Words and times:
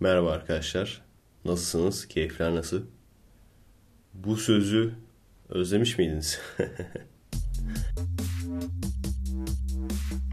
Merhaba 0.00 0.32
arkadaşlar. 0.32 1.02
Nasılsınız? 1.44 2.08
Keyifler 2.08 2.54
nasıl? 2.54 2.82
Bu 4.14 4.36
sözü 4.36 4.94
özlemiş 5.48 5.98
miydiniz? 5.98 6.40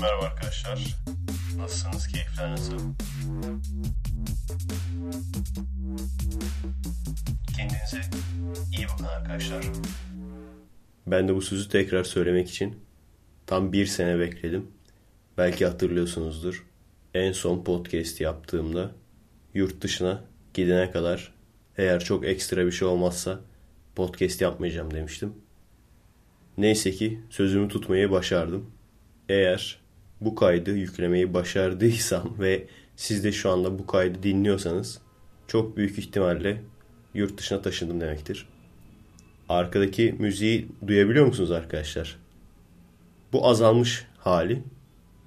Merhaba 0.01 0.25
arkadaşlar. 0.25 0.96
Nasılsınız? 1.57 2.07
Keyifler 2.07 2.51
nasıl? 2.51 2.79
Kendinize 7.58 8.02
iyi 8.78 8.88
bakın 8.88 9.06
arkadaşlar. 9.06 9.66
Ben 11.08 11.28
de 11.28 11.36
bu 11.36 11.42
sözü 11.42 11.70
tekrar 11.70 12.04
söylemek 12.04 12.50
için 12.50 12.79
tam 13.46 13.74
bir 13.74 13.86
sene 13.86 14.20
bekledim. 14.20 14.68
Belki 15.38 15.66
hatırlıyorsunuzdur. 15.66 16.66
En 17.13 17.32
son 17.32 17.63
podcast 17.63 18.22
yaptığımda 18.22 18.91
yurt 19.55 19.81
dışına 19.81 20.23
gidene 20.53 20.91
kadar 20.91 21.34
eğer 21.77 22.04
çok 22.04 22.26
ekstra 22.26 22.66
bir 22.66 22.72
şey 22.72 22.88
olmazsa 22.88 23.40
podcast 23.95 24.41
yapmayacağım 24.41 24.94
demiştim. 24.94 25.34
Neyse 26.58 26.91
ki 26.91 27.20
sözümü 27.30 27.68
tutmayı 27.68 28.12
başardım. 28.12 28.72
Eğer 29.30 29.80
bu 30.22 30.36
kaydı 30.36 30.72
yüklemeyi 30.72 31.34
başardıysam 31.34 32.36
ve 32.40 32.68
siz 32.95 33.23
de 33.23 33.31
şu 33.31 33.50
anda 33.50 33.80
bu 33.80 33.88
kaydı 33.88 34.23
dinliyorsanız 34.23 35.02
çok 35.48 35.78
büyük 35.78 36.00
ihtimalle 36.00 36.62
yurt 37.14 37.38
dışına 37.38 37.62
taşındım 37.62 38.02
demektir. 38.02 38.48
Arkadaki 39.50 40.16
müziği 40.20 40.67
duyabiliyor 40.88 41.26
musunuz 41.26 41.52
arkadaşlar? 41.52 42.20
Bu 43.34 43.48
azalmış 43.48 44.08
hali. 44.17 44.64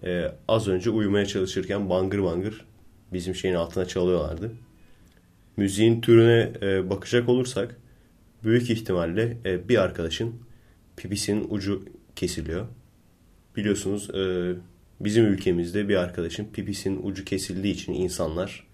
Ee, 0.04 0.32
az 0.48 0.68
önce 0.68 0.90
uyumaya 0.90 1.26
çalışırken 1.26 1.90
bangır 1.90 2.23
bangır 2.23 2.65
bizim 3.12 3.34
şeyin 3.34 3.54
altına 3.54 3.84
çalıyorlardı. 3.84 4.52
Müziğin 5.56 6.00
türüne 6.00 6.52
e, 6.62 6.90
bakacak 6.90 7.28
olursak 7.28 7.76
büyük 8.45 8.70
ihtimalle 8.70 9.37
e, 9.45 9.68
bir 9.68 9.78
arkadaşın 9.78 10.34
pipisinin 10.96 11.46
ucu 11.50 11.84
kesiliyor. 12.16 12.66
Biliyorsunuz 13.56 14.10
e, 14.10 14.54
bizim 15.00 15.24
ülkemizde 15.24 15.88
bir 15.88 15.96
arkadaşın 15.96 16.45
pipisinin 16.52 17.00
ucu 17.02 17.24
kesildiği 17.24 17.74
için 17.74 17.92
insanlar 17.92 18.66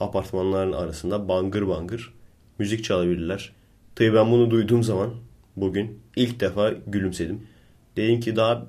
apartmanların 0.00 0.72
arasında 0.72 1.28
bangır 1.28 1.68
bangır 1.68 2.14
müzik 2.58 2.84
çalabilirler. 2.84 3.52
Tabii 3.94 4.14
ben 4.14 4.30
bunu 4.30 4.50
duyduğum 4.50 4.82
zaman 4.82 5.14
bugün 5.56 5.98
ilk 6.16 6.40
defa 6.40 6.70
gülümsedim. 6.86 7.46
Dedim 7.96 8.20
ki 8.20 8.36
daha 8.36 8.66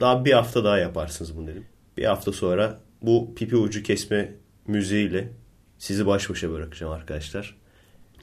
daha 0.00 0.24
bir 0.24 0.32
hafta 0.32 0.64
daha 0.64 0.78
yaparsınız 0.78 1.36
bunu 1.36 1.46
dedim. 1.46 1.66
Bir 1.96 2.04
hafta 2.04 2.32
sonra 2.32 2.80
bu 3.02 3.34
pipi 3.34 3.56
ucu 3.56 3.82
kesme 3.82 4.34
müziğiyle 4.70 5.32
sizi 5.78 6.06
baş 6.06 6.30
başa 6.30 6.50
bırakacağım 6.50 6.92
arkadaşlar. 6.92 7.56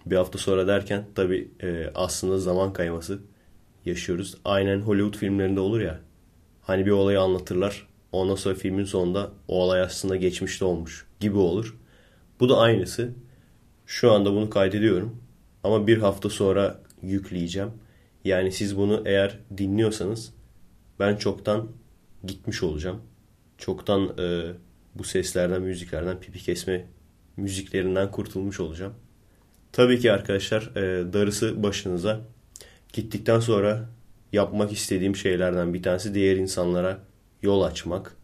Bir 0.05 0.15
hafta 0.15 0.37
sonra 0.37 0.67
derken 0.67 1.05
tabi 1.15 1.51
e, 1.63 1.91
aslında 1.95 2.37
zaman 2.37 2.73
kayması 2.73 3.19
yaşıyoruz. 3.85 4.37
Aynen 4.45 4.81
Hollywood 4.81 5.17
filmlerinde 5.17 5.59
olur 5.59 5.81
ya. 5.81 5.99
Hani 6.61 6.85
bir 6.85 6.91
olayı 6.91 7.21
anlatırlar. 7.21 7.87
Ondan 8.11 8.35
sonra 8.35 8.55
filmin 8.55 8.85
sonunda 8.85 9.31
o 9.47 9.63
olay 9.63 9.81
aslında 9.81 10.15
geçmişte 10.15 10.65
olmuş 10.65 11.05
gibi 11.19 11.37
olur. 11.37 11.77
Bu 12.39 12.49
da 12.49 12.57
aynısı. 12.57 13.13
Şu 13.85 14.11
anda 14.11 14.31
bunu 14.33 14.49
kaydediyorum. 14.49 15.21
Ama 15.63 15.87
bir 15.87 15.97
hafta 15.97 16.29
sonra 16.29 16.79
yükleyeceğim. 17.01 17.71
Yani 18.23 18.51
siz 18.51 18.77
bunu 18.77 19.03
eğer 19.05 19.39
dinliyorsanız 19.57 20.33
ben 20.99 21.15
çoktan 21.15 21.67
gitmiş 22.23 22.63
olacağım. 22.63 23.01
Çoktan 23.57 24.17
e, 24.19 24.51
bu 24.99 25.03
seslerden, 25.03 25.61
müziklerden, 25.61 26.19
pipi 26.19 26.39
kesme 26.39 26.85
müziklerinden 27.37 28.11
kurtulmuş 28.11 28.59
olacağım. 28.59 28.93
Tabii 29.71 29.99
ki 29.99 30.11
arkadaşlar 30.11 30.61
e, 30.75 31.13
darısı 31.13 31.63
başınıza. 31.63 32.21
Gittikten 32.93 33.39
sonra 33.39 33.89
yapmak 34.33 34.71
istediğim 34.71 35.15
şeylerden 35.15 35.73
bir 35.73 35.83
tanesi 35.83 36.13
diğer 36.13 36.35
insanlara 36.35 36.99
yol 37.41 37.61
açmak. 37.61 38.15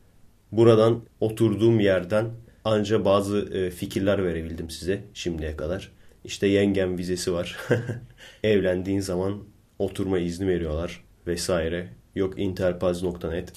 Buradan 0.52 1.02
oturduğum 1.20 1.80
yerden 1.80 2.30
anca 2.66 3.06
bazı 3.06 3.38
e, 3.38 3.72
fikirler 3.72 4.26
verebildim 4.26 4.70
size 4.70 5.04
şimdiye 5.14 5.58
kadar. 5.58 5.92
İşte 6.24 6.48
yengem 6.48 6.98
vizesi 6.98 7.34
var. 7.34 7.58
Evlendiğin 8.44 9.00
zaman 9.00 9.44
oturma 9.80 10.20
izni 10.20 10.48
veriyorlar 10.48 11.04
vesaire. 11.28 11.90
Yok 12.16 12.40
interpaz.net. 12.40 13.54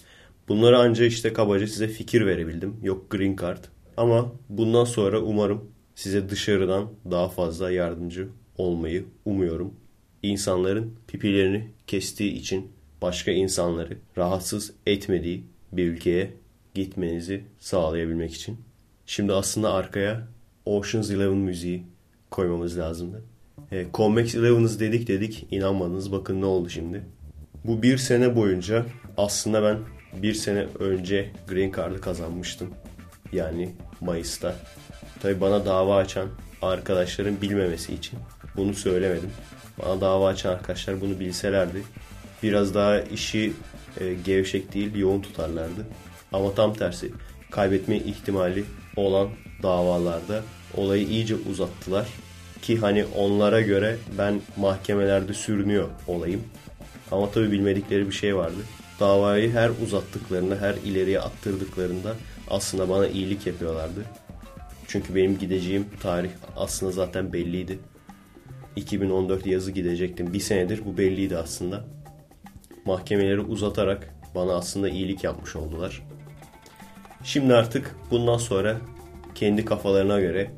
Bunları 0.49 0.79
anca 0.79 1.05
işte 1.05 1.33
kabaca 1.33 1.67
size 1.67 1.89
fikir 1.89 2.27
verebildim. 2.27 2.77
Yok 2.83 3.11
green 3.11 3.37
card. 3.37 3.65
Ama 3.97 4.33
bundan 4.49 4.85
sonra 4.85 5.21
umarım 5.21 5.71
size 5.95 6.29
dışarıdan 6.29 6.91
daha 7.11 7.29
fazla 7.29 7.71
yardımcı 7.71 8.29
olmayı 8.59 9.05
umuyorum. 9.25 9.75
İnsanların 10.23 10.95
pipilerini 11.09 11.71
kestiği 11.87 12.33
için 12.33 12.73
başka 13.03 13.31
insanları 13.31 13.99
rahatsız 14.19 14.73
etmediği 14.87 15.45
bir 15.73 15.87
ülkeye 15.87 16.33
gitmenizi 16.75 17.45
sağlayabilmek 17.59 18.35
için. 18.35 18.59
Şimdi 19.07 19.33
aslında 19.33 19.73
arkaya 19.73 20.29
Ocean's 20.67 21.11
Eleven 21.11 21.37
müziği 21.37 21.83
koymamız 22.31 22.79
lazımdı. 22.79 23.23
E, 23.73 23.87
Convex 23.95 24.35
Eleven'ız 24.35 24.81
dedik 24.81 25.09
dedik 25.09 25.47
inanmadınız 25.51 26.13
bakın 26.13 26.41
ne 26.41 26.45
oldu 26.45 26.69
şimdi. 26.69 27.03
Bu 27.65 27.83
bir 27.83 27.99
sene 27.99 28.37
boyunca 28.37 28.87
aslında 29.17 29.63
ben 29.63 29.79
bir 30.23 30.35
sene 30.35 30.67
önce 30.79 31.31
Green 31.49 31.73
Card'ı 31.77 32.01
kazanmıştım. 32.01 32.75
Yani 33.33 33.73
Mayıs'ta. 34.01 34.55
Tabi 35.23 35.41
bana 35.41 35.67
dava 35.67 35.97
açan 35.97 36.29
arkadaşların 36.63 37.41
bilmemesi 37.41 37.95
için 37.95 38.19
bunu 38.57 38.75
söylemedim. 38.75 39.31
Bana 39.83 40.01
dava 40.01 40.29
açan 40.29 40.53
arkadaşlar 40.53 41.01
bunu 41.01 41.21
bilselerdi 41.21 41.83
biraz 42.43 42.75
daha 42.75 43.01
işi 43.01 43.53
e, 44.01 44.15
gevşek 44.25 44.75
değil 44.75 44.95
yoğun 44.95 45.21
tutarlardı. 45.21 45.87
Ama 46.33 46.55
tam 46.55 46.75
tersi 46.75 47.11
kaybetme 47.51 47.97
ihtimali 47.97 48.65
olan 48.97 49.29
davalarda 49.63 50.43
olayı 50.77 51.07
iyice 51.07 51.35
uzattılar. 51.51 52.07
Ki 52.63 52.79
hani 52.79 53.05
onlara 53.05 53.61
göre 53.61 53.97
ben 54.19 54.41
mahkemelerde 54.57 55.35
sürünüyor 55.35 55.89
olayım. 56.07 56.43
Ama 57.11 57.31
tabi 57.31 57.53
bilmedikleri 57.53 58.07
bir 58.07 58.15
şey 58.15 58.37
vardı. 58.37 58.59
Davayı 59.01 59.53
her 59.53 59.71
uzattıklarında, 59.85 60.57
her 60.57 60.75
ileriye 60.75 61.21
attırdıklarında 61.21 62.15
aslında 62.51 62.89
bana 62.89 63.07
iyilik 63.07 63.47
yapıyorlardı. 63.47 64.05
Çünkü 64.89 65.15
benim 65.15 65.39
gideceğim 65.39 65.87
tarih 66.03 66.31
aslında 66.57 66.93
zaten 66.93 67.33
belliydi. 67.33 67.79
2014 68.77 69.47
yazı 69.47 69.71
gidecektim. 69.71 70.33
Bir 70.33 70.41
senedir 70.41 70.85
bu 70.85 70.99
belliydi 70.99 71.37
aslında. 71.37 71.85
Mahkemeleri 72.85 73.41
uzatarak 73.41 74.15
bana 74.35 74.55
aslında 74.55 74.89
iyilik 74.89 75.25
yapmış 75.25 75.57
oldular. 75.57 76.03
Şimdi 77.25 77.55
artık 77.55 77.97
bundan 78.11 78.39
sonra 78.39 78.77
kendi 79.35 79.65
kafalarına 79.65 80.21
göre 80.21 80.51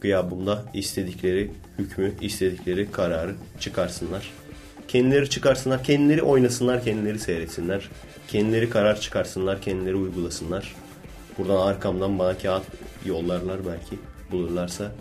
gıyabımda 0.00 0.64
istedikleri 0.74 1.50
hükmü, 1.78 2.12
istedikleri 2.20 2.90
kararı 2.90 3.34
çıkarsınlar. 3.60 4.30
Kendileri 4.94 5.30
çıkarsınlar, 5.30 5.84
kendileri 5.84 6.22
oynasınlar, 6.22 6.84
kendileri 6.84 7.18
seyretsinler. 7.18 7.88
Kendileri 8.28 8.70
karar 8.70 9.00
çıkarsınlar, 9.00 9.62
kendileri 9.62 9.94
uygulasınlar. 9.94 10.74
Buradan 11.38 11.66
arkamdan 11.66 12.18
bana 12.18 12.38
kağıt 12.38 12.62
yollarlar 13.06 13.66
belki 13.66 13.98
bulurlarsa. 14.32 14.92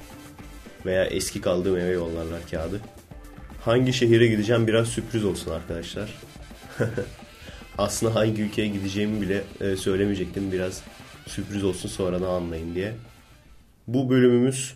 Veya 0.85 1.05
eski 1.05 1.41
kaldığım 1.41 1.77
eve 1.77 1.91
yollarlar 1.91 2.39
kağıdı. 2.51 2.81
Hangi 3.61 3.93
şehire 3.93 4.27
gideceğim 4.27 4.67
biraz 4.67 4.87
sürpriz 4.87 5.25
olsun 5.25 5.51
arkadaşlar. 5.51 6.09
Aslında 7.77 8.15
hangi 8.15 8.41
ülkeye 8.41 8.67
gideceğimi 8.67 9.21
bile 9.21 9.43
e, 9.61 9.75
söylemeyecektim. 9.75 10.51
Biraz 10.51 10.83
sürpriz 11.27 11.63
olsun 11.63 11.89
sonradan 11.89 12.29
anlayın 12.29 12.75
diye. 12.75 12.93
Bu 13.87 14.09
bölümümüz 14.09 14.73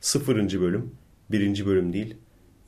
sıfırıncı 0.00 0.60
bölüm. 0.60 0.94
Birinci 1.30 1.66
bölüm 1.66 1.92
değil. 1.92 2.14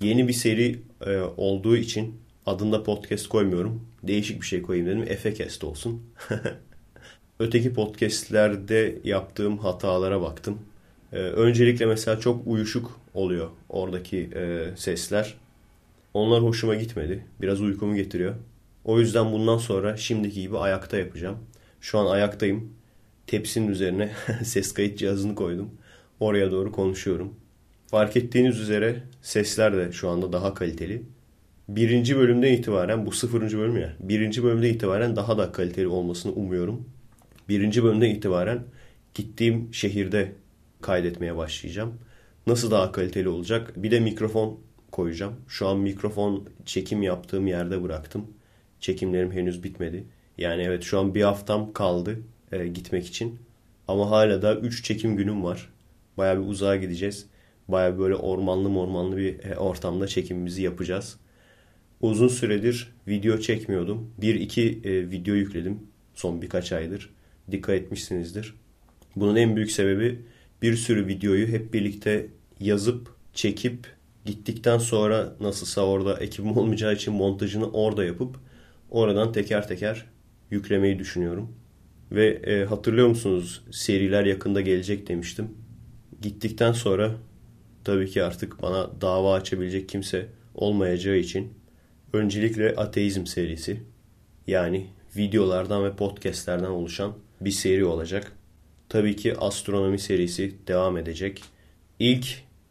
Yeni 0.00 0.28
bir 0.28 0.32
seri 0.32 0.87
e, 1.06 1.18
olduğu 1.36 1.76
için 1.76 2.20
adında 2.46 2.82
podcast 2.82 3.28
koymuyorum. 3.28 3.82
Değişik 4.02 4.40
bir 4.40 4.46
şey 4.46 4.62
koyayım 4.62 4.88
dedim. 4.88 5.04
Efekest 5.08 5.64
olsun. 5.64 6.02
Öteki 7.38 7.74
podcastlerde 7.74 8.98
yaptığım 9.04 9.58
hatalara 9.58 10.22
baktım. 10.22 10.58
Ee, 11.12 11.16
öncelikle 11.16 11.86
mesela 11.86 12.20
çok 12.20 12.46
uyuşuk 12.46 13.00
oluyor 13.14 13.48
oradaki 13.68 14.30
e, 14.34 14.66
sesler. 14.76 15.34
Onlar 16.14 16.42
hoşuma 16.42 16.74
gitmedi. 16.74 17.24
Biraz 17.40 17.60
uykumu 17.60 17.96
getiriyor. 17.96 18.34
O 18.84 19.00
yüzden 19.00 19.32
bundan 19.32 19.58
sonra 19.58 19.96
şimdiki 19.96 20.40
gibi 20.40 20.58
ayakta 20.58 20.96
yapacağım. 20.98 21.38
Şu 21.80 21.98
an 21.98 22.06
ayaktayım. 22.06 22.72
Tepsinin 23.26 23.68
üzerine 23.68 24.12
ses 24.44 24.74
kayıt 24.74 24.98
cihazını 24.98 25.34
koydum. 25.34 25.70
Oraya 26.20 26.50
doğru 26.50 26.72
konuşuyorum. 26.72 27.34
Fark 27.90 28.16
ettiğiniz 28.16 28.60
üzere 28.60 29.02
sesler 29.22 29.76
de 29.76 29.92
şu 29.92 30.08
anda 30.08 30.32
daha 30.32 30.54
kaliteli. 30.54 31.02
Birinci 31.68 32.16
bölümden 32.16 32.52
itibaren 32.52 33.06
bu 33.06 33.12
sıfırıncı 33.12 33.58
bölüm 33.58 33.76
ya. 33.76 33.96
Birinci 34.00 34.44
bölümden 34.44 34.68
itibaren 34.68 35.16
daha 35.16 35.38
da 35.38 35.52
kaliteli 35.52 35.86
olmasını 35.86 36.32
umuyorum. 36.32 36.88
Birinci 37.48 37.84
bölümden 37.84 38.10
itibaren 38.10 38.62
gittiğim 39.14 39.74
şehirde 39.74 40.32
kaydetmeye 40.80 41.36
başlayacağım. 41.36 41.94
Nasıl 42.46 42.70
daha 42.70 42.92
kaliteli 42.92 43.28
olacak? 43.28 43.72
Bir 43.76 43.90
de 43.90 44.00
mikrofon 44.00 44.60
koyacağım. 44.92 45.34
Şu 45.48 45.68
an 45.68 45.78
mikrofon 45.78 46.48
çekim 46.64 47.02
yaptığım 47.02 47.46
yerde 47.46 47.82
bıraktım. 47.82 48.26
Çekimlerim 48.80 49.32
henüz 49.32 49.64
bitmedi. 49.64 50.04
Yani 50.38 50.62
evet 50.62 50.82
şu 50.82 50.98
an 50.98 51.14
bir 51.14 51.22
haftam 51.22 51.72
kaldı 51.72 52.18
e, 52.52 52.66
gitmek 52.66 53.06
için. 53.06 53.38
Ama 53.88 54.10
hala 54.10 54.42
da 54.42 54.56
3 54.56 54.84
çekim 54.84 55.16
günüm 55.16 55.44
var. 55.44 55.68
Baya 56.18 56.40
bir 56.42 56.46
uzağa 56.46 56.76
gideceğiz. 56.76 57.26
Baya 57.68 57.98
böyle 57.98 58.14
ormanlı 58.14 58.78
ormanlı 58.78 59.16
bir 59.16 59.44
e, 59.44 59.56
ortamda 59.56 60.06
çekimimizi 60.06 60.62
yapacağız. 60.62 61.16
Uzun 62.00 62.28
süredir 62.28 62.92
video 63.08 63.38
çekmiyordum. 63.38 64.10
Bir 64.20 64.34
iki 64.34 64.80
e, 64.84 65.10
video 65.10 65.34
yükledim 65.34 65.78
son 66.14 66.42
birkaç 66.42 66.72
aydır. 66.72 67.10
Dikkat 67.50 67.74
etmişsinizdir. 67.74 68.54
Bunun 69.16 69.36
en 69.36 69.56
büyük 69.56 69.70
sebebi 69.70 70.22
bir 70.62 70.76
sürü 70.76 71.06
videoyu 71.06 71.46
hep 71.46 71.74
birlikte 71.74 72.26
yazıp, 72.60 73.14
çekip, 73.34 73.86
gittikten 74.24 74.78
sonra 74.78 75.34
nasılsa 75.40 75.86
orada 75.86 76.18
ekibim 76.20 76.50
olmayacağı 76.56 76.94
için 76.94 77.14
montajını 77.14 77.70
orada 77.70 78.04
yapıp 78.04 78.36
oradan 78.90 79.32
teker 79.32 79.68
teker 79.68 80.04
yüklemeyi 80.50 80.98
düşünüyorum. 80.98 81.52
Ve 82.12 82.26
e, 82.26 82.64
hatırlıyor 82.64 83.08
musunuz 83.08 83.62
seriler 83.70 84.24
yakında 84.24 84.60
gelecek 84.60 85.08
demiştim. 85.08 85.48
Gittikten 86.22 86.72
sonra 86.72 87.14
tabii 87.84 88.10
ki 88.10 88.22
artık 88.22 88.62
bana 88.62 89.00
dava 89.00 89.34
açabilecek 89.34 89.88
kimse 89.88 90.26
olmayacağı 90.54 91.16
için 91.16 91.52
öncelikle 92.12 92.76
ateizm 92.76 93.26
serisi 93.26 93.82
yani 94.46 94.86
videolardan 95.16 95.84
ve 95.84 95.96
podcastlerden 95.96 96.70
oluşan 96.70 97.12
bir 97.40 97.50
seri 97.50 97.84
olacak. 97.84 98.32
Tabii 98.88 99.16
ki 99.16 99.36
astronomi 99.38 99.98
serisi 99.98 100.54
devam 100.66 100.96
edecek. 100.96 101.42
İlk 101.98 102.26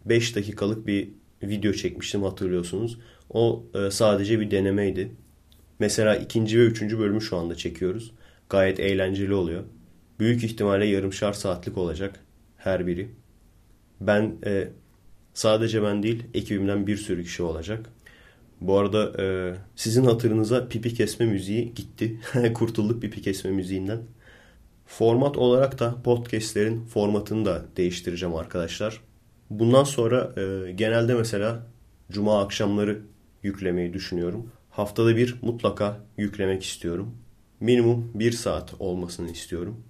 5 0.05 0.35
dakikalık 0.35 0.87
bir 0.87 1.09
video 1.43 1.73
çekmiştim 1.73 2.23
hatırlıyorsunuz. 2.23 2.99
O 3.29 3.63
e, 3.73 3.91
sadece 3.91 4.39
bir 4.39 4.51
denemeydi. 4.51 5.11
Mesela 5.79 6.15
ikinci 6.15 6.59
ve 6.59 6.63
üçüncü 6.63 6.99
bölümü 6.99 7.21
şu 7.21 7.37
anda 7.37 7.55
çekiyoruz. 7.55 8.11
Gayet 8.49 8.79
eğlenceli 8.79 9.33
oluyor. 9.33 9.63
Büyük 10.19 10.43
ihtimalle 10.43 10.85
yarımşar 10.85 11.33
saatlik 11.33 11.77
olacak 11.77 12.19
her 12.57 12.87
biri. 12.87 13.09
Ben 14.01 14.35
e, 14.45 14.67
sadece 15.37 15.83
ben 15.83 16.03
değil 16.03 16.23
ekibimden 16.33 16.87
bir 16.87 16.97
sürü 16.97 17.23
kişi 17.23 17.43
olacak. 17.43 17.89
Bu 18.61 18.77
arada 18.77 19.23
e, 19.23 19.55
sizin 19.75 20.05
hatırınıza 20.05 20.67
pipi 20.67 20.93
kesme 20.93 21.25
müziği 21.25 21.73
gitti. 21.73 22.19
Kurtulduk 22.53 23.01
pipi 23.01 23.21
kesme 23.21 23.51
müziğinden. 23.51 24.01
Format 24.85 25.37
olarak 25.37 25.79
da 25.79 25.95
podcastlerin 26.03 26.85
formatını 26.85 27.45
da 27.45 27.65
değiştireceğim 27.77 28.35
arkadaşlar. 28.35 29.01
Bundan 29.49 29.83
sonra 29.83 30.33
e, 30.37 30.71
genelde 30.71 31.13
mesela 31.13 31.67
cuma 32.11 32.41
akşamları 32.41 33.01
yüklemeyi 33.43 33.93
düşünüyorum. 33.93 34.51
Haftada 34.69 35.17
bir 35.17 35.35
mutlaka 35.41 35.99
yüklemek 36.17 36.63
istiyorum. 36.63 37.17
Minimum 37.59 38.11
bir 38.13 38.31
saat 38.31 38.73
olmasını 38.79 39.31
istiyorum. 39.31 39.83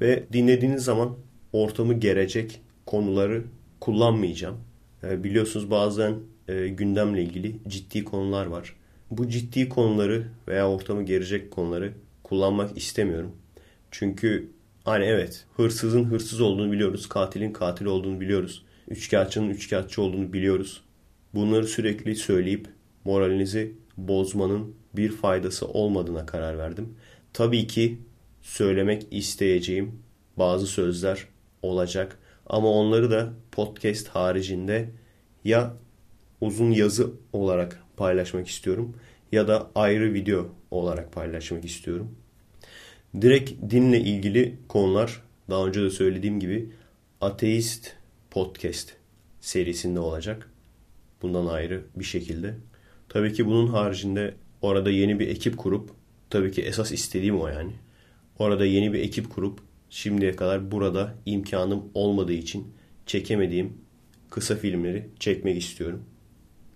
Ve 0.00 0.24
dinlediğiniz 0.32 0.84
zaman 0.84 1.16
ortamı 1.52 1.94
gerecek 1.94 2.60
konuları 2.86 3.44
kullanmayacağım. 3.80 4.67
E, 5.04 5.24
biliyorsunuz 5.24 5.70
bazen 5.70 6.14
e, 6.48 6.68
gündemle 6.68 7.22
ilgili 7.22 7.56
ciddi 7.68 8.04
konular 8.04 8.46
var. 8.46 8.76
Bu 9.10 9.28
ciddi 9.28 9.68
konuları 9.68 10.26
veya 10.48 10.70
ortamı 10.70 11.02
gerecek 11.02 11.50
konuları 11.50 11.92
kullanmak 12.22 12.76
istemiyorum. 12.76 13.32
Çünkü 13.90 14.48
hani 14.84 15.04
evet 15.04 15.46
hırsızın 15.56 16.04
hırsız 16.04 16.40
olduğunu 16.40 16.72
biliyoruz. 16.72 17.08
Katilin 17.08 17.52
katil 17.52 17.86
olduğunu 17.86 18.20
biliyoruz. 18.20 18.64
Üçkağıtçının 18.88 19.50
üçkağıtçı 19.50 20.02
olduğunu 20.02 20.32
biliyoruz. 20.32 20.82
Bunları 21.34 21.66
sürekli 21.66 22.16
söyleyip 22.16 22.68
moralinizi 23.04 23.72
bozmanın 23.96 24.74
bir 24.96 25.12
faydası 25.12 25.66
olmadığına 25.66 26.26
karar 26.26 26.58
verdim. 26.58 26.94
Tabii 27.32 27.66
ki 27.66 27.98
söylemek 28.42 29.06
isteyeceğim 29.10 30.02
bazı 30.36 30.66
sözler 30.66 31.26
olacak 31.62 32.18
ama 32.46 32.68
onları 32.68 33.10
da 33.10 33.32
podcast 33.58 34.08
haricinde 34.08 34.90
ya 35.44 35.76
uzun 36.40 36.70
yazı 36.70 37.12
olarak 37.32 37.82
paylaşmak 37.96 38.48
istiyorum 38.48 38.96
ya 39.32 39.48
da 39.48 39.70
ayrı 39.74 40.14
video 40.14 40.48
olarak 40.70 41.12
paylaşmak 41.12 41.64
istiyorum. 41.64 42.14
Direkt 43.20 43.70
dinle 43.70 44.00
ilgili 44.00 44.58
konular 44.68 45.22
daha 45.50 45.66
önce 45.66 45.82
de 45.82 45.90
söylediğim 45.90 46.40
gibi 46.40 46.72
ateist 47.20 47.92
podcast 48.30 48.92
serisinde 49.40 50.00
olacak. 50.00 50.50
Bundan 51.22 51.46
ayrı 51.46 51.82
bir 51.96 52.04
şekilde. 52.04 52.54
Tabii 53.08 53.32
ki 53.32 53.46
bunun 53.46 53.66
haricinde 53.66 54.34
orada 54.62 54.90
yeni 54.90 55.20
bir 55.20 55.28
ekip 55.28 55.58
kurup 55.58 55.90
tabii 56.30 56.52
ki 56.52 56.62
esas 56.62 56.92
istediğim 56.92 57.40
o 57.40 57.48
yani. 57.48 57.72
Orada 58.38 58.64
yeni 58.64 58.92
bir 58.92 59.00
ekip 59.00 59.30
kurup 59.30 59.60
şimdiye 59.90 60.36
kadar 60.36 60.70
burada 60.70 61.14
imkanım 61.26 61.84
olmadığı 61.94 62.32
için 62.32 62.77
çekemediğim 63.08 63.72
kısa 64.30 64.56
filmleri 64.56 65.08
çekmek 65.18 65.58
istiyorum. 65.58 66.04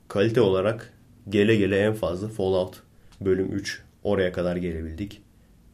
Kalite 0.08 0.40
olarak 0.40 0.92
gele 1.28 1.56
gele 1.56 1.78
en 1.78 1.94
fazla 1.94 2.28
Fallout 2.28 2.82
bölüm 3.20 3.52
3 3.52 3.82
oraya 4.04 4.32
kadar 4.32 4.56
gelebildik. 4.56 5.22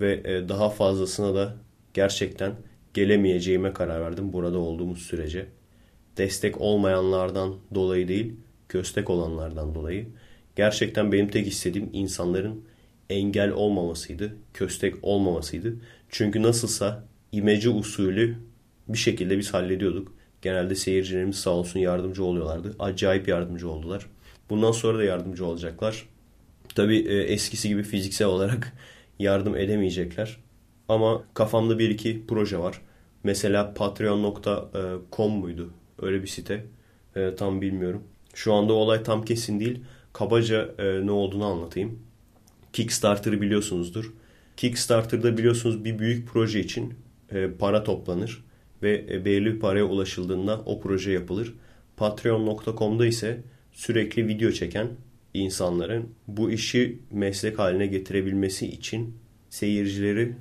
Ve 0.00 0.20
e, 0.24 0.48
daha 0.48 0.70
fazlasına 0.70 1.34
da 1.34 1.56
gerçekten 1.94 2.52
gelemeyeceğime 2.94 3.72
karar 3.72 4.00
verdim 4.00 4.32
burada 4.32 4.58
olduğumuz 4.58 4.98
sürece. 4.98 5.46
Destek 6.16 6.60
olmayanlardan 6.60 7.56
dolayı 7.74 8.08
değil, 8.08 8.34
köstek 8.68 9.10
olanlardan 9.10 9.74
dolayı. 9.74 10.06
Gerçekten 10.56 11.12
benim 11.12 11.28
tek 11.28 11.46
istediğim 11.46 11.90
insanların 11.92 12.64
engel 13.10 13.50
olmamasıydı, 13.50 14.36
köstek 14.54 14.94
olmamasıydı. 15.02 15.76
Çünkü 16.08 16.42
nasılsa 16.42 17.04
imece 17.32 17.68
usulü 17.68 18.36
bir 18.88 18.98
şekilde 18.98 19.38
biz 19.38 19.54
hallediyorduk. 19.54 20.17
Genelde 20.42 20.74
seyircilerimiz 20.74 21.36
sağ 21.36 21.50
olsun 21.50 21.80
yardımcı 21.80 22.24
oluyorlardı. 22.24 22.76
Acayip 22.78 23.28
yardımcı 23.28 23.68
oldular. 23.68 24.06
Bundan 24.50 24.72
sonra 24.72 24.98
da 24.98 25.04
yardımcı 25.04 25.46
olacaklar. 25.46 26.08
Tabii 26.74 26.98
e, 26.98 27.22
eskisi 27.22 27.68
gibi 27.68 27.82
fiziksel 27.82 28.28
olarak 28.28 28.72
yardım 29.18 29.56
edemeyecekler. 29.56 30.36
Ama 30.88 31.22
kafamda 31.34 31.78
bir 31.78 31.90
iki 31.90 32.26
proje 32.28 32.58
var. 32.58 32.80
Mesela 33.24 33.74
patreon.com 33.74 35.32
muydu? 35.32 35.70
Öyle 36.02 36.22
bir 36.22 36.28
site. 36.28 36.64
E, 37.16 37.34
tam 37.34 37.60
bilmiyorum. 37.60 38.02
Şu 38.34 38.54
anda 38.54 38.72
olay 38.72 39.02
tam 39.02 39.24
kesin 39.24 39.60
değil. 39.60 39.84
Kabaca 40.12 40.74
e, 40.78 41.06
ne 41.06 41.10
olduğunu 41.10 41.44
anlatayım. 41.44 41.98
Kickstarter'ı 42.72 43.40
biliyorsunuzdur. 43.40 44.12
Kickstarter'da 44.56 45.38
biliyorsunuz 45.38 45.84
bir 45.84 45.98
büyük 45.98 46.28
proje 46.28 46.60
için 46.60 46.94
e, 47.30 47.50
para 47.50 47.84
toplanır 47.84 48.44
ve 48.82 49.24
belirli 49.24 49.54
bir 49.54 49.60
paraya 49.60 49.84
ulaşıldığında 49.84 50.60
o 50.66 50.80
proje 50.80 51.10
yapılır. 51.10 51.54
Patreon.com'da 51.96 53.06
ise 53.06 53.40
sürekli 53.72 54.28
video 54.28 54.52
çeken 54.52 54.88
insanların 55.34 56.08
bu 56.26 56.50
işi 56.50 56.98
meslek 57.10 57.58
haline 57.58 57.86
getirebilmesi 57.86 58.66
için 58.66 59.16
seyircileri 59.50 60.34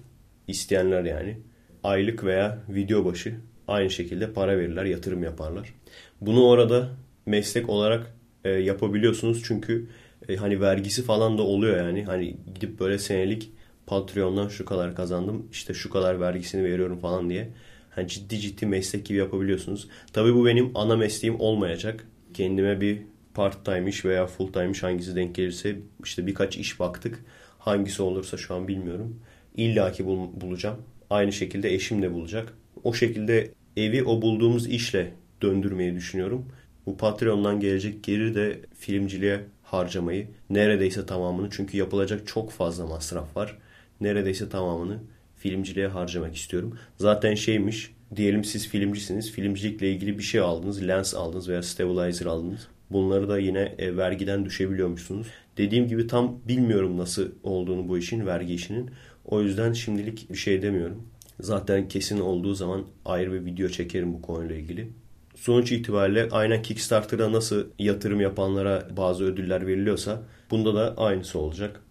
isteyenler 0.48 1.04
yani 1.04 1.38
aylık 1.84 2.24
veya 2.24 2.64
video 2.70 3.06
başı 3.06 3.36
aynı 3.68 3.90
şekilde 3.90 4.34
para 4.34 4.58
verirler, 4.58 4.86
yatırım 4.86 5.24
yaparlar. 5.24 5.74
Bunu 6.22 6.46
orada 6.46 6.90
meslek 7.26 7.70
olarak 7.70 8.16
e, 8.44 8.50
yapabiliyorsunuz 8.50 9.44
çünkü 9.46 9.88
e, 10.30 10.36
hani 10.36 10.62
vergisi 10.62 11.04
falan 11.04 11.38
da 11.38 11.42
oluyor 11.42 11.78
yani. 11.78 12.04
Hani 12.04 12.38
gidip 12.56 12.80
böyle 12.80 13.00
senelik 13.00 13.52
Patreon'dan 13.88 14.48
şu 14.48 14.66
kadar 14.66 14.96
kazandım, 14.96 15.48
işte 15.52 15.74
şu 15.74 15.90
kadar 15.90 16.20
vergisini 16.20 16.64
veriyorum 16.64 17.00
falan 17.00 17.30
diye. 17.30 17.50
Hani 17.98 18.08
ciddi 18.08 18.40
ciddi 18.40 18.66
meslek 18.66 19.06
gibi 19.06 19.18
yapabiliyorsunuz. 19.18 19.88
Tabii 20.14 20.36
bu 20.36 20.46
benim 20.46 20.72
ana 20.76 20.96
mesleğim 20.96 21.40
olmayacak. 21.40 22.08
Kendime 22.34 22.82
bir 22.82 23.02
part 23.34 23.66
time 23.66 23.90
iş 23.90 24.06
veya 24.06 24.28
full 24.28 24.54
time 24.54 24.72
iş 24.72 24.84
hangisi 24.84 25.16
denk 25.16 25.36
gelirse 25.36 25.76
işte 26.04 26.28
birkaç 26.28 26.58
iş 26.58 26.80
baktık. 26.80 27.26
Hangisi 27.60 28.02
olursa 28.02 28.38
şu 28.38 28.56
an 28.56 28.68
bilmiyorum. 28.68 29.20
İlla 29.56 29.92
ki 29.92 30.06
bul 30.06 30.42
bulacağım. 30.42 30.78
Aynı 31.10 31.34
şekilde 31.34 31.74
eşim 31.74 32.02
de 32.02 32.14
bulacak. 32.14 32.54
O 32.84 32.94
şekilde 32.94 33.52
evi 33.78 34.04
o 34.04 34.22
bulduğumuz 34.22 34.68
işle 34.68 35.14
döndürmeyi 35.42 35.96
düşünüyorum. 35.96 36.46
Bu 36.86 36.98
Patreon'dan 36.98 37.60
gelecek 37.60 38.04
gelir 38.04 38.36
de 38.36 38.60
filmciliğe 38.80 39.46
harcamayı 39.64 40.28
neredeyse 40.50 41.06
tamamını 41.06 41.50
çünkü 41.52 41.78
yapılacak 41.78 42.28
çok 42.28 42.52
fazla 42.52 42.88
masraf 42.88 43.38
var. 43.38 43.58
Neredeyse 44.02 44.50
tamamını 44.50 45.00
filmciliğe 45.38 45.88
harcamak 45.88 46.36
istiyorum. 46.36 46.80
Zaten 46.98 47.36
şeymiş 47.36 47.92
diyelim 48.16 48.44
siz 48.44 48.68
filmcisiniz. 48.68 49.32
Filmcilikle 49.32 49.92
ilgili 49.92 50.18
bir 50.18 50.24
şey 50.24 50.42
aldınız. 50.42 50.88
Lens 50.88 51.16
aldınız 51.16 51.50
veya 51.50 51.64
stabilizer 51.64 52.26
aldınız. 52.26 52.68
Bunları 52.92 53.30
da 53.30 53.40
yine 53.40 53.76
e, 53.78 53.98
vergiden 53.98 54.46
düşebiliyormuşsunuz. 54.46 55.28
Dediğim 55.58 55.88
gibi 55.88 56.08
tam 56.08 56.40
bilmiyorum 56.48 56.98
nasıl 56.98 57.30
olduğunu 57.44 57.88
bu 57.88 57.98
işin, 57.98 58.26
vergi 58.26 58.54
işinin. 58.54 58.92
O 59.26 59.42
yüzden 59.42 59.74
şimdilik 59.74 60.30
bir 60.32 60.38
şey 60.38 60.62
demiyorum. 60.62 61.04
Zaten 61.40 61.88
kesin 61.88 62.20
olduğu 62.20 62.54
zaman 62.54 62.86
ayrı 63.06 63.34
bir 63.34 63.46
video 63.46 63.68
çekerim 63.68 64.14
bu 64.14 64.22
konuyla 64.22 64.56
ilgili. 64.56 64.88
Sonuç 65.36 65.72
itibariyle 65.72 66.28
aynen 66.32 66.62
Kickstarter'da 66.62 67.32
nasıl 67.32 67.66
yatırım 67.80 68.22
yapanlara 68.22 68.88
bazı 68.98 69.24
ödüller 69.24 69.68
veriliyorsa 69.68 70.22
bunda 70.52 70.76
da 70.76 70.98
aynısı 70.98 71.40
olacak. 71.40 71.82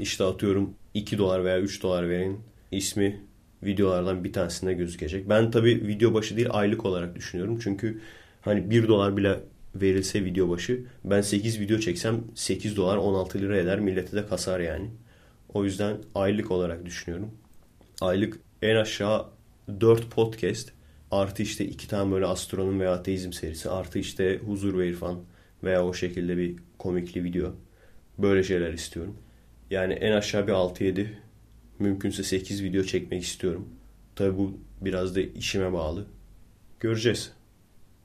İşte 0.00 0.24
atıyorum 0.24 0.74
2 0.94 1.18
dolar 1.18 1.44
veya 1.44 1.60
3 1.60 1.82
dolar 1.82 2.08
verin 2.08 2.40
ismi 2.76 3.20
videolardan 3.62 4.24
bir 4.24 4.32
tanesinde 4.32 4.72
gözükecek. 4.72 5.28
Ben 5.28 5.50
tabi 5.50 5.86
video 5.86 6.14
başı 6.14 6.36
değil 6.36 6.48
aylık 6.50 6.84
olarak 6.84 7.16
düşünüyorum. 7.16 7.58
Çünkü 7.62 8.00
hani 8.40 8.70
1 8.70 8.88
dolar 8.88 9.16
bile 9.16 9.40
verilse 9.74 10.24
video 10.24 10.50
başı 10.50 10.84
ben 11.04 11.20
8 11.20 11.60
video 11.60 11.78
çeksem 11.78 12.24
8 12.34 12.76
dolar 12.76 12.96
16 12.96 13.38
lira 13.38 13.56
eder. 13.56 13.80
Millete 13.80 14.16
de 14.16 14.26
kasar 14.26 14.60
yani. 14.60 14.90
O 15.54 15.64
yüzden 15.64 15.96
aylık 16.14 16.50
olarak 16.50 16.86
düşünüyorum. 16.86 17.30
Aylık 18.00 18.38
en 18.62 18.76
aşağı 18.76 19.26
4 19.80 20.10
podcast 20.10 20.72
artı 21.10 21.42
işte 21.42 21.64
iki 21.64 21.88
tane 21.88 22.12
böyle 22.12 22.26
astronom 22.26 22.80
veya 22.80 22.92
ateizm 22.92 23.32
serisi 23.32 23.70
artı 23.70 23.98
işte 23.98 24.40
huzur 24.46 24.78
ve 24.78 24.88
irfan 24.88 25.20
veya 25.64 25.86
o 25.86 25.94
şekilde 25.94 26.36
bir 26.36 26.56
komikli 26.78 27.24
video. 27.24 27.54
Böyle 28.18 28.42
şeyler 28.42 28.72
istiyorum. 28.72 29.16
Yani 29.70 29.92
en 29.92 30.12
aşağı 30.12 30.46
bir 30.46 30.52
6-7 30.52 31.06
mümkünse 31.78 32.22
8 32.22 32.62
video 32.62 32.82
çekmek 32.82 33.22
istiyorum. 33.22 33.68
Tabi 34.16 34.38
bu 34.38 34.58
biraz 34.80 35.16
da 35.16 35.20
işime 35.20 35.72
bağlı. 35.72 36.06
Göreceğiz. 36.80 37.32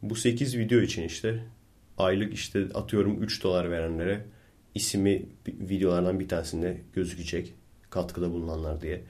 Bu 0.02 0.16
8 0.16 0.58
video 0.58 0.80
için 0.80 1.04
işte 1.04 1.44
aylık 1.98 2.34
işte 2.34 2.68
atıyorum 2.74 3.24
3 3.24 3.44
dolar 3.44 3.72
verenlere 3.72 4.26
ismi 4.76 5.26
videolardan 5.48 6.20
bir 6.20 6.28
tanesinde 6.28 6.78
gözükecek. 6.94 7.54
Katkıda 7.90 8.32
bulunanlar 8.32 8.82
diye. 8.82 9.02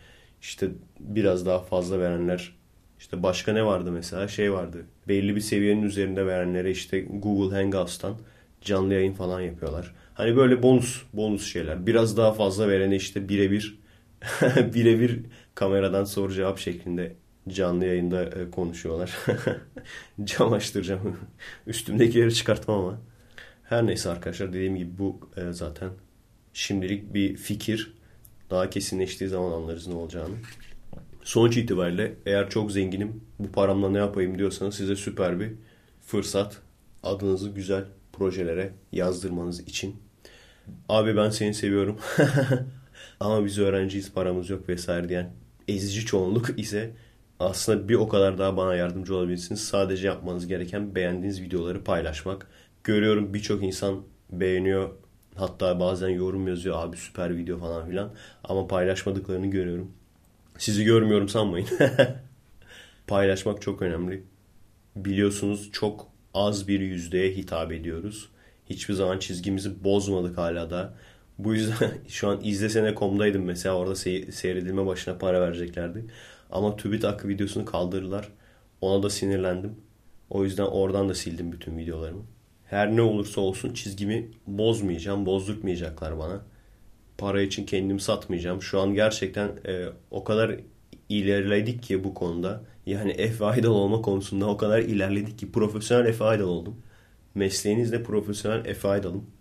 İşte 0.41 0.69
biraz 0.99 1.45
daha 1.45 1.59
fazla 1.59 1.99
verenler 1.99 2.55
işte 2.99 3.23
başka 3.23 3.53
ne 3.53 3.65
vardı 3.65 3.91
mesela? 3.91 4.27
Şey 4.27 4.53
vardı. 4.53 4.85
Belli 5.07 5.35
bir 5.35 5.41
seviyenin 5.41 5.83
üzerinde 5.83 6.25
verenlere 6.25 6.71
işte 6.71 6.99
Google 7.01 7.55
Hangouts'tan 7.55 8.17
canlı 8.61 8.93
yayın 8.93 9.13
falan 9.13 9.41
yapıyorlar. 9.41 9.95
Hani 10.13 10.35
böyle 10.35 10.63
bonus 10.63 11.03
bonus 11.13 11.53
şeyler. 11.53 11.87
Biraz 11.87 12.17
daha 12.17 12.33
fazla 12.33 12.69
verene 12.69 12.95
işte 12.95 13.29
birebir 13.29 13.78
birebir 14.73 15.19
kameradan 15.55 16.03
soru 16.03 16.33
cevap 16.33 16.59
şeklinde 16.59 17.15
canlı 17.49 17.85
yayında 17.85 18.23
e, 18.23 18.51
konuşuyorlar. 18.51 19.17
Cam 20.23 20.53
açtıracağım. 20.53 21.17
Üstümdekileri 21.67 22.33
çıkartmam 22.33 22.79
ama. 22.79 23.01
Her 23.63 23.85
neyse 23.85 24.09
arkadaşlar 24.09 24.53
dediğim 24.53 24.75
gibi 24.75 24.97
bu 24.97 25.19
e, 25.37 25.51
zaten 25.51 25.89
şimdilik 26.53 27.13
bir 27.13 27.35
fikir. 27.35 27.93
Daha 28.49 28.69
kesinleştiği 28.69 29.29
zaman 29.29 29.51
anlarız 29.51 29.87
ne 29.87 29.93
olacağını. 29.93 30.35
Sonuç 31.23 31.57
itibariyle 31.57 32.15
eğer 32.25 32.49
çok 32.49 32.71
zenginim 32.71 33.23
bu 33.39 33.51
paramla 33.51 33.89
ne 33.89 33.97
yapayım 33.97 34.37
diyorsanız 34.37 34.75
size 34.75 34.95
süper 34.95 35.39
bir 35.39 35.51
fırsat. 36.01 36.61
Adınızı 37.03 37.49
güzel 37.49 37.85
projelere 38.13 38.73
yazdırmanız 38.91 39.59
için. 39.59 39.95
Abi 40.89 41.17
ben 41.17 41.29
seni 41.29 41.53
seviyorum. 41.53 41.97
Ama 43.19 43.45
biz 43.45 43.59
öğrenciyiz 43.59 44.13
paramız 44.13 44.49
yok 44.49 44.69
vesaire 44.69 45.09
diyen 45.09 45.33
ezici 45.67 46.05
çoğunluk 46.05 46.49
ise 46.59 46.91
aslında 47.39 47.89
bir 47.89 47.95
o 47.95 48.07
kadar 48.07 48.37
daha 48.37 48.57
bana 48.57 48.75
yardımcı 48.75 49.15
olabilirsiniz. 49.15 49.61
Sadece 49.61 50.07
yapmanız 50.07 50.47
gereken 50.47 50.95
beğendiğiniz 50.95 51.41
videoları 51.41 51.83
paylaşmak. 51.83 52.47
Görüyorum 52.83 53.33
birçok 53.33 53.63
insan 53.63 54.03
beğeniyor. 54.31 54.89
Hatta 55.35 55.79
bazen 55.79 56.09
yorum 56.09 56.47
yazıyor 56.47 56.75
abi 56.79 56.97
süper 56.97 57.37
video 57.37 57.57
falan 57.57 57.89
filan. 57.89 58.11
Ama 58.43 58.67
paylaşmadıklarını 58.67 59.47
görüyorum. 59.47 59.91
Sizi 60.57 60.83
görmüyorum 60.83 61.29
sanmayın. 61.29 61.67
Paylaşmak 63.07 63.61
çok 63.61 63.81
önemli. 63.81 64.23
Biliyorsunuz 64.95 65.69
çok 65.71 66.07
az 66.33 66.67
bir 66.67 66.79
yüzdeye 66.79 67.31
hitap 67.31 67.71
ediyoruz. 67.71 68.29
Hiçbir 68.69 68.93
zaman 68.93 69.19
çizgimizi 69.19 69.83
bozmadık 69.83 70.37
hala 70.37 70.69
da. 70.69 70.93
Bu 71.39 71.53
yüzden 71.53 71.91
şu 72.07 72.27
an 72.27 72.39
izlesene.com'daydım 72.43 73.43
mesela 73.43 73.75
orada 73.75 73.95
seyredilme 73.95 74.85
başına 74.85 75.17
para 75.17 75.41
vereceklerdi. 75.41 76.05
Ama 76.51 76.75
TÜBİTAK 76.75 77.27
videosunu 77.27 77.65
kaldırdılar. 77.65 78.29
Ona 78.81 79.03
da 79.03 79.09
sinirlendim. 79.09 79.75
O 80.29 80.43
yüzden 80.43 80.65
oradan 80.65 81.09
da 81.09 81.13
sildim 81.13 81.51
bütün 81.51 81.77
videolarımı. 81.77 82.23
Her 82.65 82.95
ne 82.95 83.01
olursa 83.01 83.41
olsun 83.41 83.73
çizgimi 83.73 84.31
bozmayacağım. 84.47 85.25
Bozdurtmayacaklar 85.25 86.19
bana 86.19 86.41
para 87.17 87.41
için 87.41 87.65
kendimi 87.65 88.01
satmayacağım. 88.01 88.61
Şu 88.61 88.79
an 88.79 88.93
gerçekten 88.93 89.49
e, 89.67 89.85
o 90.11 90.23
kadar 90.23 90.55
ilerledik 91.09 91.83
ki 91.83 92.03
bu 92.03 92.13
konuda. 92.13 92.63
Yani 92.85 93.13
F 93.13 93.59
idol 93.59 93.75
olma 93.75 94.01
konusunda 94.01 94.45
o 94.45 94.57
kadar 94.57 94.79
ilerledik 94.79 95.39
ki 95.39 95.51
profesyonel 95.51 96.13
F 96.13 96.35
idol 96.35 96.47
oldum. 96.47 96.81
Mesleğinizde 97.35 98.03
profesyonel 98.03 98.73
F 98.73 98.99
idol'um. 98.99 99.38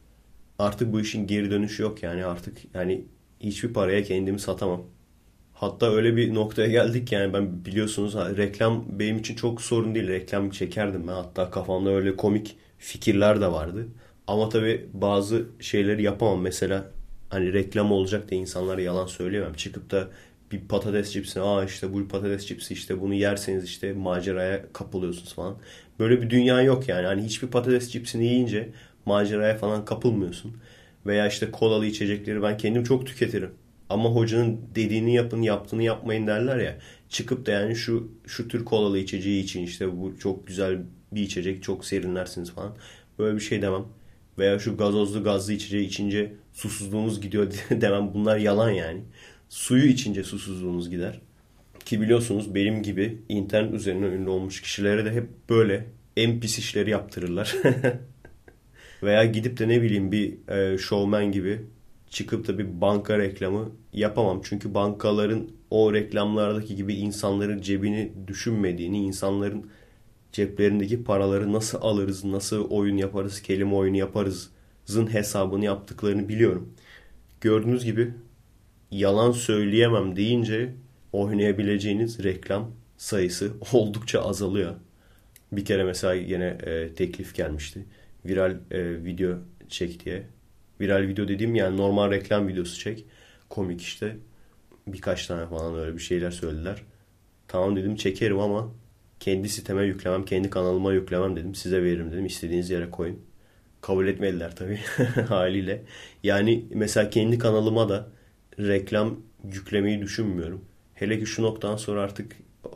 Artık 0.58 0.92
bu 0.92 1.00
işin 1.00 1.26
geri 1.26 1.50
dönüşü 1.50 1.82
yok 1.82 2.02
yani 2.02 2.24
artık 2.24 2.58
yani 2.74 3.04
hiçbir 3.40 3.72
paraya 3.72 4.02
kendimi 4.04 4.40
satamam. 4.40 4.84
Hatta 5.54 5.92
öyle 5.92 6.16
bir 6.16 6.34
noktaya 6.34 6.68
geldik 6.68 7.12
yani 7.12 7.32
ben 7.32 7.64
biliyorsunuz 7.64 8.14
reklam 8.16 8.84
benim 8.98 9.18
için 9.18 9.34
çok 9.36 9.62
sorun 9.62 9.94
değil. 9.94 10.08
Reklam 10.08 10.50
çekerdim 10.50 11.08
ben. 11.08 11.12
Hatta 11.12 11.50
kafamda 11.50 11.90
öyle 11.90 12.16
komik 12.16 12.56
fikirler 12.78 13.40
de 13.40 13.52
vardı. 13.52 13.88
Ama 14.26 14.48
tabii 14.48 14.90
bazı 14.92 15.46
şeyleri 15.60 16.02
yapamam. 16.02 16.40
Mesela 16.40 16.90
hani 17.30 17.52
reklam 17.52 17.92
olacak 17.92 18.30
diye 18.30 18.40
insanlara 18.40 18.80
yalan 18.80 19.06
söyleyemem. 19.06 19.54
Çıkıp 19.54 19.90
da 19.90 20.08
bir 20.52 20.60
patates 20.68 21.12
cipsine 21.12 21.42
aa 21.42 21.64
işte 21.64 21.92
bu 21.92 22.08
patates 22.08 22.46
cipsi 22.46 22.74
işte 22.74 23.00
bunu 23.00 23.14
yerseniz 23.14 23.64
işte 23.64 23.92
maceraya 23.92 24.72
kapılıyorsunuz 24.72 25.34
falan. 25.34 25.58
Böyle 25.98 26.22
bir 26.22 26.30
dünya 26.30 26.62
yok 26.62 26.88
yani. 26.88 27.06
Hani 27.06 27.22
hiçbir 27.22 27.48
patates 27.48 27.90
cipsini 27.92 28.24
yiyince 28.26 28.72
maceraya 29.08 29.56
falan 29.56 29.84
kapılmıyorsun. 29.84 30.56
Veya 31.06 31.28
işte 31.28 31.50
kolalı 31.50 31.86
içecekleri 31.86 32.42
ben 32.42 32.56
kendim 32.56 32.84
çok 32.84 33.06
tüketirim. 33.06 33.50
Ama 33.88 34.08
hocanın 34.08 34.60
dediğini 34.74 35.14
yapın, 35.14 35.42
yaptığını 35.42 35.82
yapmayın 35.82 36.26
derler 36.26 36.58
ya. 36.58 36.78
Çıkıp 37.08 37.46
da 37.46 37.50
yani 37.50 37.76
şu 37.76 38.12
şu 38.26 38.48
tür 38.48 38.64
kolalı 38.64 38.98
içeceği 38.98 39.42
için 39.44 39.62
işte 39.62 40.00
bu 40.00 40.18
çok 40.18 40.46
güzel 40.46 40.78
bir 41.12 41.22
içecek, 41.22 41.62
çok 41.62 41.84
serinlersiniz 41.84 42.50
falan. 42.50 42.76
Böyle 43.18 43.36
bir 43.36 43.40
şey 43.40 43.62
demem 43.62 43.84
veya 44.38 44.58
şu 44.58 44.76
gazozlu 44.76 45.24
gazlı 45.24 45.52
içeceği 45.52 45.86
içince 45.86 46.32
susuzluğunuz 46.52 47.20
gidiyor 47.20 47.52
demem 47.70 48.14
bunlar 48.14 48.36
yalan 48.36 48.70
yani. 48.70 49.00
Suyu 49.48 49.84
içince 49.84 50.24
susuzluğunuz 50.24 50.90
gider. 50.90 51.20
Ki 51.84 52.00
biliyorsunuz 52.00 52.54
benim 52.54 52.82
gibi 52.82 53.22
internet 53.28 53.74
üzerine 53.74 54.06
ünlü 54.06 54.28
olmuş 54.28 54.62
kişilere 54.62 55.04
de 55.04 55.12
hep 55.12 55.28
böyle 55.50 55.86
en 56.16 56.40
pis 56.40 56.58
işleri 56.58 56.90
yaptırırlar. 56.90 57.56
veya 59.02 59.24
gidip 59.24 59.58
de 59.58 59.68
ne 59.68 59.82
bileyim 59.82 60.12
bir 60.12 60.48
e, 60.48 60.78
showman 60.78 61.32
gibi 61.32 61.60
çıkıp 62.10 62.48
da 62.48 62.58
bir 62.58 62.80
banka 62.80 63.18
reklamı 63.18 63.72
yapamam. 63.92 64.40
Çünkü 64.44 64.74
bankaların 64.74 65.50
o 65.70 65.94
reklamlardaki 65.94 66.76
gibi 66.76 66.94
insanların 66.94 67.60
cebini 67.60 68.12
düşünmediğini, 68.26 68.98
insanların 68.98 69.70
ceplerindeki 70.32 71.04
paraları 71.04 71.52
nasıl 71.52 71.78
alırız, 71.82 72.24
nasıl 72.24 72.70
oyun 72.70 72.96
yaparız, 72.96 73.42
kelime 73.42 73.74
oyunu 73.74 73.96
yaparız 73.96 74.50
zın 74.84 75.14
hesabını 75.14 75.64
yaptıklarını 75.64 76.28
biliyorum. 76.28 76.74
Gördüğünüz 77.40 77.84
gibi 77.84 78.14
yalan 78.90 79.32
söyleyemem 79.32 80.16
deyince 80.16 80.74
oynayabileceğiniz 81.12 82.24
reklam 82.24 82.70
sayısı 82.96 83.52
oldukça 83.72 84.22
azalıyor. 84.22 84.74
Bir 85.52 85.64
kere 85.64 85.84
mesela 85.84 86.14
yine 86.14 86.44
e, 86.46 86.94
teklif 86.94 87.34
gelmişti. 87.34 87.84
Viral 88.24 88.56
e, 88.70 89.04
video 89.04 89.38
çek 89.68 90.04
diye. 90.04 90.26
Viral 90.80 91.02
video 91.08 91.28
dediğim 91.28 91.54
yani 91.54 91.76
normal 91.76 92.10
reklam 92.10 92.48
videosu 92.48 92.78
çek. 92.80 93.04
Komik 93.48 93.80
işte. 93.80 94.16
Birkaç 94.86 95.26
tane 95.26 95.46
falan 95.46 95.74
öyle 95.78 95.94
bir 95.94 96.02
şeyler 96.02 96.30
söylediler. 96.30 96.82
Tamam 97.48 97.76
dedim 97.76 97.96
çekerim 97.96 98.38
ama 98.38 98.72
kendi 99.20 99.48
siteme 99.48 99.84
yüklemem, 99.84 100.24
kendi 100.24 100.50
kanalıma 100.50 100.92
yüklemem 100.92 101.36
dedim. 101.36 101.54
Size 101.54 101.82
veririm 101.82 102.12
dedim. 102.12 102.26
İstediğiniz 102.26 102.70
yere 102.70 102.90
koyun. 102.90 103.22
Kabul 103.80 104.08
etmediler 104.08 104.56
tabii 104.56 104.78
haliyle. 105.28 105.82
Yani 106.22 106.64
mesela 106.70 107.10
kendi 107.10 107.38
kanalıma 107.38 107.88
da 107.88 108.08
reklam 108.58 109.20
yüklemeyi 109.52 110.02
düşünmüyorum. 110.02 110.64
Hele 110.94 111.18
ki 111.20 111.26
şu 111.26 111.42
noktadan 111.42 111.76
sonra 111.76 112.02
artık 112.02 112.32
e, 112.64 112.68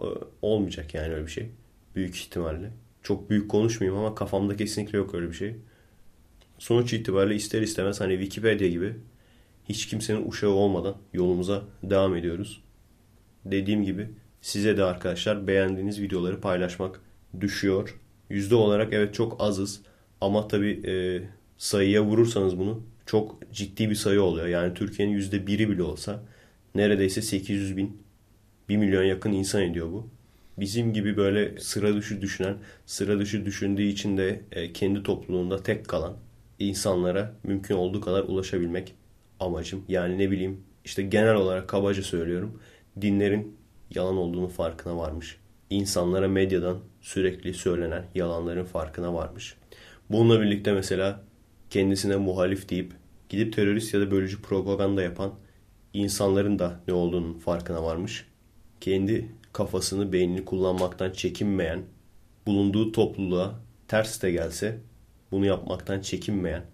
olmayacak 0.43 0.95
yani 0.95 1.15
öyle 1.15 1.27
bir 1.27 1.31
şey. 1.31 1.51
Büyük 1.97 2.17
ihtimalle. 2.17 2.71
Çok 3.03 3.31
büyük 3.31 3.51
konuşmayayım 3.51 4.01
ama 4.01 4.15
kafamda 4.15 4.57
kesinlikle 4.57 4.99
yok 4.99 5.15
öyle 5.15 5.29
bir 5.29 5.35
şey. 5.35 5.57
Sonuç 6.59 6.93
itibariyle 6.93 7.35
ister 7.35 7.63
istemez 7.63 8.01
hani 8.01 8.13
Wikipedia 8.13 8.69
gibi 8.69 8.95
hiç 9.69 9.87
kimsenin 9.87 10.29
uşağı 10.29 10.51
olmadan 10.51 10.97
yolumuza 11.13 11.63
devam 11.83 12.17
ediyoruz. 12.17 12.63
Dediğim 13.45 13.85
gibi 13.85 14.09
Size 14.43 14.77
de 14.77 14.85
arkadaşlar 14.85 15.47
beğendiğiniz 15.47 16.01
videoları 16.01 16.41
paylaşmak 16.41 17.01
düşüyor. 17.41 18.01
Yüzde 18.31 18.55
olarak 18.55 18.93
evet 18.93 19.15
çok 19.15 19.41
azız 19.41 19.83
ama 20.21 20.49
tabi 20.49 20.71
e, 20.87 21.23
sayıya 21.59 22.05
vurursanız 22.05 22.59
bunu 22.59 22.83
çok 23.07 23.53
ciddi 23.53 23.91
bir 23.91 23.95
sayı 23.95 24.23
oluyor. 24.23 24.47
Yani 24.47 24.75
Türkiye'nin 24.75 25.13
yüzde 25.13 25.47
biri 25.47 25.71
bile 25.71 25.83
olsa 25.83 26.23
neredeyse 26.75 27.23
800 27.23 27.77
bin 27.77 28.03
1 28.69 28.77
milyon 28.77 29.03
yakın 29.03 29.33
insan 29.33 29.63
ediyor 29.63 29.93
bu. 29.93 30.09
Bizim 30.59 30.93
gibi 30.93 31.17
böyle 31.17 31.61
sıra 31.61 31.95
dışı 31.97 32.21
düşünen, 32.21 32.57
sıra 32.87 33.19
dışı 33.19 33.45
düşündüğü 33.47 33.83
için 33.83 34.17
de 34.17 34.43
e, 34.53 34.73
kendi 34.73 35.03
topluluğunda 35.03 35.63
tek 35.63 35.89
kalan 35.89 36.17
insanlara 36.59 37.35
mümkün 37.45 37.75
olduğu 37.75 38.01
kadar 38.01 38.23
ulaşabilmek 38.23 38.95
amacım. 39.41 39.85
Yani 39.89 40.19
ne 40.19 40.31
bileyim 40.31 40.61
işte 40.85 41.03
genel 41.03 41.35
olarak 41.35 41.69
kabaca 41.69 42.03
söylüyorum. 42.03 42.61
Dinlerin 43.01 43.57
yalan 43.95 44.17
olduğunu 44.17 44.49
farkına 44.49 44.97
varmış. 44.97 45.37
İnsanlara 45.71 46.29
medyadan 46.29 46.79
sürekli 47.01 47.55
söylenen 47.55 48.05
yalanların 48.15 48.65
farkına 48.65 49.15
varmış. 49.15 49.57
Bununla 50.11 50.41
birlikte 50.41 50.73
mesela 50.73 51.23
kendisine 51.71 52.17
muhalif 52.17 52.69
deyip 52.69 52.93
gidip 53.29 53.53
terörist 53.53 53.95
ya 53.95 54.01
da 54.01 54.11
bölücü 54.11 54.43
propaganda 54.43 55.03
yapan 55.03 55.33
insanların 55.93 56.59
da 56.59 56.81
ne 56.89 56.95
olduğunun 56.95 57.35
farkına 57.35 57.85
varmış. 57.85 58.27
Kendi 58.81 59.29
kafasını, 59.53 60.13
beynini 60.13 60.45
kullanmaktan 60.45 61.11
çekinmeyen, 61.11 61.83
bulunduğu 62.47 62.93
topluluğa 62.93 63.61
ters 63.89 64.23
de 64.23 64.33
gelse 64.33 64.81
bunu 65.31 65.47
yapmaktan 65.47 66.01
çekinmeyen, 66.01 66.65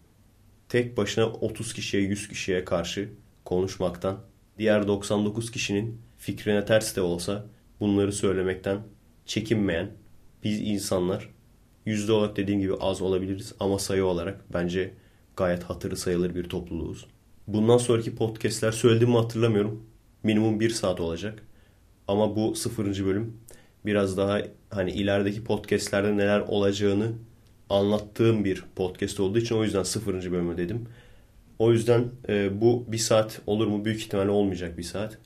tek 0.69 0.97
başına 0.97 1.27
30 1.27 1.73
kişiye 1.73 2.03
100 2.03 2.29
kişiye 2.29 2.65
karşı 2.65 3.09
konuşmaktan, 3.45 4.21
diğer 4.59 4.89
99 4.89 5.51
kişinin 5.51 6.01
fikrine 6.19 6.65
ters 6.65 6.97
de 6.97 7.01
olsa 7.01 7.47
bunları 7.81 8.13
söylemekten 8.13 8.79
çekinmeyen 9.27 9.91
biz 10.45 10.61
insanlar 10.61 11.29
yüzde 11.87 12.13
olarak 12.13 12.37
dediğim 12.37 12.61
gibi 12.61 12.75
az 12.81 13.03
olabiliriz 13.03 13.53
ama 13.61 13.79
sayı 13.79 14.05
olarak 14.05 14.53
bence 14.53 14.95
gayet 15.37 15.63
hatırı 15.63 15.97
sayılır 15.97 16.35
bir 16.35 16.45
topluluğuz. 16.45 17.07
Bundan 17.47 17.79
sonraki 17.79 18.15
podcastler 18.15 18.73
söylediğimi 18.73 19.17
hatırlamıyorum. 19.17 19.83
Minimum 20.23 20.61
bir 20.61 20.71
saat 20.71 21.01
olacak. 21.01 21.48
Ama 22.09 22.37
bu 22.37 22.55
sıfırıncı 22.55 23.07
bölüm 23.07 23.37
biraz 23.87 24.17
daha 24.17 24.43
hani 24.71 24.91
ilerideki 24.91 25.45
podcastlerde 25.45 26.17
neler 26.17 26.41
olacağını 26.41 27.13
anlattığım 27.71 28.45
bir 28.45 28.65
podcast 28.77 29.21
olduğu 29.21 29.39
için 29.39 29.55
o 29.55 29.65
yüzden 29.65 29.83
sıfırıncı 29.83 30.33
bölümü 30.33 30.57
dedim. 30.57 30.89
O 31.59 31.73
yüzden 31.73 32.05
e, 32.29 32.61
bu 32.61 32.85
bir 32.89 32.99
saat 32.99 33.41
olur 33.47 33.67
mu? 33.67 33.85
Büyük 33.85 34.01
ihtimalle 34.01 34.31
olmayacak 34.31 34.79
bir 34.79 34.83
saat. 34.83 35.19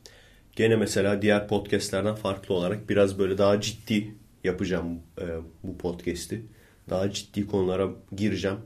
Gene 0.57 0.77
mesela 0.77 1.23
diğer 1.23 1.49
podcastlerden 1.49 2.15
farklı 2.15 2.55
olarak 2.55 2.89
biraz 2.89 3.19
böyle 3.19 3.39
daha 3.39 3.61
ciddi 3.61 4.15
yapacağım 4.45 4.99
e, 5.21 5.25
bu 5.62 5.79
podcast'i. 5.79 6.43
Daha 6.91 7.11
ciddi 7.11 7.47
konulara 7.47 7.91
gireceğim. 8.17 8.59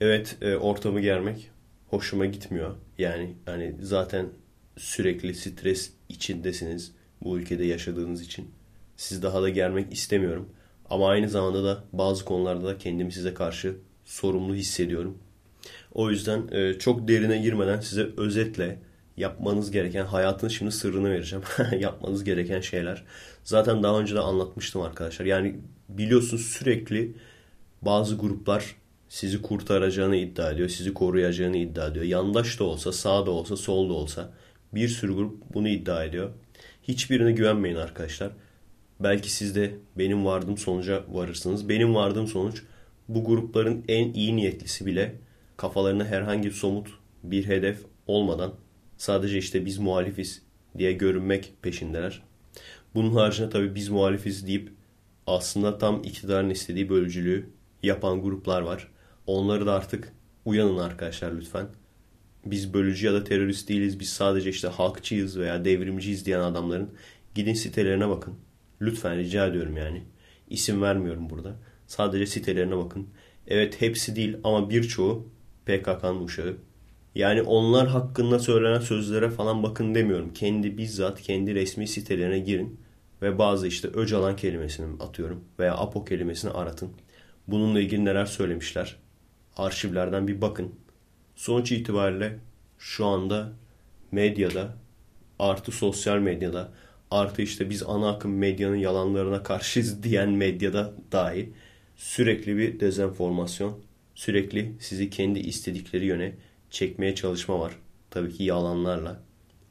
Evet 0.00 0.36
e, 0.42 0.56
ortamı 0.56 1.00
germek 1.00 1.50
hoşuma 1.88 2.26
gitmiyor. 2.26 2.74
Yani 2.98 3.34
hani 3.46 3.74
zaten 3.82 4.26
sürekli 4.76 5.34
stres 5.34 5.92
içindesiniz 6.08 6.92
bu 7.22 7.38
ülkede 7.38 7.64
yaşadığınız 7.64 8.22
için. 8.22 8.50
Siz 8.96 9.22
daha 9.22 9.42
da 9.42 9.48
germek 9.48 9.92
istemiyorum. 9.92 10.48
Ama 10.90 11.08
aynı 11.08 11.28
zamanda 11.28 11.64
da 11.64 11.84
bazı 11.92 12.24
konularda 12.24 12.64
da 12.66 12.78
kendimi 12.78 13.12
size 13.12 13.34
karşı 13.34 13.76
sorumlu 14.04 14.54
hissediyorum. 14.54 15.18
O 15.94 16.10
yüzden 16.10 16.48
e, 16.52 16.78
çok 16.78 17.08
derine 17.08 17.38
girmeden 17.38 17.80
size 17.80 18.08
özetle 18.16 18.78
yapmanız 19.16 19.70
gereken, 19.70 20.04
hayatın 20.04 20.48
şimdi 20.48 20.72
sırrını 20.72 21.10
vereceğim. 21.10 21.44
yapmanız 21.80 22.24
gereken 22.24 22.60
şeyler. 22.60 23.04
Zaten 23.44 23.82
daha 23.82 24.00
önce 24.00 24.14
de 24.14 24.20
anlatmıştım 24.20 24.82
arkadaşlar. 24.82 25.26
Yani 25.26 25.56
biliyorsunuz 25.88 26.42
sürekli 26.42 27.14
bazı 27.82 28.16
gruplar 28.16 28.76
sizi 29.08 29.42
kurtaracağını 29.42 30.16
iddia 30.16 30.50
ediyor, 30.50 30.68
sizi 30.68 30.94
koruyacağını 30.94 31.56
iddia 31.56 31.86
ediyor. 31.86 32.04
Yandaş 32.04 32.60
da 32.60 32.64
olsa, 32.64 32.92
sağ 32.92 33.26
da 33.26 33.30
olsa, 33.30 33.56
sol 33.56 33.88
da 33.88 33.92
olsa 33.92 34.32
bir 34.74 34.88
sürü 34.88 35.14
grup 35.14 35.54
bunu 35.54 35.68
iddia 35.68 36.04
ediyor. 36.04 36.30
Hiçbirine 36.82 37.32
güvenmeyin 37.32 37.76
arkadaşlar. 37.76 38.32
Belki 39.00 39.32
siz 39.32 39.54
de 39.54 39.74
benim 39.98 40.24
vardığım 40.24 40.58
sonuca 40.58 41.04
varırsınız. 41.08 41.68
Benim 41.68 41.94
vardığım 41.94 42.26
sonuç 42.26 42.62
bu 43.08 43.24
grupların 43.24 43.84
en 43.88 44.12
iyi 44.12 44.36
niyetlisi 44.36 44.86
bile 44.86 45.14
kafalarına 45.56 46.04
herhangi 46.04 46.50
somut 46.50 46.88
bir 47.22 47.46
hedef 47.46 47.78
olmadan 48.06 48.54
sadece 48.96 49.38
işte 49.38 49.66
biz 49.66 49.78
muhalifiz 49.78 50.42
diye 50.78 50.92
görünmek 50.92 51.52
peşindeler. 51.62 52.22
Bunun 52.94 53.14
haricinde 53.14 53.50
tabii 53.50 53.74
biz 53.74 53.88
muhalifiz 53.88 54.46
deyip 54.46 54.72
aslında 55.26 55.78
tam 55.78 56.02
iktidarın 56.04 56.50
istediği 56.50 56.88
bölücülüğü 56.88 57.50
yapan 57.82 58.22
gruplar 58.22 58.62
var. 58.62 58.88
Onları 59.26 59.66
da 59.66 59.72
artık 59.74 60.12
uyanın 60.44 60.78
arkadaşlar 60.78 61.32
lütfen. 61.32 61.66
Biz 62.44 62.74
bölücü 62.74 63.06
ya 63.06 63.12
da 63.12 63.24
terörist 63.24 63.68
değiliz. 63.68 64.00
Biz 64.00 64.08
sadece 64.08 64.50
işte 64.50 64.68
halkçıyız 64.68 65.38
veya 65.38 65.64
devrimciyiz 65.64 66.26
diyen 66.26 66.40
adamların 66.40 66.90
gidin 67.34 67.54
sitelerine 67.54 68.08
bakın. 68.08 68.34
Lütfen 68.80 69.18
rica 69.18 69.46
ediyorum 69.46 69.76
yani. 69.76 70.02
İsim 70.50 70.82
vermiyorum 70.82 71.30
burada. 71.30 71.56
Sadece 71.86 72.26
sitelerine 72.26 72.76
bakın. 72.76 73.08
Evet 73.46 73.80
hepsi 73.80 74.16
değil 74.16 74.36
ama 74.44 74.70
birçoğu 74.70 75.28
PKK'nın 75.66 76.24
uşağı. 76.24 76.56
Yani 77.14 77.42
onlar 77.42 77.88
hakkında 77.88 78.38
söylenen 78.38 78.80
sözlere 78.80 79.30
falan 79.30 79.62
bakın 79.62 79.94
demiyorum. 79.94 80.32
Kendi 80.32 80.78
bizzat 80.78 81.22
kendi 81.22 81.54
resmi 81.54 81.88
sitelerine 81.88 82.38
girin 82.38 82.80
ve 83.22 83.38
bazı 83.38 83.66
işte 83.66 83.88
Öcalan 83.88 84.36
kelimesini 84.36 85.02
atıyorum 85.02 85.44
veya 85.58 85.74
Apo 85.74 86.04
kelimesini 86.04 86.50
aratın. 86.50 86.90
Bununla 87.48 87.80
ilgili 87.80 88.04
neler 88.04 88.26
söylemişler. 88.26 88.96
Arşivlerden 89.56 90.28
bir 90.28 90.40
bakın. 90.40 90.74
Sonuç 91.40 91.72
itibariyle 91.72 92.38
şu 92.78 93.06
anda 93.06 93.52
medyada 94.12 94.76
artı 95.38 95.72
sosyal 95.72 96.18
medyada 96.18 96.72
artı 97.10 97.42
işte 97.42 97.70
biz 97.70 97.82
ana 97.82 98.10
akım 98.10 98.38
medyanın 98.38 98.76
yalanlarına 98.76 99.42
karşıyız 99.42 100.02
diyen 100.02 100.30
medyada 100.30 100.94
dahi 101.12 101.52
sürekli 101.96 102.56
bir 102.56 102.80
dezenformasyon, 102.80 103.78
sürekli 104.14 104.72
sizi 104.80 105.10
kendi 105.10 105.38
istedikleri 105.38 106.04
yöne 106.04 106.32
çekmeye 106.70 107.14
çalışma 107.14 107.60
var. 107.60 107.72
Tabii 108.10 108.32
ki 108.32 108.44
yalanlarla. 108.44 109.22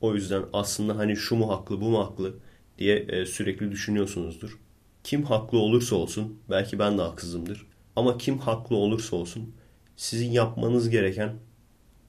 O 0.01 0.15
yüzden 0.15 0.43
aslında 0.53 0.97
hani 0.97 1.15
şu 1.15 1.36
mu 1.36 1.49
haklı 1.49 1.82
bu 1.82 1.89
mu 1.89 1.99
haklı 1.99 2.36
diye 2.77 2.97
e, 2.97 3.25
sürekli 3.25 3.71
düşünüyorsunuzdur. 3.71 4.60
Kim 5.03 5.23
haklı 5.23 5.58
olursa 5.58 5.95
olsun 5.95 6.39
belki 6.49 6.79
ben 6.79 6.97
de 6.97 7.01
haksızımdır. 7.01 7.65
Ama 7.95 8.17
kim 8.17 8.38
haklı 8.38 8.75
olursa 8.75 9.15
olsun 9.15 9.53
sizin 9.95 10.32
yapmanız 10.32 10.89
gereken 10.89 11.48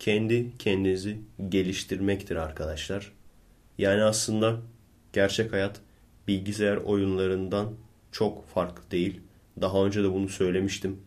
kendi 0.00 0.58
kendinizi 0.58 1.20
geliştirmektir 1.48 2.36
arkadaşlar. 2.36 3.12
Yani 3.78 4.02
aslında 4.02 4.56
gerçek 5.12 5.52
hayat 5.52 5.80
bilgisayar 6.28 6.76
oyunlarından 6.76 7.72
çok 8.12 8.48
farklı 8.48 8.90
değil. 8.90 9.20
Daha 9.60 9.84
önce 9.84 10.02
de 10.02 10.12
bunu 10.12 10.28
söylemiştim. 10.28 11.00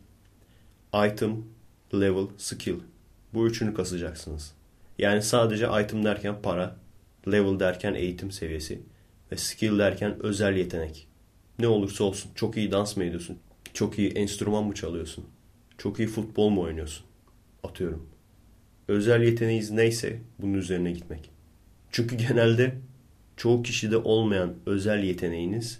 Item, 1.05 1.43
level, 1.93 2.27
skill. 2.37 2.75
Bu 3.33 3.47
üçünü 3.47 3.73
kasacaksınız. 3.73 4.53
Yani 4.99 5.21
sadece 5.21 5.67
item 5.81 6.05
derken 6.05 6.41
para, 6.41 6.75
level 7.31 7.59
derken 7.59 7.93
eğitim 7.93 8.31
seviyesi 8.31 8.81
ve 9.31 9.37
skill 9.37 9.79
derken 9.79 10.15
özel 10.19 10.57
yetenek. 10.57 11.07
Ne 11.59 11.67
olursa 11.67 12.03
olsun 12.03 12.31
çok 12.35 12.57
iyi 12.57 12.71
dans 12.71 12.97
mı 12.97 13.03
ediyorsun? 13.03 13.37
Çok 13.73 13.99
iyi 13.99 14.09
enstrüman 14.11 14.63
mı 14.63 14.73
çalıyorsun? 14.73 15.25
Çok 15.77 15.99
iyi 15.99 16.07
futbol 16.07 16.49
mu 16.49 16.61
oynuyorsun? 16.61 17.05
Atıyorum. 17.63 18.12
Özel 18.87 19.23
yeteneğiniz 19.23 19.71
neyse 19.71 20.19
bunun 20.39 20.53
üzerine 20.53 20.91
gitmek. 20.91 21.29
Çünkü 21.91 22.15
genelde 22.15 22.75
çoğu 23.37 23.63
kişide 23.63 23.97
olmayan 23.97 24.53
özel 24.65 25.03
yeteneğiniz 25.03 25.79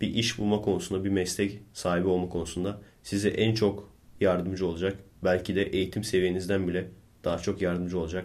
bir 0.00 0.14
iş 0.14 0.38
bulma 0.38 0.60
konusunda, 0.60 1.04
bir 1.04 1.10
meslek 1.10 1.60
sahibi 1.72 2.06
olma 2.06 2.28
konusunda 2.28 2.80
size 3.02 3.28
en 3.28 3.54
çok 3.54 3.92
yardımcı 4.20 4.66
olacak. 4.66 4.96
Belki 5.24 5.56
de 5.56 5.62
eğitim 5.62 6.04
seviyenizden 6.04 6.68
bile 6.68 6.90
daha 7.24 7.38
çok 7.38 7.62
yardımcı 7.62 7.98
olacak 7.98 8.24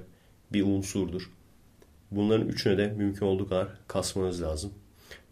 bir 0.54 0.64
unsurdur. 0.64 1.32
Bunların 2.12 2.48
üçüne 2.48 2.78
de 2.78 2.88
mümkün 2.88 3.26
olduğu 3.26 3.50
kadar 3.50 3.68
kasmanız 3.88 4.42
lazım. 4.42 4.74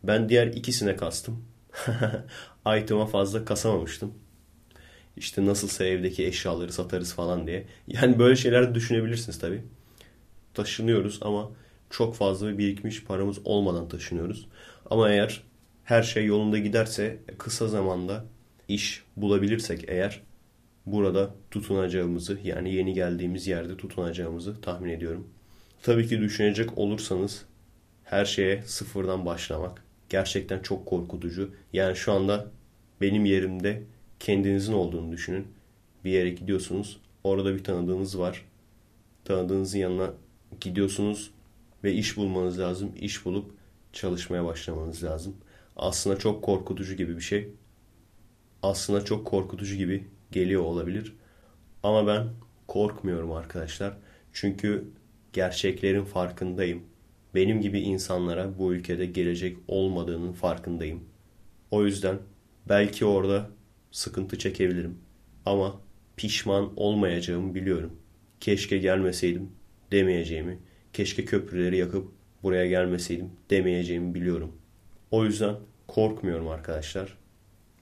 Ben 0.03 0.29
diğer 0.29 0.47
ikisine 0.47 0.95
kastım. 0.95 1.45
Item'a 2.77 3.05
fazla 3.05 3.45
kasamamıştım. 3.45 4.13
İşte 5.19 5.45
nasılsa 5.45 5.86
evdeki 5.86 6.25
eşyaları 6.25 6.73
satarız 6.73 7.13
falan 7.13 7.47
diye. 7.47 7.65
Yani 7.88 8.19
böyle 8.19 8.36
şeyler 8.36 8.69
de 8.69 8.75
düşünebilirsiniz 8.75 9.39
tabii. 9.39 9.63
Taşınıyoruz 10.53 11.19
ama 11.21 11.51
çok 11.89 12.15
fazla 12.15 12.58
birikmiş 12.58 13.03
paramız 13.03 13.38
olmadan 13.45 13.89
taşınıyoruz. 13.89 14.47
Ama 14.89 15.10
eğer 15.10 15.43
her 15.84 16.03
şey 16.03 16.25
yolunda 16.25 16.58
giderse 16.58 17.17
kısa 17.38 17.67
zamanda 17.67 18.25
iş 18.67 19.03
bulabilirsek 19.17 19.86
eğer 19.88 20.21
burada 20.86 21.36
tutunacağımızı 21.51 22.39
yani 22.43 22.73
yeni 22.73 22.93
geldiğimiz 22.93 23.47
yerde 23.47 23.77
tutunacağımızı 23.77 24.62
tahmin 24.62 24.89
ediyorum. 24.89 25.27
Tabii 25.84 26.08
ki 26.08 26.21
düşünecek 26.21 26.77
olursanız 26.77 27.45
her 28.03 28.25
şeye 28.25 28.63
sıfırdan 28.65 29.25
başlamak 29.25 29.84
gerçekten 30.10 30.60
çok 30.60 30.86
korkutucu. 30.86 31.51
Yani 31.73 31.95
şu 31.95 32.12
anda 32.12 32.45
benim 33.01 33.25
yerimde 33.25 33.84
kendinizin 34.19 34.73
olduğunu 34.73 35.12
düşünün. 35.12 35.47
Bir 36.05 36.12
yere 36.12 36.29
gidiyorsunuz. 36.29 36.99
Orada 37.23 37.55
bir 37.55 37.63
tanıdığınız 37.63 38.19
var. 38.19 38.45
Tanıdığınızın 39.25 39.79
yanına 39.79 40.13
gidiyorsunuz 40.62 41.32
ve 41.84 41.93
iş 41.93 42.17
bulmanız 42.17 42.60
lazım. 42.60 42.91
İş 42.99 43.25
bulup 43.25 43.51
çalışmaya 43.93 44.45
başlamanız 44.45 45.03
lazım. 45.03 45.36
Aslında 45.75 46.19
çok 46.19 46.43
korkutucu 46.43 46.95
gibi 46.95 47.15
bir 47.15 47.21
şey. 47.21 47.49
Aslında 48.63 49.05
çok 49.05 49.27
korkutucu 49.27 49.75
gibi 49.75 50.08
geliyor 50.32 50.62
olabilir. 50.63 51.15
Ama 51.84 52.08
ben 52.08 52.29
korkmuyorum 52.67 53.32
arkadaşlar. 53.32 53.97
Çünkü 54.34 54.88
gerçeklerin 55.34 56.05
farkındayım. 56.05 56.84
Benim 57.36 57.62
gibi 57.62 57.79
insanlara 57.79 58.58
bu 58.60 58.73
ülkede 58.73 59.05
gelecek 59.05 59.58
olmadığının 59.67 60.32
farkındayım. 60.32 61.03
O 61.71 61.86
yüzden 61.86 62.19
belki 62.69 63.05
orada 63.05 63.49
sıkıntı 63.91 64.38
çekebilirim. 64.38 64.97
Ama 65.45 65.82
pişman 66.17 66.73
olmayacağımı 66.75 67.56
biliyorum. 67.56 67.91
Keşke 68.39 68.78
gelmeseydim 68.78 69.49
demeyeceğimi, 69.91 70.60
keşke 70.93 71.25
köprüleri 71.25 71.78
yakıp 71.78 72.12
buraya 72.43 72.67
gelmeseydim 72.67 73.30
demeyeceğimi 73.49 74.13
biliyorum. 74.13 74.52
O 75.12 75.25
yüzden 75.25 75.56
korkmuyorum 75.88 76.47
arkadaşlar. 76.47 77.17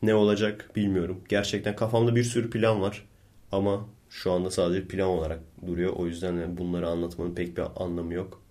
Ne 0.02 0.16
olacak 0.16 0.72
bilmiyorum. 0.76 1.24
Gerçekten 1.30 1.76
kafamda 1.76 2.16
bir 2.16 2.24
sürü 2.24 2.50
plan 2.50 2.82
var. 2.82 3.08
Ama 3.52 3.90
şu 4.10 4.32
anda 4.32 4.52
sadece 4.52 4.88
plan 4.88 5.08
olarak 5.08 5.40
duruyor. 5.68 5.94
O 5.94 6.08
yüzden 6.08 6.58
bunları 6.58 6.88
anlatmanın 6.88 7.36
pek 7.36 7.58
bir 7.58 7.64
anlamı 7.84 8.14
yok. 8.14 8.42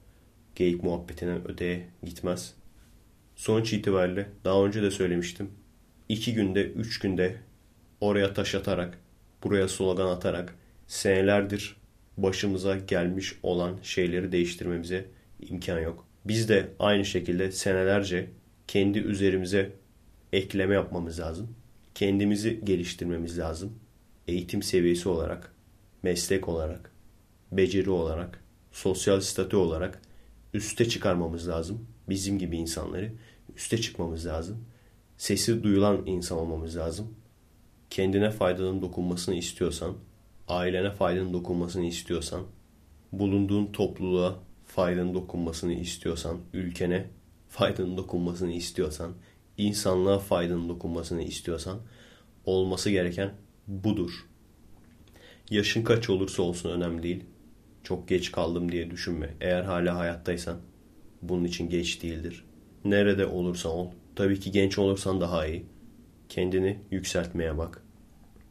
Geyik 0.55 0.83
muhabbetine 0.83 1.39
öteye 1.45 1.89
gitmez. 2.03 2.55
Sonuç 3.37 3.73
itibariyle 3.73 4.29
daha 4.45 4.65
önce 4.65 4.83
de 4.83 4.91
söylemiştim. 4.91 5.51
İki 6.09 6.35
günde, 6.35 6.65
üç 6.65 6.99
günde 6.99 7.37
oraya 8.01 8.35
taş 8.35 8.55
atarak, 8.55 8.99
buraya 9.45 9.69
slogan 9.69 10.07
atarak 10.07 10.55
senelerdir 10.87 11.77
başımıza 12.17 12.77
gelmiş 12.77 13.39
olan 13.43 13.79
şeyleri 13.83 14.33
değiştirmemize 14.33 15.07
imkan 15.41 15.81
yok. 15.81 16.07
Biz 16.25 16.49
de 16.49 16.69
aynı 16.79 17.05
şekilde 17.05 17.53
senelerce 17.53 18.31
kendi 18.67 18.99
üzerimize 18.99 19.73
ekleme 20.33 20.75
yapmamız 20.75 21.21
lazım. 21.21 21.49
Kendimizi 21.95 22.61
geliştirmemiz 22.65 23.39
lazım. 23.39 23.79
Eğitim 24.29 24.63
seviyesi 24.63 25.09
olarak, 25.09 25.55
meslek 26.03 26.49
olarak, 26.49 26.91
beceri 27.53 27.91
olarak, 27.91 28.45
sosyal 28.73 29.21
statü 29.21 29.57
olarak 29.57 30.03
üste 30.55 30.89
çıkarmamız 30.89 31.49
lazım. 31.49 31.87
Bizim 32.09 32.39
gibi 32.39 32.57
insanları 32.57 33.13
üste 33.57 33.81
çıkmamız 33.81 34.27
lazım. 34.27 34.65
Sesi 35.19 35.63
duyulan 35.63 36.07
insan 36.07 36.39
olmamız 36.39 36.77
lazım. 36.77 37.15
Kendine 37.91 38.31
faydanın 38.31 38.83
dokunmasını 38.83 39.35
istiyorsan, 39.35 39.95
ailene 40.49 40.91
faydanın 40.91 41.33
dokunmasını 41.33 41.85
istiyorsan, 41.85 42.43
bulunduğun 43.13 43.67
topluluğa 43.67 44.39
faydanın 44.67 45.15
dokunmasını 45.15 45.73
istiyorsan, 45.73 46.39
ülkene 46.53 47.07
faydanın 47.49 47.97
dokunmasını 47.97 48.53
istiyorsan, 48.53 49.13
insanlığa 49.59 50.19
faydanın 50.19 50.69
dokunmasını 50.69 51.23
istiyorsan 51.23 51.79
olması 52.45 52.91
gereken 52.91 53.33
budur. 53.67 54.27
Yaşın 55.51 55.83
kaç 55.83 56.11
olursa 56.11 56.43
olsun 56.43 56.71
önemli 56.71 57.03
değil. 57.03 57.25
Çok 57.83 58.09
geç 58.09 58.33
kaldım 58.33 58.73
diye 58.73 58.91
düşünme. 58.91 59.35
Eğer 59.41 59.63
hala 59.63 59.97
hayattaysan 59.97 60.57
bunun 61.23 61.45
için 61.45 61.71
geç 61.71 62.03
değildir. 62.03 62.45
Nerede 62.85 63.27
olursan 63.27 63.73
ol. 63.73 63.91
Tabii 64.17 64.41
ki 64.41 64.53
genç 64.53 64.79
olursan 64.79 65.21
daha 65.21 65.47
iyi. 65.47 65.67
Kendini 66.29 66.79
yükseltmeye 66.91 67.59
bak. 67.59 67.83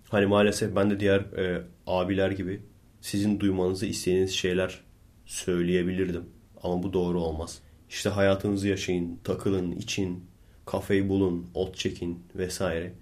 Hani 0.09 0.25
maalesef 0.25 0.75
ben 0.75 0.89
de 0.89 0.99
diğer 0.99 1.19
e, 1.19 1.63
abiler 1.87 2.31
gibi 2.31 2.61
sizin 3.01 3.39
duymanızı 3.39 3.85
istediğiniz 3.85 4.31
şeyler 4.31 4.79
söyleyebilirdim. 5.25 6.23
Ama 6.63 6.83
bu 6.83 6.93
doğru 6.93 7.21
olmaz. 7.21 7.61
İşte 7.89 8.09
hayatınızı 8.09 8.67
yaşayın, 8.67 9.19
takılın, 9.23 9.71
için, 9.71 10.25
kafeyi 10.65 11.09
bulun, 11.09 11.49
ot 11.53 11.75
çekin 11.75 12.23
vesaire. 12.35 12.93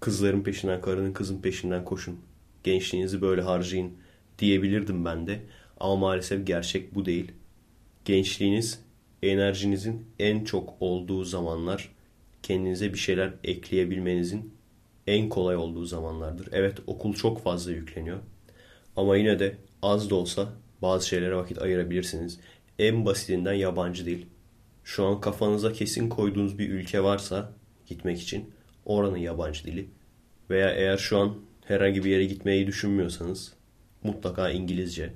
Kızların 0.00 0.42
peşinden, 0.42 0.80
karının 0.80 1.12
kızın 1.12 1.42
peşinden 1.42 1.84
koşun. 1.84 2.20
Gençliğinizi 2.64 3.22
böyle 3.22 3.42
harcayın 3.42 3.92
diyebilirdim 4.38 5.04
ben 5.04 5.26
de. 5.26 5.40
Ama 5.80 5.96
maalesef 5.96 6.46
gerçek 6.46 6.94
bu 6.94 7.04
değil. 7.04 7.32
Gençliğiniz 8.04 8.80
enerjinizin 9.22 10.06
en 10.18 10.44
çok 10.44 10.74
olduğu 10.80 11.24
zamanlar 11.24 11.88
kendinize 12.42 12.92
bir 12.92 12.98
şeyler 12.98 13.32
ekleyebilmenizin 13.44 14.54
en 15.06 15.28
kolay 15.28 15.56
olduğu 15.56 15.84
zamanlardır. 15.84 16.48
Evet 16.52 16.78
okul 16.86 17.14
çok 17.14 17.42
fazla 17.42 17.72
yükleniyor. 17.72 18.18
Ama 18.96 19.16
yine 19.16 19.38
de 19.38 19.56
az 19.82 20.10
da 20.10 20.14
olsa 20.14 20.48
bazı 20.82 21.08
şeylere 21.08 21.36
vakit 21.36 21.62
ayırabilirsiniz. 21.62 22.40
En 22.78 23.06
basitinden 23.06 23.52
yabancı 23.52 24.06
dil. 24.06 24.26
Şu 24.84 25.04
an 25.04 25.20
kafanıza 25.20 25.72
kesin 25.72 26.08
koyduğunuz 26.08 26.58
bir 26.58 26.68
ülke 26.68 27.02
varsa 27.02 27.52
gitmek 27.86 28.20
için 28.20 28.50
oranın 28.84 29.16
yabancı 29.16 29.64
dili. 29.64 29.88
Veya 30.50 30.70
eğer 30.70 30.96
şu 30.96 31.18
an 31.18 31.34
herhangi 31.64 32.04
bir 32.04 32.10
yere 32.10 32.24
gitmeyi 32.24 32.66
düşünmüyorsanız 32.66 33.52
mutlaka 34.02 34.50
İngilizce. 34.50 35.12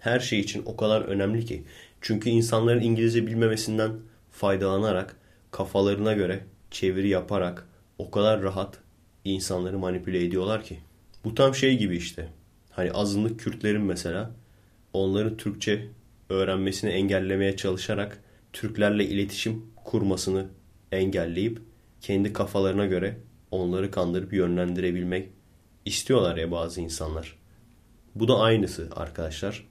Her 0.00 0.20
şey 0.20 0.40
için 0.40 0.62
o 0.66 0.76
kadar 0.76 1.02
önemli 1.02 1.44
ki. 1.44 1.64
Çünkü 2.00 2.30
insanların 2.30 2.80
İngilizce 2.80 3.26
bilmemesinden 3.26 3.92
faydalanarak 4.30 5.16
kafalarına 5.50 6.12
göre 6.12 6.40
çeviri 6.76 7.08
yaparak 7.08 7.68
o 7.98 8.10
kadar 8.10 8.42
rahat 8.42 8.78
insanları 9.24 9.78
manipüle 9.78 10.24
ediyorlar 10.24 10.64
ki. 10.64 10.78
Bu 11.24 11.34
tam 11.34 11.54
şey 11.54 11.78
gibi 11.78 11.96
işte. 11.96 12.28
Hani 12.70 12.92
azınlık 12.92 13.40
Kürtlerin 13.40 13.82
mesela 13.82 14.30
onların 14.92 15.36
Türkçe 15.36 15.88
öğrenmesini 16.28 16.90
engellemeye 16.90 17.56
çalışarak 17.56 18.22
Türklerle 18.52 19.04
iletişim 19.04 19.64
kurmasını 19.84 20.46
engelleyip 20.92 21.58
kendi 22.00 22.32
kafalarına 22.32 22.86
göre 22.86 23.16
onları 23.50 23.90
kandırıp 23.90 24.32
yönlendirebilmek 24.32 25.28
istiyorlar 25.84 26.36
ya 26.36 26.50
bazı 26.50 26.80
insanlar. 26.80 27.38
Bu 28.14 28.28
da 28.28 28.38
aynısı 28.38 28.88
arkadaşlar. 28.96 29.68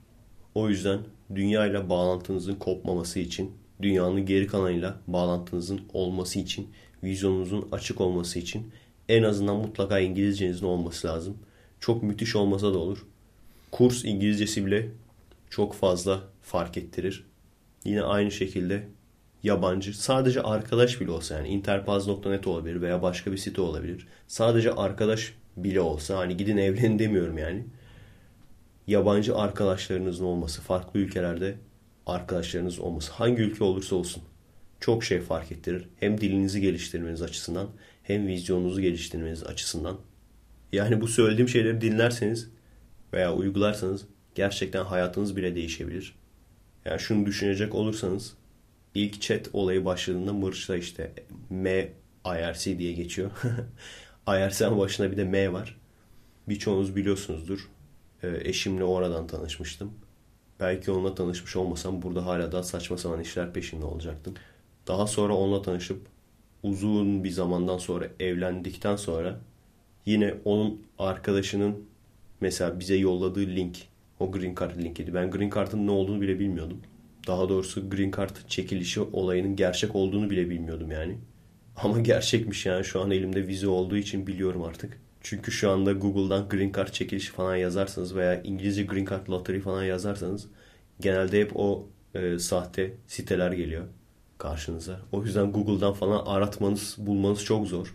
O 0.54 0.68
yüzden 0.68 1.00
dünya 1.34 1.66
ile 1.66 1.88
bağlantınızın 1.88 2.54
kopmaması 2.54 3.18
için, 3.18 3.50
dünyanın 3.82 4.26
geri 4.26 4.46
kalanıyla 4.46 4.96
bağlantınızın 5.06 5.80
olması 5.92 6.38
için, 6.38 6.68
vizyonunuzun 7.02 7.68
açık 7.72 8.00
olması 8.00 8.38
için 8.38 8.72
en 9.08 9.22
azından 9.22 9.56
mutlaka 9.56 9.98
İngilizcenizin 9.98 10.66
olması 10.66 11.08
lazım. 11.08 11.38
Çok 11.80 12.02
müthiş 12.02 12.36
olmasa 12.36 12.74
da 12.74 12.78
olur. 12.78 13.06
Kurs 13.72 14.04
İngilizcesi 14.04 14.66
bile 14.66 14.88
çok 15.50 15.74
fazla 15.74 16.20
fark 16.42 16.76
ettirir. 16.76 17.26
Yine 17.84 18.02
aynı 18.02 18.30
şekilde 18.30 18.88
yabancı 19.42 20.02
sadece 20.02 20.42
arkadaş 20.42 21.00
bile 21.00 21.10
olsa 21.10 21.34
yani 21.34 21.48
interpaz.net 21.48 22.46
olabilir 22.46 22.80
veya 22.80 23.02
başka 23.02 23.32
bir 23.32 23.36
site 23.36 23.60
olabilir. 23.60 24.06
Sadece 24.28 24.72
arkadaş 24.72 25.34
bile 25.56 25.80
olsa 25.80 26.18
hani 26.18 26.36
gidin 26.36 26.56
evlenin 26.56 26.98
demiyorum 26.98 27.38
yani. 27.38 27.64
Yabancı 28.86 29.36
arkadaşlarınızın 29.36 30.24
olması, 30.24 30.62
farklı 30.62 31.00
ülkelerde 31.00 31.54
arkadaşlarınız 32.06 32.78
olması 32.78 33.12
hangi 33.12 33.42
ülke 33.42 33.64
olursa 33.64 33.96
olsun 33.96 34.22
çok 34.86 35.04
şey 35.04 35.20
fark 35.20 35.52
ettirir. 35.52 35.88
Hem 36.00 36.20
dilinizi 36.20 36.60
geliştirmeniz 36.60 37.22
açısından 37.22 37.68
hem 38.02 38.26
vizyonunuzu 38.26 38.80
geliştirmeniz 38.80 39.42
açısından. 39.42 39.98
Yani 40.72 41.00
bu 41.00 41.08
söylediğim 41.08 41.48
şeyleri 41.48 41.80
dinlerseniz 41.80 42.50
veya 43.12 43.34
uygularsanız 43.34 44.06
gerçekten 44.34 44.84
hayatınız 44.84 45.36
bile 45.36 45.54
değişebilir. 45.54 46.14
Yani 46.84 47.00
şunu 47.00 47.26
düşünecek 47.26 47.74
olursanız 47.74 48.34
ilk 48.94 49.20
chat 49.20 49.48
olayı 49.52 49.84
başladığında 49.84 50.32
Mırç'ta 50.32 50.76
işte 50.76 51.12
M 51.50 51.88
IRC 52.26 52.78
diye 52.78 52.92
geçiyor. 52.92 53.30
IRC'nin 54.28 54.78
başına 54.78 55.12
bir 55.12 55.16
de 55.16 55.24
M 55.24 55.52
var. 55.52 55.80
Birçoğunuz 56.48 56.96
biliyorsunuzdur. 56.96 57.68
E, 58.22 58.28
eşimle 58.48 58.84
oradan 58.84 59.26
tanışmıştım. 59.26 59.92
Belki 60.60 60.90
onunla 60.90 61.14
tanışmış 61.14 61.56
olmasam 61.56 62.02
burada 62.02 62.26
hala 62.26 62.52
daha 62.52 62.62
saçma 62.62 62.98
sapan 62.98 63.20
işler 63.20 63.52
peşinde 63.52 63.84
olacaktım. 63.84 64.34
Daha 64.86 65.06
sonra 65.06 65.34
onunla 65.34 65.62
tanışıp 65.62 66.00
uzun 66.62 67.24
bir 67.24 67.30
zamandan 67.30 67.78
sonra 67.78 68.08
evlendikten 68.20 68.96
sonra 68.96 69.40
yine 70.06 70.34
onun 70.44 70.82
arkadaşının 70.98 71.84
mesela 72.40 72.80
bize 72.80 72.96
yolladığı 72.96 73.46
link 73.46 73.76
o 74.20 74.32
Green 74.32 74.54
Card 74.60 74.82
linkiydi. 74.82 75.14
Ben 75.14 75.30
Green 75.30 75.50
Card'ın 75.50 75.86
ne 75.86 75.90
olduğunu 75.90 76.20
bile 76.20 76.38
bilmiyordum. 76.38 76.78
Daha 77.26 77.48
doğrusu 77.48 77.90
Green 77.90 78.10
Card 78.16 78.36
çekilişi 78.48 79.00
olayının 79.00 79.56
gerçek 79.56 79.94
olduğunu 79.94 80.30
bile 80.30 80.50
bilmiyordum 80.50 80.90
yani. 80.90 81.18
Ama 81.76 82.00
gerçekmiş 82.00 82.66
yani 82.66 82.84
şu 82.84 83.00
an 83.00 83.10
elimde 83.10 83.48
vize 83.48 83.68
olduğu 83.68 83.96
için 83.96 84.26
biliyorum 84.26 84.62
artık. 84.62 85.00
Çünkü 85.20 85.52
şu 85.52 85.70
anda 85.70 85.92
Google'dan 85.92 86.48
Green 86.48 86.72
Card 86.72 86.88
çekilişi 86.88 87.32
falan 87.32 87.56
yazarsanız 87.56 88.16
veya 88.16 88.42
İngilizce 88.42 88.82
Green 88.82 89.04
Card 89.04 89.28
Lottery 89.28 89.60
falan 89.60 89.84
yazarsanız 89.84 90.46
genelde 91.00 91.40
hep 91.40 91.56
o 91.56 91.88
e, 92.14 92.38
sahte 92.38 92.94
siteler 93.06 93.52
geliyor 93.52 93.84
karşınıza. 94.38 95.00
O 95.12 95.24
yüzden 95.24 95.52
Google'dan 95.52 95.92
falan 95.92 96.26
aratmanız, 96.26 96.96
bulmanız 96.98 97.44
çok 97.44 97.66
zor. 97.66 97.94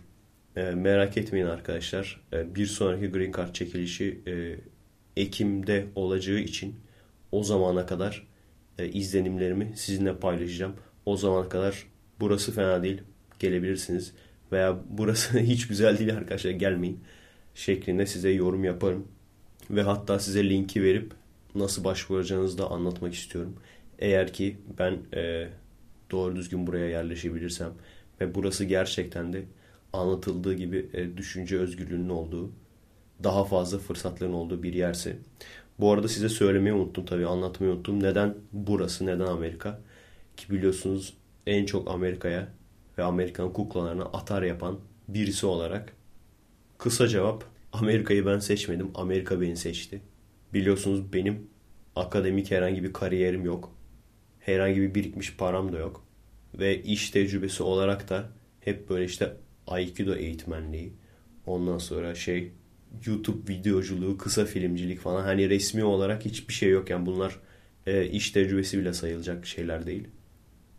E, 0.56 0.62
merak 0.62 1.16
etmeyin 1.16 1.46
arkadaşlar. 1.46 2.20
E, 2.32 2.54
bir 2.54 2.66
sonraki 2.66 3.06
Green 3.06 3.32
Card 3.32 3.52
çekilişi 3.52 4.20
e, 4.26 4.56
Ekim'de 5.16 5.86
olacağı 5.94 6.38
için 6.38 6.74
o 7.32 7.42
zamana 7.42 7.86
kadar 7.86 8.26
e, 8.78 8.88
izlenimlerimi 8.88 9.72
sizinle 9.76 10.16
paylaşacağım. 10.16 10.74
O 11.06 11.16
zamana 11.16 11.48
kadar 11.48 11.86
burası 12.20 12.52
fena 12.52 12.82
değil 12.82 13.02
gelebilirsiniz 13.38 14.12
veya 14.52 14.78
burası 14.90 15.38
hiç 15.38 15.68
güzel 15.68 15.98
değil 15.98 16.16
arkadaşlar 16.16 16.50
gelmeyin 16.50 17.00
şeklinde 17.54 18.06
size 18.06 18.30
yorum 18.30 18.64
yaparım. 18.64 19.08
Ve 19.70 19.82
hatta 19.82 20.18
size 20.18 20.50
linki 20.50 20.82
verip 20.82 21.12
nasıl 21.54 21.84
başvuracağınızı 21.84 22.58
da 22.58 22.70
anlatmak 22.70 23.14
istiyorum. 23.14 23.56
Eğer 23.98 24.32
ki 24.32 24.56
ben 24.78 24.98
e, 25.14 25.48
doğru 26.12 26.36
düzgün 26.36 26.66
buraya 26.66 26.88
yerleşebilirsem 26.88 27.72
ve 28.20 28.34
burası 28.34 28.64
gerçekten 28.64 29.32
de 29.32 29.44
anlatıldığı 29.92 30.54
gibi 30.54 30.90
e, 30.92 31.16
düşünce 31.16 31.58
özgürlüğünün 31.58 32.08
olduğu, 32.08 32.52
daha 33.24 33.44
fazla 33.44 33.78
fırsatların 33.78 34.32
olduğu 34.32 34.62
bir 34.62 34.74
yerse. 34.74 35.16
Bu 35.80 35.92
arada 35.92 36.08
size 36.08 36.28
söylemeyi 36.28 36.74
unuttum 36.74 37.06
tabii 37.06 37.26
anlatmayı 37.26 37.72
unuttum. 37.72 38.02
Neden 38.02 38.34
burası, 38.52 39.06
neden 39.06 39.26
Amerika? 39.26 39.80
Ki 40.36 40.52
biliyorsunuz 40.52 41.14
en 41.46 41.66
çok 41.66 41.90
Amerika'ya 41.90 42.48
ve 42.98 43.02
Amerikan 43.02 43.52
kuklalarına 43.52 44.04
atar 44.04 44.42
yapan 44.42 44.78
birisi 45.08 45.46
olarak 45.46 45.92
kısa 46.78 47.08
cevap 47.08 47.44
Amerika'yı 47.72 48.26
ben 48.26 48.38
seçmedim. 48.38 48.90
Amerika 48.94 49.40
beni 49.40 49.56
seçti. 49.56 50.00
Biliyorsunuz 50.54 51.12
benim 51.12 51.46
akademik 51.96 52.50
herhangi 52.50 52.84
bir 52.84 52.92
kariyerim 52.92 53.44
yok. 53.44 53.72
Herhangi 54.44 54.80
bir 54.80 54.94
birikmiş 54.94 55.36
param 55.36 55.72
da 55.72 55.78
yok. 55.78 56.04
Ve 56.58 56.82
iş 56.82 57.10
tecrübesi 57.10 57.62
olarak 57.62 58.08
da 58.10 58.28
hep 58.60 58.90
böyle 58.90 59.04
işte 59.04 59.36
Aikido 59.66 60.14
eğitmenliği. 60.14 60.92
Ondan 61.46 61.78
sonra 61.78 62.14
şey 62.14 62.52
YouTube 63.06 63.52
videoculuğu, 63.52 64.18
kısa 64.18 64.44
filmcilik 64.44 65.00
falan. 65.00 65.22
Hani 65.22 65.50
resmi 65.50 65.84
olarak 65.84 66.24
hiçbir 66.24 66.54
şey 66.54 66.70
yok. 66.70 66.90
Yani 66.90 67.06
bunlar 67.06 67.38
e, 67.86 68.06
iş 68.06 68.30
tecrübesi 68.30 68.78
bile 68.78 68.92
sayılacak 68.92 69.46
şeyler 69.46 69.86
değil. 69.86 70.08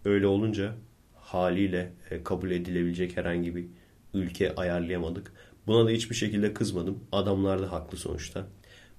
Öyle 0.05 0.27
olunca 0.27 0.75
haliyle 1.15 1.93
e, 2.11 2.23
kabul 2.23 2.51
edilebilecek 2.51 3.17
herhangi 3.17 3.55
bir 3.55 3.65
ülke 4.13 4.55
ayarlayamadık. 4.55 5.33
Buna 5.67 5.85
da 5.85 5.89
hiçbir 5.89 6.15
şekilde 6.15 6.53
kızmadım. 6.53 7.03
Adamlar 7.11 7.61
da 7.61 7.71
haklı 7.71 7.97
sonuçta. 7.97 8.47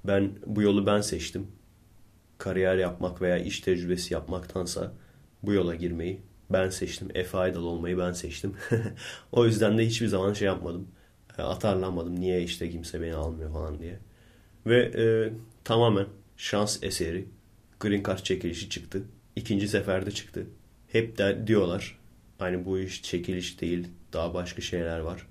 Ben 0.05 0.31
bu 0.47 0.63
yolu 0.63 0.87
ben 0.87 1.01
seçtim. 1.01 1.47
Kariyer 2.39 2.77
yapmak 2.77 3.23
veya 3.23 3.39
iş 3.39 3.61
tecrübesi 3.61 4.15
yapmaktansa 4.15 4.93
bu 5.43 5.53
yola 5.53 5.75
girmeyi 5.75 6.21
ben 6.51 6.71
seçtim. 6.71 7.09
Efe 7.15 7.39
Aydal 7.39 7.63
olmayı 7.63 7.99
ben 7.99 8.13
seçtim. 8.13 8.55
o 9.33 9.47
yüzden 9.47 9.79
de 9.79 9.87
hiçbir 9.87 10.07
zaman 10.07 10.33
şey 10.33 10.47
yapmadım. 10.47 10.89
E, 11.39 11.43
atarlanmadım. 11.43 12.21
Niye 12.21 12.43
işte 12.43 12.71
kimse 12.71 13.03
beni 13.03 13.15
almıyor 13.15 13.53
falan 13.53 13.79
diye. 13.79 13.99
Ve 14.67 14.79
e, 14.97 15.05
tamamen 15.65 16.07
şans 16.37 16.83
eseri 16.83 17.25
Green 17.81 18.03
Card 18.03 18.19
çekilişi 18.19 18.71
çıktı. 18.71 19.03
İkinci 19.37 19.69
seferde 19.69 20.11
çıktı. 20.11 20.47
Hep 20.89 21.19
de 21.19 21.47
diyorlar 21.47 21.99
hani 22.39 22.65
bu 22.65 22.79
iş 22.79 23.03
çekiliş 23.03 23.61
değil 23.61 23.89
daha 24.13 24.35
başka 24.35 24.63
şeyler 24.63 25.01
var. 25.01 25.27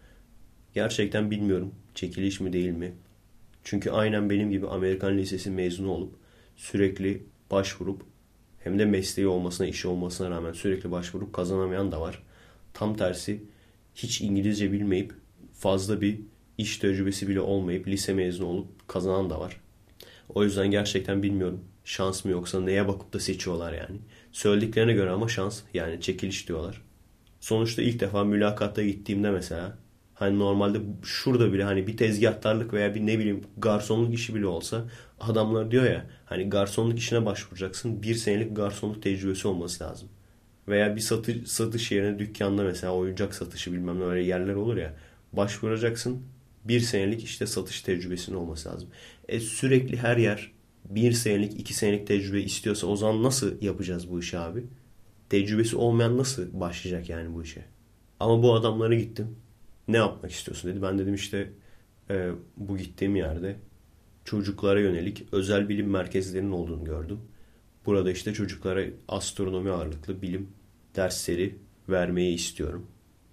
Gerçekten 0.73 1.31
bilmiyorum 1.31 1.75
çekiliş 1.95 2.39
mi 2.39 2.53
değil 2.53 2.69
mi. 2.71 2.93
Çünkü 3.63 3.89
aynen 3.91 4.29
benim 4.29 4.51
gibi 4.51 4.67
Amerikan 4.67 5.17
Lisesi 5.17 5.49
mezunu 5.49 5.91
olup 5.91 6.15
sürekli 6.55 7.23
başvurup 7.51 8.01
hem 8.59 8.79
de 8.79 8.85
mesleği 8.85 9.27
olmasına, 9.27 9.67
işi 9.67 9.87
olmasına 9.87 10.29
rağmen 10.29 10.53
sürekli 10.53 10.91
başvurup 10.91 11.33
kazanamayan 11.33 11.91
da 11.91 12.01
var. 12.01 12.23
Tam 12.73 12.97
tersi 12.97 13.43
hiç 13.95 14.21
İngilizce 14.21 14.71
bilmeyip 14.71 15.13
fazla 15.53 16.01
bir 16.01 16.19
iş 16.57 16.77
tecrübesi 16.77 17.27
bile 17.27 17.41
olmayıp 17.41 17.87
lise 17.87 18.13
mezunu 18.13 18.47
olup 18.47 18.87
kazanan 18.87 19.29
da 19.29 19.39
var. 19.39 19.61
O 20.29 20.43
yüzden 20.43 20.71
gerçekten 20.71 21.23
bilmiyorum. 21.23 21.61
Şans 21.85 22.25
mı 22.25 22.31
yoksa 22.31 22.61
neye 22.61 22.87
bakıp 22.87 23.13
da 23.13 23.19
seçiyorlar 23.19 23.73
yani. 23.73 23.97
Söylediklerine 24.31 24.93
göre 24.93 25.09
ama 25.09 25.27
şans 25.27 25.61
yani 25.73 26.01
çekiliş 26.01 26.47
diyorlar. 26.47 26.81
Sonuçta 27.39 27.81
ilk 27.81 27.99
defa 27.99 28.23
mülakatta 28.23 28.83
gittiğimde 28.83 29.31
mesela 29.31 29.77
Hani 30.23 30.39
normalde 30.39 30.79
şurada 31.03 31.53
bile 31.53 31.63
hani 31.63 31.87
bir 31.87 31.97
tezgahtarlık 31.97 32.73
veya 32.73 32.95
bir 32.95 33.05
ne 33.05 33.19
bileyim 33.19 33.41
garsonluk 33.57 34.13
işi 34.13 34.35
bile 34.35 34.45
olsa 34.45 34.85
adamlar 35.19 35.71
diyor 35.71 35.83
ya 35.83 36.05
hani 36.25 36.49
garsonluk 36.49 36.99
işine 36.99 37.25
başvuracaksın 37.25 38.03
bir 38.03 38.15
senelik 38.15 38.55
garsonluk 38.55 39.03
tecrübesi 39.03 39.47
olması 39.47 39.83
lazım. 39.83 40.09
Veya 40.67 40.95
bir 40.95 41.01
satış, 41.01 41.51
satış 41.51 41.91
yerine 41.91 42.19
dükkanda 42.19 42.63
mesela 42.63 42.93
oyuncak 42.93 43.35
satışı 43.35 43.73
bilmem 43.73 43.99
ne 43.99 44.03
öyle 44.03 44.23
yerler 44.23 44.55
olur 44.55 44.77
ya 44.77 44.93
başvuracaksın 45.33 46.21
bir 46.65 46.79
senelik 46.79 47.23
işte 47.23 47.47
satış 47.47 47.81
tecrübesinin 47.81 48.37
olması 48.37 48.69
lazım. 48.69 48.89
E 49.27 49.39
sürekli 49.39 49.97
her 49.97 50.17
yer 50.17 50.51
bir 50.85 51.11
senelik 51.11 51.59
iki 51.59 51.73
senelik 51.73 52.07
tecrübe 52.07 52.41
istiyorsa 52.41 52.87
o 52.87 52.95
zaman 52.95 53.23
nasıl 53.23 53.61
yapacağız 53.61 54.11
bu 54.11 54.19
işi 54.19 54.39
abi? 54.39 54.63
Tecrübesi 55.29 55.75
olmayan 55.75 56.17
nasıl 56.17 56.59
başlayacak 56.59 57.09
yani 57.09 57.33
bu 57.33 57.43
işe? 57.43 57.65
Ama 58.19 58.43
bu 58.43 58.53
adamlara 58.53 58.95
gittim 58.95 59.35
ne 59.87 59.97
yapmak 59.97 60.31
istiyorsun 60.31 60.71
dedi. 60.71 60.81
Ben 60.81 60.99
dedim 60.99 61.13
işte 61.13 61.53
e, 62.09 62.31
bu 62.57 62.77
gittiğim 62.77 63.15
yerde 63.15 63.55
çocuklara 64.25 64.79
yönelik 64.79 65.27
özel 65.31 65.69
bilim 65.69 65.89
merkezlerinin 65.89 66.51
olduğunu 66.51 66.83
gördüm. 66.83 67.19
Burada 67.85 68.11
işte 68.11 68.33
çocuklara 68.33 68.83
astronomi 69.07 69.71
ağırlıklı 69.71 70.21
bilim 70.21 70.49
dersleri 70.95 71.55
vermeyi 71.89 72.35
istiyorum. 72.35 72.87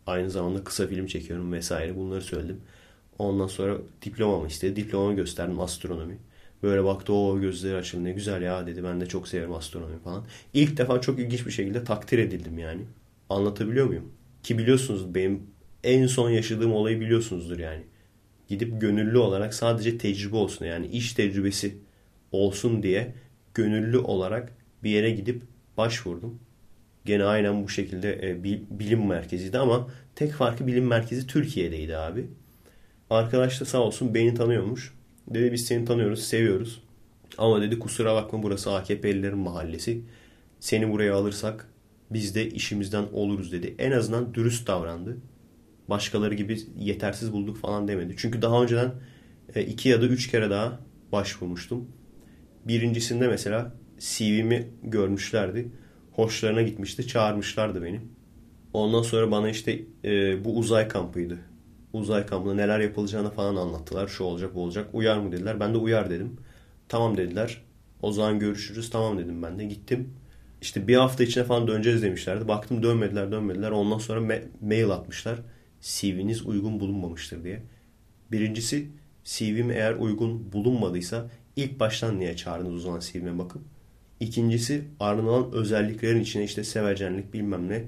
Aynı 0.06 0.30
zamanda 0.30 0.64
kısa 0.64 0.86
film 0.86 1.06
çekiyorum 1.06 1.52
vesaire 1.52 1.96
bunları 1.96 2.22
söyledim. 2.22 2.60
Ondan 3.18 3.46
sonra 3.46 3.78
diplomamı 4.02 4.46
istedi. 4.46 4.76
Diplomamı 4.76 5.16
gösterdim 5.16 5.60
astronomi. 5.60 6.18
Böyle 6.62 6.84
baktı 6.84 7.12
o 7.12 7.40
gözleri 7.40 7.76
açıldı 7.76 8.04
ne 8.04 8.12
güzel 8.12 8.42
ya 8.42 8.66
dedi. 8.66 8.84
Ben 8.84 9.00
de 9.00 9.06
çok 9.06 9.28
severim 9.28 9.52
astronomi 9.52 9.98
falan. 9.98 10.24
İlk 10.54 10.76
defa 10.76 11.00
çok 11.00 11.18
ilginç 11.18 11.46
bir 11.46 11.50
şekilde 11.50 11.84
takdir 11.84 12.18
edildim 12.18 12.58
yani. 12.58 12.82
Anlatabiliyor 13.28 13.86
muyum? 13.86 14.12
Ki 14.42 14.58
biliyorsunuz 14.58 15.14
benim 15.14 15.42
en 15.84 16.06
son 16.06 16.30
yaşadığım 16.30 16.72
olayı 16.72 17.00
biliyorsunuzdur 17.00 17.58
yani. 17.58 17.82
Gidip 18.48 18.80
gönüllü 18.80 19.18
olarak 19.18 19.54
sadece 19.54 19.98
tecrübe 19.98 20.36
olsun 20.36 20.64
yani 20.64 20.86
iş 20.86 21.12
tecrübesi 21.12 21.78
olsun 22.32 22.82
diye 22.82 23.14
gönüllü 23.54 23.98
olarak 23.98 24.52
bir 24.82 24.90
yere 24.90 25.10
gidip 25.10 25.42
başvurdum. 25.76 26.40
Gene 27.04 27.24
aynen 27.24 27.64
bu 27.64 27.68
şekilde 27.68 28.28
e, 28.28 28.44
bilim 28.80 29.06
merkeziydi 29.06 29.58
ama 29.58 29.90
tek 30.14 30.32
farkı 30.32 30.66
bilim 30.66 30.86
merkezi 30.86 31.26
Türkiye'deydi 31.26 31.96
abi. 31.96 32.26
Arkadaş 33.10 33.60
da 33.60 33.64
sağ 33.64 33.78
olsun 33.78 34.14
beni 34.14 34.34
tanıyormuş. 34.34 34.94
Dedi 35.28 35.52
biz 35.52 35.66
seni 35.66 35.84
tanıyoruz, 35.84 36.22
seviyoruz. 36.22 36.82
Ama 37.38 37.62
dedi 37.62 37.78
kusura 37.78 38.14
bakma 38.14 38.42
burası 38.42 38.72
AKP'lilerin 38.72 39.38
mahallesi. 39.38 40.00
Seni 40.60 40.92
buraya 40.92 41.14
alırsak 41.14 41.68
biz 42.10 42.34
de 42.34 42.48
işimizden 42.50 43.04
oluruz 43.12 43.52
dedi. 43.52 43.74
En 43.78 43.90
azından 43.90 44.34
dürüst 44.34 44.66
davrandı 44.66 45.16
başkaları 45.90 46.34
gibi 46.34 46.58
yetersiz 46.78 47.32
bulduk 47.32 47.56
falan 47.56 47.88
demedi. 47.88 48.14
Çünkü 48.18 48.42
daha 48.42 48.62
önceden 48.62 48.92
e, 49.54 49.62
iki 49.62 49.88
ya 49.88 50.02
da 50.02 50.06
üç 50.06 50.30
kere 50.30 50.50
daha 50.50 50.80
başvurmuştum. 51.12 51.88
Birincisinde 52.68 53.28
mesela 53.28 53.72
CV'mi 53.98 54.68
görmüşlerdi. 54.82 55.68
Hoşlarına 56.12 56.62
gitmişti. 56.62 57.06
Çağırmışlardı 57.08 57.82
beni. 57.84 58.00
Ondan 58.72 59.02
sonra 59.02 59.30
bana 59.30 59.48
işte 59.50 59.82
e, 60.04 60.44
bu 60.44 60.56
uzay 60.58 60.88
kampıydı. 60.88 61.38
Uzay 61.92 62.26
kampında 62.26 62.54
neler 62.54 62.80
yapılacağını 62.80 63.30
falan 63.30 63.56
anlattılar. 63.56 64.08
Şu 64.08 64.24
olacak 64.24 64.54
bu 64.54 64.62
olacak. 64.62 64.88
Uyar 64.92 65.18
mı 65.18 65.32
dediler. 65.32 65.60
Ben 65.60 65.74
de 65.74 65.78
uyar 65.78 66.10
dedim. 66.10 66.36
Tamam 66.88 67.16
dediler. 67.16 67.62
O 68.02 68.12
zaman 68.12 68.38
görüşürüz. 68.38 68.90
Tamam 68.90 69.18
dedim 69.18 69.42
ben 69.42 69.58
de. 69.58 69.64
Gittim. 69.64 70.14
İşte 70.62 70.88
bir 70.88 70.96
hafta 70.96 71.24
içine 71.24 71.44
falan 71.44 71.68
döneceğiz 71.68 72.02
demişlerdi. 72.02 72.48
Baktım 72.48 72.82
dönmediler 72.82 73.32
dönmediler. 73.32 73.70
Ondan 73.70 73.98
sonra 73.98 74.20
ma- 74.20 74.42
mail 74.62 74.90
atmışlar. 74.90 75.38
CV'niz 75.80 76.46
uygun 76.46 76.80
bulunmamıştır 76.80 77.44
diye. 77.44 77.62
Birincisi 78.32 78.88
CV'm 79.24 79.70
eğer 79.70 79.94
uygun 79.94 80.52
bulunmadıysa 80.52 81.30
ilk 81.56 81.80
baştan 81.80 82.18
niye 82.18 82.36
çağırdınız 82.36 82.74
o 82.74 82.78
zaman 82.78 83.00
CV'me 83.00 83.38
bakıp. 83.38 83.62
İkincisi 84.20 84.84
ardından 85.00 85.52
özelliklerin 85.52 86.20
içine 86.20 86.44
işte 86.44 86.64
sevecenlik 86.64 87.32
bilmem 87.34 87.68
ne 87.68 87.84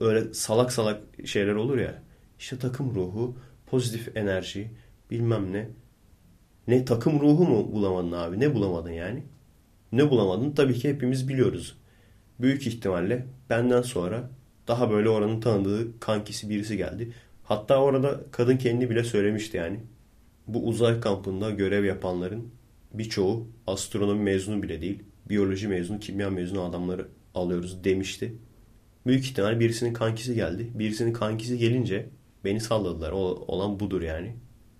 öyle 0.00 0.34
salak 0.34 0.72
salak 0.72 1.02
şeyler 1.24 1.54
olur 1.54 1.78
ya. 1.78 2.02
İşte 2.38 2.58
takım 2.58 2.94
ruhu, 2.94 3.36
pozitif 3.66 4.16
enerji 4.16 4.70
bilmem 5.10 5.52
ne. 5.52 5.68
Ne 6.68 6.84
takım 6.84 7.20
ruhu 7.20 7.44
mu 7.44 7.72
bulamadın 7.72 8.12
abi? 8.12 8.40
Ne 8.40 8.54
bulamadın 8.54 8.90
yani? 8.90 9.22
Ne 9.92 10.10
bulamadın? 10.10 10.52
Tabii 10.52 10.74
ki 10.74 10.88
hepimiz 10.88 11.28
biliyoruz. 11.28 11.76
Büyük 12.40 12.66
ihtimalle 12.66 13.26
benden 13.50 13.82
sonra 13.82 14.30
daha 14.68 14.90
böyle 14.90 15.08
oranın 15.08 15.40
tanıdığı 15.40 16.00
kankisi 16.00 16.50
birisi 16.50 16.76
geldi. 16.76 17.12
Hatta 17.44 17.82
orada 17.82 18.20
kadın 18.30 18.56
kendi 18.56 18.90
bile 18.90 19.04
söylemişti 19.04 19.56
yani. 19.56 19.80
Bu 20.46 20.66
uzay 20.66 21.00
kampında 21.00 21.50
görev 21.50 21.84
yapanların 21.84 22.48
birçoğu 22.94 23.48
astronomi 23.66 24.22
mezunu 24.22 24.62
bile 24.62 24.80
değil. 24.80 25.02
Biyoloji 25.28 25.68
mezunu, 25.68 26.00
kimya 26.00 26.30
mezunu 26.30 26.62
adamları 26.62 27.08
alıyoruz 27.34 27.84
demişti. 27.84 28.34
Büyük 29.06 29.24
ihtimal 29.24 29.60
birisinin 29.60 29.92
kankisi 29.92 30.34
geldi. 30.34 30.70
Birisinin 30.74 31.12
kankisi 31.12 31.58
gelince 31.58 32.08
beni 32.44 32.60
salladılar. 32.60 33.12
O, 33.12 33.18
olan 33.46 33.80
budur 33.80 34.02
yani. 34.02 34.36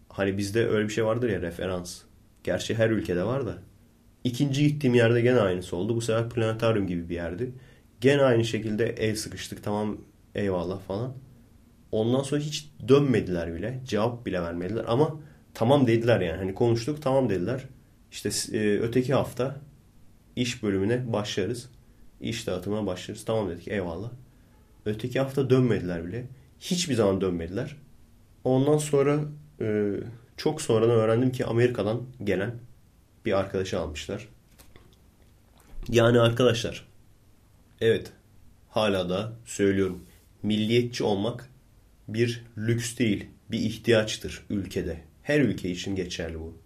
Hani 0.08 0.38
bizde 0.38 0.66
öyle 0.66 0.88
bir 0.88 0.92
şey 0.92 1.04
vardır 1.04 1.28
ya 1.28 1.42
referans. 1.42 2.00
Gerçi 2.44 2.74
her 2.74 2.90
ülkede 2.90 3.24
var 3.24 3.46
da. 3.46 3.58
İkinci 4.24 4.68
gittiğim 4.68 4.94
yerde 4.94 5.20
gene 5.20 5.40
aynısı 5.40 5.76
oldu. 5.76 5.96
Bu 5.96 6.00
sefer 6.00 6.28
planetaryum 6.28 6.86
gibi 6.86 7.08
bir 7.08 7.14
yerdi. 7.14 7.52
Gene 8.02 8.22
aynı 8.22 8.44
şekilde 8.44 8.86
el 8.86 9.16
sıkıştık. 9.16 9.64
Tamam 9.64 9.98
Eyvallah 10.34 10.80
falan. 10.80 11.14
Ondan 11.92 12.22
sonra 12.22 12.40
hiç 12.40 12.70
dönmediler 12.88 13.54
bile. 13.54 13.80
Cevap 13.84 14.26
bile 14.26 14.42
vermediler 14.42 14.84
ama 14.88 15.20
tamam 15.54 15.86
dediler 15.86 16.20
yani. 16.20 16.38
Hani 16.38 16.54
konuştuk 16.54 17.02
tamam 17.02 17.30
dediler. 17.30 17.64
İşte 18.10 18.58
e, 18.58 18.78
öteki 18.78 19.14
hafta 19.14 19.56
iş 20.36 20.62
bölümüne 20.62 21.12
başlarız. 21.12 21.68
İş 22.20 22.46
dağıtımına 22.46 22.86
başlarız. 22.86 23.24
Tamam 23.24 23.50
dedik 23.50 23.68
eyvallah. 23.68 24.10
Öteki 24.86 25.20
hafta 25.20 25.50
dönmediler 25.50 26.06
bile. 26.06 26.26
Hiçbir 26.60 26.94
zaman 26.94 27.20
dönmediler. 27.20 27.76
Ondan 28.44 28.78
sonra 28.78 29.20
e, 29.60 29.94
çok 30.36 30.62
sonradan 30.62 30.96
öğrendim 30.96 31.32
ki 31.32 31.46
Amerika'dan 31.46 32.02
gelen 32.24 32.54
bir 33.24 33.38
arkadaşı 33.38 33.80
almışlar. 33.80 34.28
Yani 35.88 36.20
arkadaşlar 36.20 36.91
evet 37.82 38.12
hala 38.68 39.08
da 39.08 39.32
söylüyorum 39.44 40.02
milliyetçi 40.42 41.04
olmak 41.04 41.48
bir 42.08 42.44
lüks 42.58 42.98
değil 42.98 43.26
bir 43.50 43.58
ihtiyaçtır 43.58 44.42
ülkede. 44.50 45.00
Her 45.22 45.40
ülke 45.40 45.70
için 45.70 45.96
geçerli 45.96 46.40
bu. 46.40 46.58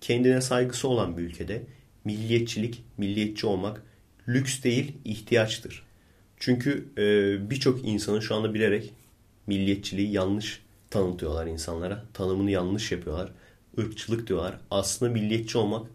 Kendine 0.00 0.40
saygısı 0.40 0.88
olan 0.88 1.16
bir 1.16 1.22
ülkede 1.22 1.62
milliyetçilik, 2.04 2.84
milliyetçi 2.98 3.46
olmak 3.46 3.82
lüks 4.28 4.62
değil 4.62 4.92
ihtiyaçtır. 5.04 5.82
Çünkü 6.36 6.88
e, 6.98 7.50
birçok 7.50 7.84
insanın 7.84 8.20
şu 8.20 8.34
anda 8.34 8.54
bilerek 8.54 8.92
milliyetçiliği 9.46 10.12
yanlış 10.12 10.62
tanıtıyorlar 10.90 11.46
insanlara. 11.46 12.04
Tanımını 12.14 12.50
yanlış 12.50 12.92
yapıyorlar. 12.92 13.32
Irkçılık 13.76 14.26
diyorlar. 14.26 14.60
Aslında 14.70 15.12
milliyetçi 15.12 15.58
olmak 15.58 15.90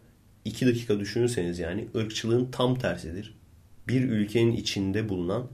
iki 0.46 0.68
dakika 0.68 1.00
düşünürseniz 1.00 1.60
yani 1.60 1.88
ırkçılığın 1.96 2.52
tam 2.52 2.80
tersidir. 2.80 3.34
Bir 3.88 4.02
ülkenin 4.02 4.52
içinde 4.52 5.10
bulunan 5.10 5.48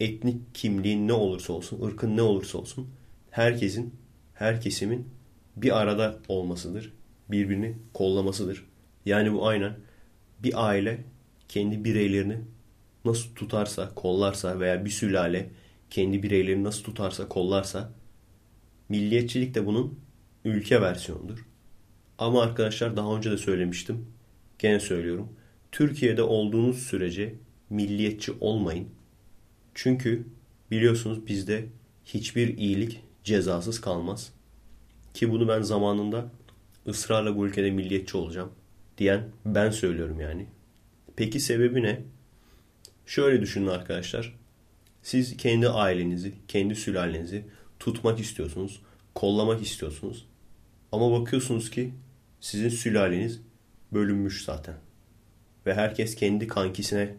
etnik 0.00 0.54
kimliğin 0.54 1.08
ne 1.08 1.12
olursa 1.12 1.52
olsun, 1.52 1.82
ırkın 1.82 2.16
ne 2.16 2.22
olursa 2.22 2.58
olsun 2.58 2.88
herkesin, 3.30 3.94
her 4.34 4.60
kesimin 4.60 5.08
bir 5.56 5.80
arada 5.80 6.18
olmasıdır. 6.28 6.92
Birbirini 7.30 7.76
kollamasıdır. 7.94 8.66
Yani 9.06 9.32
bu 9.32 9.46
aynen 9.48 9.76
bir 10.42 10.68
aile 10.68 11.04
kendi 11.48 11.84
bireylerini 11.84 12.38
nasıl 13.04 13.34
tutarsa, 13.34 13.94
kollarsa 13.94 14.60
veya 14.60 14.84
bir 14.84 14.90
sülale 14.90 15.50
kendi 15.90 16.22
bireylerini 16.22 16.64
nasıl 16.64 16.84
tutarsa, 16.84 17.28
kollarsa 17.28 17.92
milliyetçilik 18.88 19.54
de 19.54 19.66
bunun 19.66 20.00
ülke 20.44 20.80
versiyonudur. 20.80 21.46
Ama 22.18 22.42
arkadaşlar 22.42 22.96
daha 22.96 23.16
önce 23.16 23.30
de 23.30 23.38
söylemiştim. 23.38 24.06
Gene 24.58 24.80
söylüyorum. 24.80 25.28
Türkiye'de 25.72 26.22
olduğunuz 26.22 26.78
sürece 26.78 27.34
milliyetçi 27.70 28.32
olmayın. 28.40 28.88
Çünkü 29.74 30.26
biliyorsunuz 30.70 31.26
bizde 31.26 31.66
hiçbir 32.04 32.58
iyilik 32.58 33.00
cezasız 33.24 33.80
kalmaz. 33.80 34.32
Ki 35.14 35.30
bunu 35.30 35.48
ben 35.48 35.62
zamanında 35.62 36.30
ısrarla 36.88 37.36
bu 37.36 37.46
ülkede 37.46 37.70
milliyetçi 37.70 38.16
olacağım 38.16 38.52
diyen 38.98 39.28
ben 39.44 39.70
söylüyorum 39.70 40.20
yani. 40.20 40.46
Peki 41.16 41.40
sebebi 41.40 41.82
ne? 41.82 42.00
Şöyle 43.06 43.42
düşünün 43.42 43.66
arkadaşlar. 43.66 44.36
Siz 45.02 45.36
kendi 45.36 45.68
ailenizi, 45.68 46.34
kendi 46.48 46.74
sülalenizi 46.74 47.46
tutmak 47.78 48.20
istiyorsunuz, 48.20 48.82
kollamak 49.14 49.62
istiyorsunuz. 49.62 50.26
Ama 50.92 51.20
bakıyorsunuz 51.20 51.70
ki 51.70 51.94
sizin 52.40 52.68
sülaleniz 52.68 53.40
bölünmüş 53.92 54.44
zaten. 54.44 54.74
Ve 55.66 55.74
herkes 55.74 56.14
kendi 56.14 56.46
kankisine 56.46 57.14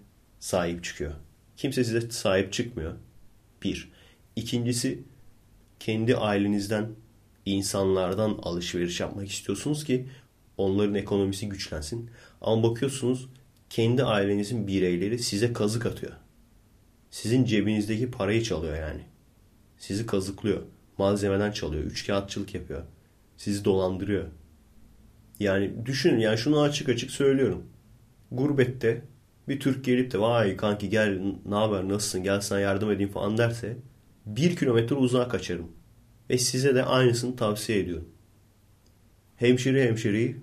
sahip 0.46 0.84
çıkıyor. 0.84 1.12
Kimse 1.58 1.84
size 1.84 2.02
sahip 2.02 2.54
çıkmıyor. 2.54 2.94
Bir. 3.64 3.92
İkincisi 4.36 5.04
kendi 5.80 6.16
ailenizden, 6.16 6.90
insanlardan 7.46 8.40
alışveriş 8.44 9.00
yapmak 9.00 9.32
istiyorsunuz 9.32 9.84
ki 9.84 10.08
onların 10.58 10.96
ekonomisi 10.96 11.50
güçlensin. 11.50 12.10
Ama 12.42 12.64
bakıyorsunuz 12.64 13.30
kendi 13.70 14.04
ailenizin 14.04 14.68
bireyleri 14.68 15.20
size 15.20 15.54
kazık 15.54 15.86
atıyor. 15.86 16.14
Sizin 17.12 17.46
cebinizdeki 17.46 18.12
parayı 18.12 18.44
çalıyor 18.44 18.78
yani. 18.78 19.02
Sizi 19.78 20.06
kazıklıyor. 20.06 20.62
Malzemeden 20.98 21.52
çalıyor. 21.52 21.84
Üçkağıtçılık 21.84 22.56
yapıyor. 22.56 22.84
Sizi 23.38 23.66
dolandırıyor. 23.66 24.26
Yani 25.40 25.86
düşünün 25.86 26.20
yani 26.20 26.38
şunu 26.38 26.62
açık 26.62 26.90
açık 26.90 27.12
söylüyorum. 27.12 27.64
Gurbette 28.32 29.02
bir 29.48 29.60
Türk 29.60 29.86
gelip 29.86 30.12
de 30.12 30.20
vay 30.20 30.58
kanki 30.58 30.90
gel 30.90 31.22
ne 31.46 31.56
haber 31.56 31.90
nasılsın 31.90 32.24
gel 32.24 32.42
sana 32.42 32.60
yardım 32.60 32.92
edeyim 32.92 33.12
falan 33.12 33.38
derse 33.38 33.78
bir 34.26 34.56
kilometre 34.56 34.96
uzağa 34.96 35.28
kaçarım. 35.28 35.72
Ve 36.30 36.38
size 36.38 36.76
de 36.76 36.84
aynısını 36.84 37.36
tavsiye 37.36 37.80
ediyorum. 37.80 38.10
Hemşire 39.36 39.88
hemşireyi 39.88 40.36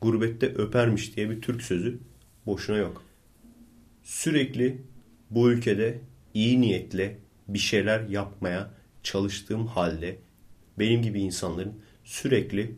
gurbette 0.00 0.46
öpermiş 0.46 1.16
diye 1.16 1.30
bir 1.30 1.42
Türk 1.42 1.62
sözü 1.62 1.98
boşuna 2.46 2.76
yok. 2.76 3.02
Sürekli 4.02 4.82
bu 5.30 5.50
ülkede 5.50 6.00
iyi 6.34 6.60
niyetle 6.60 7.18
bir 7.48 7.58
şeyler 7.58 8.08
yapmaya 8.08 8.70
çalıştığım 9.02 9.66
halde 9.66 10.18
benim 10.78 11.02
gibi 11.02 11.20
insanların 11.20 11.80
sürekli 12.04 12.76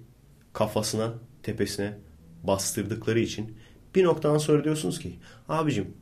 kafasına, 0.53 1.15
tepesine 1.43 1.99
bastırdıkları 2.43 3.21
için 3.21 3.57
bir 3.99 4.05
noktadan 4.05 4.39
sonra 4.39 4.65
diyorsunuz 4.65 4.99
ki 4.99 5.19
abicim 5.49 5.95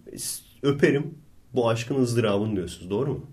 öperim 0.62 1.18
bu 1.54 1.68
aşkın 1.68 2.02
ızdırabını 2.02 2.56
diyorsunuz. 2.56 2.90
Doğru 2.90 3.10
mu? 3.10 3.30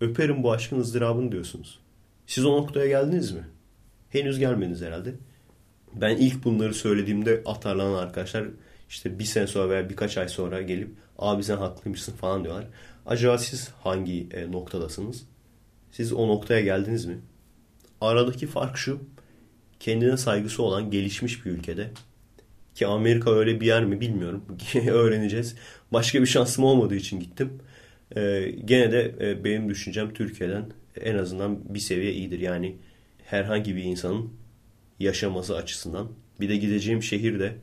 Öperim 0.00 0.42
bu 0.42 0.52
aşkın 0.52 0.80
ızdırabını 0.80 1.32
diyorsunuz. 1.32 1.78
Siz 2.26 2.44
o 2.44 2.56
noktaya 2.56 2.86
geldiniz 2.86 3.32
mi? 3.32 3.44
Henüz 4.10 4.38
gelmediniz 4.38 4.82
herhalde. 4.82 5.14
Ben 5.94 6.16
ilk 6.16 6.44
bunları 6.44 6.74
söylediğimde 6.74 7.42
atarlanan 7.46 7.98
arkadaşlar 7.98 8.44
işte 8.88 9.18
bir 9.18 9.24
sene 9.24 9.46
sonra 9.46 9.70
veya 9.70 9.90
birkaç 9.90 10.18
ay 10.18 10.28
sonra 10.28 10.62
gelip 10.62 10.90
abi 11.18 11.44
sen 11.44 11.56
haklıymışsın 11.56 12.12
falan 12.12 12.44
diyorlar. 12.44 12.66
Acaba 13.06 13.38
siz 13.38 13.68
hangi 13.68 14.28
e, 14.32 14.52
noktadasınız? 14.52 15.26
Siz 15.92 16.12
o 16.12 16.28
noktaya 16.28 16.60
geldiniz 16.60 17.04
mi? 17.04 17.18
Aradaki 18.00 18.46
fark 18.46 18.76
şu. 18.76 19.00
Kendine 19.80 20.16
saygısı 20.16 20.62
olan 20.62 20.90
gelişmiş 20.90 21.46
bir 21.46 21.50
ülkede 21.50 21.90
ki 22.78 22.86
Amerika 22.86 23.30
öyle 23.30 23.60
bir 23.60 23.66
yer 23.66 23.84
mi 23.84 24.00
bilmiyorum. 24.00 24.44
Öğreneceğiz. 24.90 25.56
Başka 25.92 26.20
bir 26.20 26.26
şansım 26.26 26.64
olmadığı 26.64 26.96
için 26.96 27.20
gittim. 27.20 27.52
Ee, 28.16 28.54
gene 28.64 28.92
de 28.92 29.14
e, 29.20 29.44
benim 29.44 29.68
düşüncem 29.68 30.12
Türkiye'den 30.12 30.64
en 31.00 31.14
azından 31.14 31.74
bir 31.74 31.78
seviye 31.78 32.12
iyidir. 32.12 32.38
Yani 32.40 32.76
herhangi 33.24 33.76
bir 33.76 33.82
insanın 33.82 34.32
yaşaması 34.98 35.56
açısından. 35.56 36.08
Bir 36.40 36.48
de 36.48 36.56
gideceğim 36.56 37.02
şehir 37.02 37.40
de 37.40 37.54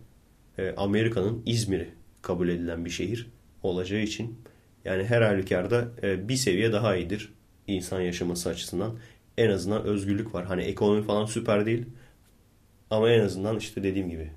e, 0.58 0.73
Amerika'nın 0.78 1.43
İzmir'i 1.45 1.89
kabul 2.21 2.49
edilen 2.49 2.86
bir 2.86 2.89
şehir 2.89 3.28
olacağı 3.63 4.01
için 4.01 4.39
yani 4.86 5.04
her 5.04 5.21
halükarda 5.21 5.91
e, 6.04 6.30
bir 6.30 6.36
seviye 6.36 6.73
daha 6.73 6.95
iyidir 6.95 7.34
insan 7.67 8.01
yaşaması 8.01 8.49
açısından. 8.49 8.97
En 9.38 9.49
azından 9.49 9.84
özgürlük 9.84 10.34
var. 10.34 10.45
Hani 10.45 10.62
ekonomi 10.63 11.04
falan 11.04 11.25
süper 11.25 11.65
değil. 11.65 11.86
Ama 12.89 13.10
en 13.10 13.19
azından 13.19 13.58
işte 13.58 13.84
dediğim 13.84 14.10
gibi 14.10 14.32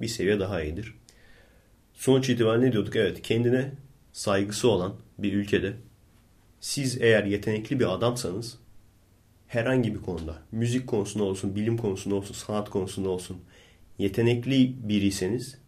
bir 0.00 0.08
seviye 0.08 0.40
daha 0.40 0.62
iyidir. 0.62 0.94
Sonuç 1.94 2.30
itibariyle 2.30 2.66
ne 2.66 2.72
diyorduk? 2.72 2.96
Evet 2.96 3.22
kendine 3.22 3.72
saygısı 4.12 4.70
olan 4.70 4.94
bir 5.18 5.32
ülkede 5.32 5.72
siz 6.60 7.00
eğer 7.00 7.24
yetenekli 7.24 7.80
bir 7.80 7.94
adamsanız 7.94 8.58
herhangi 9.46 9.94
bir 9.94 10.00
konuda 10.00 10.42
müzik 10.52 10.86
konusunda 10.86 11.24
olsun, 11.24 11.56
bilim 11.56 11.76
konusunda 11.76 12.14
olsun, 12.14 12.34
sanat 12.34 12.70
konusunda 12.70 13.08
olsun 13.08 13.36
yetenekli 13.98 14.88
biriyseniz 14.88 15.58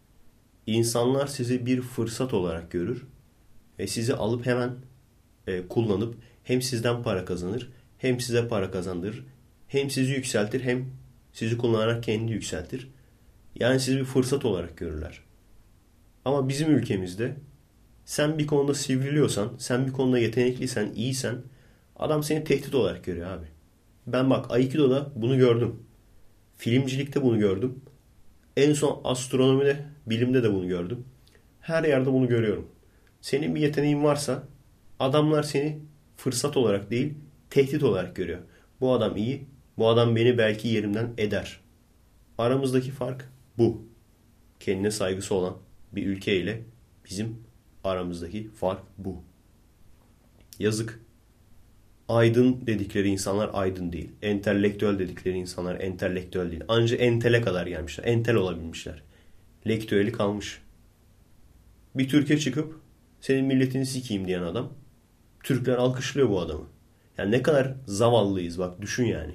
insanlar 0.67 1.27
sizi 1.27 1.65
bir 1.65 1.81
fırsat 1.81 2.33
olarak 2.33 2.71
görür 2.71 3.05
ve 3.79 3.87
sizi 3.87 4.13
alıp 4.15 4.45
hemen 4.45 4.75
e, 5.47 5.67
kullanıp 5.67 6.15
hem 6.43 6.61
sizden 6.61 7.03
para 7.03 7.25
kazanır 7.25 7.69
hem 7.97 8.19
size 8.19 8.47
para 8.47 8.71
kazandırır 8.71 9.23
hem 9.67 9.89
sizi 9.89 10.13
yükseltir 10.13 10.61
hem 10.61 10.85
sizi 11.33 11.57
kullanarak 11.57 12.03
kendi 12.03 12.31
yükseltir. 12.31 12.87
Yani 13.59 13.79
sizi 13.79 13.97
bir 13.97 14.05
fırsat 14.05 14.45
olarak 14.45 14.77
görürler. 14.77 15.19
Ama 16.25 16.49
bizim 16.49 16.75
ülkemizde 16.75 17.35
sen 18.05 18.37
bir 18.37 18.47
konuda 18.47 18.73
sivriliyorsan, 18.73 19.53
sen 19.57 19.87
bir 19.87 19.91
konuda 19.91 20.19
yetenekliysen, 20.19 20.91
iyisen 20.95 21.35
adam 21.95 22.23
seni 22.23 22.43
tehdit 22.43 22.75
olarak 22.75 23.03
görüyor 23.03 23.27
abi. 23.27 23.45
Ben 24.07 24.29
bak 24.29 24.51
Aikido'da 24.51 25.11
bunu 25.15 25.37
gördüm. 25.37 25.75
Filmcilikte 26.57 27.23
bunu 27.23 27.39
gördüm. 27.39 27.81
En 28.57 28.73
son 28.73 29.01
astronomide, 29.03 29.85
bilimde 30.05 30.43
de 30.43 30.53
bunu 30.53 30.67
gördüm. 30.67 31.05
Her 31.59 31.83
yerde 31.83 32.13
bunu 32.13 32.27
görüyorum. 32.27 32.67
Senin 33.21 33.55
bir 33.55 33.61
yeteneğin 33.61 34.03
varsa 34.03 34.43
adamlar 34.99 35.43
seni 35.43 35.79
fırsat 36.17 36.57
olarak 36.57 36.91
değil, 36.91 37.13
tehdit 37.49 37.83
olarak 37.83 38.15
görüyor. 38.15 38.39
Bu 38.81 38.93
adam 38.93 39.17
iyi, 39.17 39.45
bu 39.77 39.89
adam 39.89 40.15
beni 40.15 40.37
belki 40.37 40.67
yerimden 40.67 41.13
eder. 41.17 41.59
Aramızdaki 42.37 42.91
fark 42.91 43.29
bu. 43.57 43.87
Kendine 44.59 44.91
saygısı 44.91 45.35
olan 45.35 45.57
bir 45.91 46.05
ülke 46.05 46.37
ile 46.37 46.63
bizim 47.09 47.37
aramızdaki 47.83 48.49
fark 48.49 48.81
bu. 48.97 49.23
Yazık. 50.59 50.99
aydın 52.09 52.67
dedikleri 52.67 53.09
insanlar 53.09 53.49
aydın 53.53 53.91
değil. 53.91 54.11
Entelektüel 54.21 54.99
dedikleri 54.99 55.37
insanlar 55.37 55.79
entelektüel 55.79 56.51
değil. 56.51 56.63
Ancak 56.67 57.01
entele 57.01 57.41
kadar 57.41 57.67
gelmişler. 57.67 58.03
Entel 58.05 58.35
olabilmişler. 58.35 59.03
Lektüeli 59.67 60.11
kalmış. 60.11 60.61
Bir 61.95 62.09
Türkiye 62.09 62.39
çıkıp 62.39 62.79
senin 63.21 63.45
milletini 63.45 63.85
sikeyim 63.85 64.27
diyen 64.27 64.41
adam 64.41 64.73
Türkler 65.43 65.75
alkışlıyor 65.75 66.29
bu 66.29 66.39
adamı. 66.39 66.67
Yani 67.17 67.31
ne 67.31 67.41
kadar 67.41 67.75
zavallıyız 67.85 68.59
bak 68.59 68.81
düşün 68.81 69.05
yani. 69.05 69.33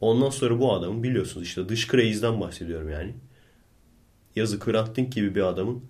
Ondan 0.00 0.30
sonra 0.30 0.60
bu 0.60 0.72
adamın 0.72 1.02
biliyorsunuz 1.02 1.46
işte 1.46 1.68
dış 1.68 1.88
craze'den 1.88 2.40
bahsediyorum 2.40 2.90
yani. 2.90 3.14
Yazı 4.36 4.60
Hrant 4.60 4.96
gibi 4.96 5.34
bir 5.34 5.42
adamın 5.42 5.84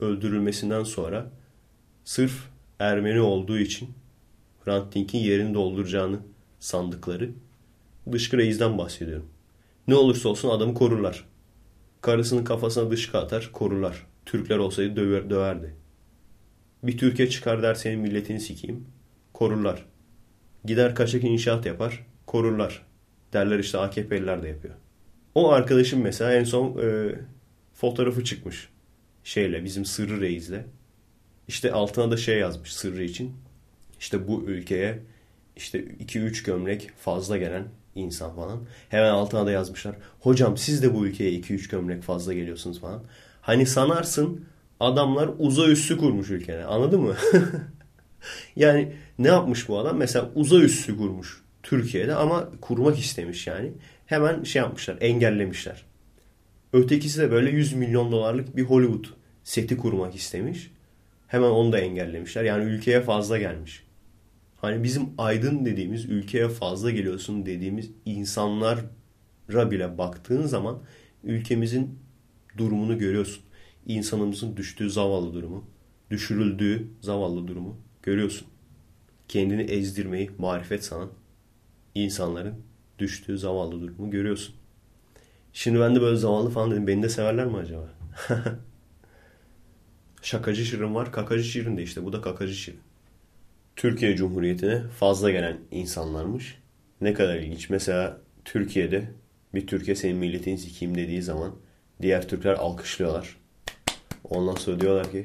öldürülmesinden 0.00 0.84
sonra 0.84 1.30
sırf 2.04 2.48
Ermeni 2.78 3.20
olduğu 3.20 3.58
için 3.58 3.88
Hrant 4.64 5.14
yerini 5.14 5.54
dolduracağını 5.54 6.18
sandıkları 6.60 7.30
dışkı 8.12 8.36
reizden 8.36 8.78
bahsediyorum. 8.78 9.28
Ne 9.88 9.94
olursa 9.94 10.28
olsun 10.28 10.48
adamı 10.48 10.74
korurlar. 10.74 11.24
Karısının 12.00 12.44
kafasına 12.44 12.90
dışkı 12.90 13.18
atar, 13.18 13.50
korurlar. 13.52 14.06
Türkler 14.26 14.58
olsaydı 14.58 14.96
döver, 14.96 15.30
döverdi. 15.30 15.74
Bir 16.82 16.98
Türkiye 16.98 17.30
çıkar 17.30 17.62
der 17.62 17.74
senin 17.74 18.00
milletini 18.00 18.40
sikeyim. 18.40 18.86
Korurlar. 19.32 19.86
Gider 20.64 20.94
kaçak 20.94 21.24
inşaat 21.24 21.66
yapar. 21.66 22.06
Korurlar. 22.26 22.86
Derler 23.34 23.58
işte 23.58 23.78
AKP'liler 23.78 24.42
de 24.42 24.48
yapıyor. 24.48 24.74
O 25.34 25.50
arkadaşım 25.50 26.00
mesela 26.02 26.32
en 26.34 26.44
son 26.44 26.78
e, 26.82 27.14
fotoğrafı 27.74 28.24
çıkmış. 28.24 28.68
Şeyle 29.24 29.64
bizim 29.64 29.84
Sırrı 29.84 30.20
Reis'le. 30.20 30.60
İşte 31.48 31.72
altına 31.72 32.10
da 32.10 32.16
şey 32.16 32.38
yazmış 32.38 32.72
Sırrı 32.72 33.04
için. 33.04 33.34
İşte 34.00 34.28
bu 34.28 34.42
ülkeye 34.42 34.98
işte 35.56 35.78
2-3 35.78 36.44
gömlek 36.44 36.90
fazla 36.96 37.36
gelen 37.36 37.64
insan 37.94 38.36
falan. 38.36 38.60
Hemen 38.88 39.10
altına 39.10 39.46
da 39.46 39.50
yazmışlar. 39.50 39.96
Hocam 40.20 40.56
siz 40.56 40.82
de 40.82 40.94
bu 40.94 41.06
ülkeye 41.06 41.40
2-3 41.40 41.70
gömlek 41.70 42.02
fazla 42.02 42.32
geliyorsunuz 42.32 42.80
falan. 42.80 43.02
Hani 43.40 43.66
sanarsın 43.66 44.44
adamlar 44.80 45.30
uzay 45.38 45.72
üssü 45.72 45.98
kurmuş 45.98 46.30
ülkene. 46.30 46.64
Anladın 46.64 47.00
mı? 47.00 47.14
yani 48.56 48.92
ne 49.18 49.28
yapmış 49.28 49.68
bu 49.68 49.78
adam? 49.78 49.96
Mesela 49.96 50.30
uzay 50.34 50.64
üssü 50.64 50.96
kurmuş 50.96 51.43
Türkiye'de 51.64 52.14
ama 52.14 52.50
kurmak 52.60 52.98
istemiş 52.98 53.46
yani. 53.46 53.72
Hemen 54.06 54.42
şey 54.42 54.62
yapmışlar, 54.62 54.96
engellemişler. 55.00 55.84
Ötekisi 56.72 57.20
de 57.20 57.30
böyle 57.30 57.50
100 57.50 57.72
milyon 57.72 58.12
dolarlık 58.12 58.56
bir 58.56 58.62
Hollywood 58.62 59.04
seti 59.44 59.76
kurmak 59.76 60.14
istemiş. 60.14 60.70
Hemen 61.26 61.48
onu 61.48 61.72
da 61.72 61.78
engellemişler. 61.78 62.44
Yani 62.44 62.64
ülkeye 62.64 63.00
fazla 63.00 63.38
gelmiş. 63.38 63.84
Hani 64.56 64.82
bizim 64.82 65.08
aydın 65.18 65.64
dediğimiz, 65.64 66.04
ülkeye 66.04 66.48
fazla 66.48 66.90
geliyorsun 66.90 67.46
dediğimiz 67.46 67.90
insanlara 68.04 69.70
bile 69.70 69.98
baktığın 69.98 70.46
zaman 70.46 70.82
ülkemizin 71.24 71.98
durumunu 72.56 72.98
görüyorsun. 72.98 73.44
İnsanımızın 73.86 74.56
düştüğü 74.56 74.90
zavallı 74.90 75.34
durumu, 75.34 75.64
düşürüldüğü 76.10 76.88
zavallı 77.00 77.48
durumu 77.48 77.76
görüyorsun. 78.02 78.48
Kendini 79.28 79.62
ezdirmeyi 79.62 80.30
marifet 80.38 80.84
sanan 80.84 81.10
insanların 81.94 82.54
düştüğü 82.98 83.38
zavallı 83.38 83.80
durumu 83.80 84.10
görüyorsun. 84.10 84.54
Şimdi 85.52 85.80
ben 85.80 85.96
de 85.96 86.00
böyle 86.00 86.16
zavallı 86.16 86.50
falan 86.50 86.70
dedim. 86.70 86.86
Beni 86.86 87.02
de 87.02 87.08
severler 87.08 87.46
mi 87.46 87.56
acaba? 87.56 87.90
Şakacı 90.22 90.64
şirin 90.64 90.94
var. 90.94 91.12
Kakacı 91.12 91.44
şirin 91.44 91.76
de 91.76 91.82
işte. 91.82 92.04
Bu 92.04 92.12
da 92.12 92.20
kakacı 92.20 92.54
şirin. 92.54 92.80
Türkiye 93.76 94.16
Cumhuriyeti'ne 94.16 94.82
fazla 94.88 95.30
gelen 95.30 95.56
insanlarmış. 95.70 96.58
Ne 97.00 97.14
kadar 97.14 97.36
ilginç. 97.36 97.70
Mesela 97.70 98.20
Türkiye'de 98.44 99.04
bir 99.54 99.66
Türkiye 99.66 99.96
senin 99.96 100.16
milletin 100.16 100.56
sikiyim 100.56 100.94
dediği 100.94 101.22
zaman 101.22 101.54
diğer 102.02 102.28
Türkler 102.28 102.52
alkışlıyorlar. 102.52 103.36
Ondan 104.24 104.54
sonra 104.54 104.80
diyorlar 104.80 105.10
ki 105.10 105.24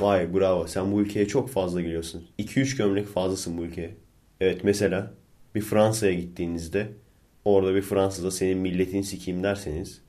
vay 0.00 0.34
bravo 0.34 0.66
sen 0.66 0.92
bu 0.92 1.00
ülkeye 1.00 1.28
çok 1.28 1.50
fazla 1.50 1.80
geliyorsun. 1.80 2.26
2-3 2.38 2.76
gömlek 2.76 3.06
fazlasın 3.06 3.58
bu 3.58 3.64
ülkeye. 3.64 3.96
Evet 4.40 4.64
mesela 4.64 5.14
bir 5.54 5.60
Fransa'ya 5.60 6.12
gittiğinizde 6.14 6.88
orada 7.44 7.74
bir 7.74 7.82
Fransız'a 7.82 8.30
senin 8.30 8.58
milletin 8.58 9.02
sikiyim 9.02 9.42
derseniz 9.42 10.02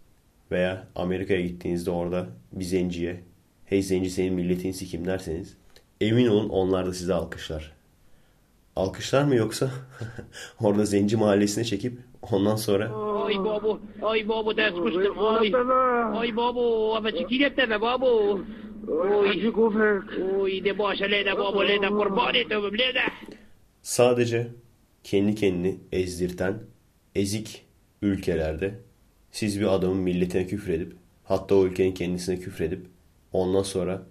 veya 0.52 0.88
Amerika'ya 0.96 1.42
gittiğinizde 1.42 1.92
orada 1.92 2.28
bir 2.52 2.64
zenciye 2.66 3.24
hey 3.66 3.82
zenci 3.84 4.10
senin 4.10 4.34
milletin 4.34 4.72
sikim 4.72 5.06
derseniz 5.06 5.58
emin 6.02 6.28
olun 6.28 6.50
onlar 6.50 6.86
da 6.86 6.94
size 6.94 7.14
alkışlar. 7.14 7.72
Alkışlar 8.76 9.24
mı 9.24 9.36
yoksa 9.36 9.72
orada 10.62 10.86
zenci 10.86 11.18
mahallesine 11.18 11.64
çekip 11.64 12.00
ondan 12.32 12.56
sonra 12.56 12.92
Ay 13.26 13.38
babu, 13.38 13.80
ay 14.02 14.28
babu 14.30 14.58
ders 14.58 14.74
kuştum. 14.74 15.26
Ay, 15.26 15.52
ay 16.16 16.36
babu, 16.36 16.96
ama 16.96 17.12
çekilet 17.12 17.58
deme 17.58 17.82
babu. 17.82 18.40
Oy, 18.88 19.54
oy 20.40 20.64
de 20.64 20.80
başa 20.80 21.06
lede 21.06 21.38
babu 21.38 21.68
lede 21.68 21.90
kurban 21.90 22.36
et 22.36 22.52
ömüm 22.52 22.74
lede. 22.74 23.04
sadece 23.82 24.48
kendi 25.04 25.36
kendini 25.36 25.80
ezdirten 25.92 26.60
ezik 27.16 27.66
ülkelerde 28.02 28.80
siz 29.32 29.60
bir 29.60 29.74
adamın 29.74 29.98
milletine 29.98 30.48
küfredip 30.48 30.96
hatta 31.24 31.56
o 31.56 31.66
ülkenin 31.66 31.94
kendisine 31.94 32.40
küfredip 32.40 32.86
ondan 33.34 33.64
sonra 33.64 34.06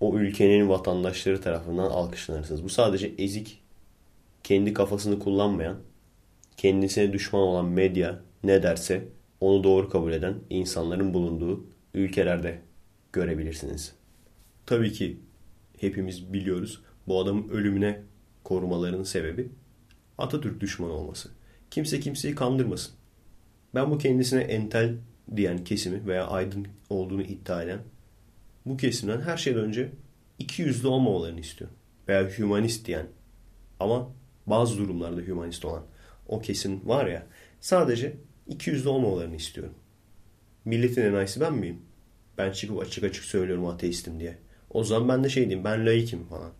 o 0.00 0.18
ülkenin 0.18 0.68
vatandaşları 0.68 1.40
tarafından 1.40 1.90
alkışlanırsınız. 1.90 2.64
Bu 2.64 2.68
sadece 2.68 3.12
ezik, 3.18 3.62
kendi 4.44 4.72
kafasını 4.72 5.18
kullanmayan, 5.18 5.76
kendisine 6.56 7.12
düşman 7.12 7.42
olan 7.42 7.64
medya 7.64 8.20
ne 8.44 8.62
derse 8.62 9.08
onu 9.40 9.64
doğru 9.64 9.88
kabul 9.88 10.12
eden 10.12 10.34
insanların 10.50 11.14
bulunduğu 11.14 11.66
ülkelerde 11.94 12.58
görebilirsiniz. 13.12 13.94
Tabii 14.66 14.92
ki 14.92 15.16
hepimiz 15.80 16.32
biliyoruz 16.32 16.82
bu 17.08 17.20
adamın 17.20 17.48
ölümüne 17.48 18.02
korumalarının 18.44 19.02
sebebi 19.02 19.48
Atatürk 20.18 20.60
düşmanı 20.60 20.92
olması. 20.92 21.28
Kimse 21.70 22.00
kimseyi 22.00 22.34
kandırmasın. 22.34 22.94
Ben 23.74 23.90
bu 23.90 23.98
kendisine 23.98 24.42
entel 24.42 24.94
diyen 25.36 25.64
kesimi 25.64 26.06
veya 26.06 26.26
aydın 26.26 26.66
olduğunu 26.90 27.22
iddia 27.22 27.62
eden 27.62 27.78
bu 28.66 28.76
kesimden 28.76 29.20
her 29.20 29.36
şeyden 29.36 29.60
önce 29.60 29.90
iki 30.38 30.62
yüzlü 30.62 30.88
olmamalarını 30.88 31.40
istiyor. 31.40 31.70
Veya 32.08 32.28
hümanist 32.38 32.86
diyen 32.86 33.06
ama 33.80 34.10
bazı 34.46 34.78
durumlarda 34.78 35.20
hümanist 35.20 35.64
olan 35.64 35.82
o 36.28 36.40
kesim 36.40 36.88
var 36.88 37.06
ya 37.06 37.26
sadece 37.60 38.16
iki 38.46 38.70
yüzlü 38.70 38.88
olmamalarını 38.88 39.36
istiyorum. 39.36 39.74
Milletin 40.64 41.02
enayisi 41.02 41.40
ben 41.40 41.54
miyim? 41.54 41.82
Ben 42.38 42.52
çıkıp 42.52 42.80
açık 42.80 43.04
açık 43.04 43.24
söylüyorum 43.24 43.66
ateistim 43.66 44.20
diye. 44.20 44.38
O 44.70 44.84
zaman 44.84 45.08
ben 45.08 45.24
de 45.24 45.28
şey 45.28 45.44
diyeyim 45.44 45.64
ben 45.64 45.86
laikim 45.86 46.24
falan. 46.24 46.50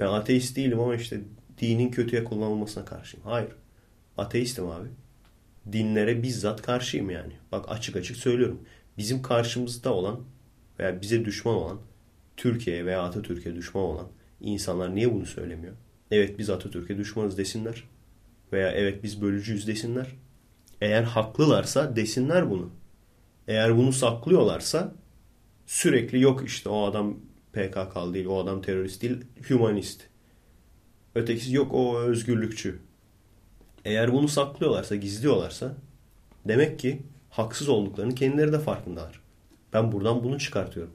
Ben 0.00 0.06
ateist 0.06 0.56
değilim 0.56 0.80
ama 0.80 0.94
işte 0.94 1.20
dinin 1.58 1.90
kötüye 1.90 2.24
kullanılmasına 2.24 2.84
karşıyım. 2.84 3.26
Hayır. 3.26 3.50
Ateistim 4.16 4.66
abi. 4.66 4.88
Dinlere 5.72 6.22
bizzat 6.22 6.62
karşıyım 6.62 7.10
yani. 7.10 7.32
Bak 7.52 7.64
açık 7.68 7.96
açık 7.96 8.16
söylüyorum. 8.16 8.60
Bizim 8.98 9.22
karşımızda 9.22 9.92
olan 9.92 10.20
veya 10.78 11.02
bize 11.02 11.24
düşman 11.24 11.54
olan 11.54 11.78
Türkiye'ye 12.36 12.86
veya 12.86 13.02
Atatürk'e 13.02 13.54
düşman 13.54 13.84
olan 13.84 14.08
insanlar 14.40 14.94
niye 14.94 15.14
bunu 15.14 15.26
söylemiyor? 15.26 15.74
Evet 16.10 16.38
biz 16.38 16.50
Atatürk'e 16.50 16.98
düşmanız 16.98 17.38
desinler. 17.38 17.84
Veya 18.52 18.72
evet 18.72 19.02
biz 19.02 19.22
bölücüyüz 19.22 19.66
desinler. 19.66 20.06
Eğer 20.80 21.02
haklılarsa 21.02 21.96
desinler 21.96 22.50
bunu. 22.50 22.70
Eğer 23.48 23.76
bunu 23.76 23.92
saklıyorlarsa 23.92 24.94
sürekli 25.66 26.20
yok 26.20 26.44
işte 26.46 26.68
o 26.68 26.84
adam 26.84 27.16
PKK 27.52 28.14
değil, 28.14 28.26
o 28.26 28.38
adam 28.38 28.62
terörist 28.62 29.02
değil, 29.02 29.16
hümanist. 29.50 30.02
Ötekisi 31.18 31.54
yok 31.54 31.74
o 31.74 31.98
özgürlükçü. 31.98 32.78
Eğer 33.84 34.12
bunu 34.12 34.28
saklıyorlarsa, 34.28 34.96
gizliyorlarsa 34.96 35.74
demek 36.48 36.78
ki 36.78 37.02
haksız 37.30 37.68
olduklarını 37.68 38.14
kendileri 38.14 38.52
de 38.52 38.58
farkındalar. 38.58 39.20
Ben 39.72 39.92
buradan 39.92 40.24
bunu 40.24 40.38
çıkartıyorum. 40.38 40.92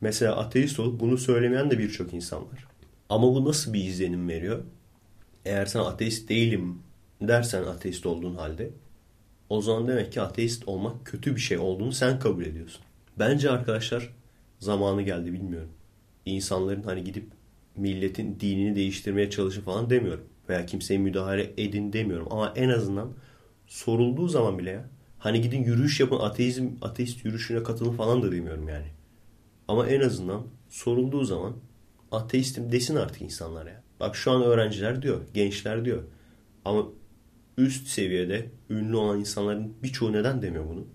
Mesela 0.00 0.36
ateist 0.36 0.80
olup 0.80 1.00
bunu 1.00 1.18
söylemeyen 1.18 1.70
de 1.70 1.78
birçok 1.78 2.14
insan 2.14 2.40
var. 2.40 2.66
Ama 3.08 3.34
bu 3.34 3.44
nasıl 3.44 3.72
bir 3.72 3.84
izlenim 3.84 4.28
veriyor? 4.28 4.62
Eğer 5.44 5.66
sen 5.66 5.80
ateist 5.80 6.28
değilim 6.28 6.78
dersen 7.20 7.62
ateist 7.62 8.06
olduğun 8.06 8.34
halde 8.34 8.70
o 9.48 9.62
zaman 9.62 9.88
demek 9.88 10.12
ki 10.12 10.20
ateist 10.20 10.68
olmak 10.68 11.06
kötü 11.06 11.36
bir 11.36 11.40
şey 11.40 11.58
olduğunu 11.58 11.92
sen 11.92 12.18
kabul 12.18 12.44
ediyorsun. 12.44 12.82
Bence 13.18 13.50
arkadaşlar 13.50 14.10
zamanı 14.58 15.02
geldi 15.02 15.32
bilmiyorum. 15.32 15.70
İnsanların 16.26 16.82
hani 16.82 17.04
gidip 17.04 17.37
milletin 17.78 18.40
dinini 18.40 18.76
değiştirmeye 18.76 19.30
çalışın 19.30 19.62
falan 19.62 19.90
demiyorum. 19.90 20.24
Veya 20.48 20.66
kimseye 20.66 20.98
müdahale 20.98 21.52
edin 21.56 21.92
demiyorum. 21.92 22.26
Ama 22.30 22.52
en 22.56 22.68
azından 22.68 23.12
sorulduğu 23.66 24.28
zaman 24.28 24.58
bile 24.58 24.70
ya. 24.70 24.88
Hani 25.18 25.40
gidin 25.40 25.64
yürüyüş 25.64 26.00
yapın 26.00 26.18
ateizm, 26.18 26.68
ateist 26.82 27.24
yürüyüşüne 27.24 27.62
katılın 27.62 27.92
falan 27.92 28.22
da 28.22 28.32
demiyorum 28.32 28.68
yani. 28.68 28.86
Ama 29.68 29.88
en 29.88 30.00
azından 30.00 30.46
sorulduğu 30.68 31.24
zaman 31.24 31.56
ateistim 32.12 32.72
desin 32.72 32.96
artık 32.96 33.22
insanlar 33.22 33.66
ya. 33.66 33.82
Bak 34.00 34.16
şu 34.16 34.30
an 34.30 34.42
öğrenciler 34.42 35.02
diyor, 35.02 35.20
gençler 35.34 35.84
diyor. 35.84 36.02
Ama 36.64 36.86
üst 37.58 37.86
seviyede 37.86 38.50
ünlü 38.70 38.96
olan 38.96 39.20
insanların 39.20 39.74
birçoğu 39.82 40.12
neden 40.12 40.42
demiyor 40.42 40.68
bunu? 40.68 40.86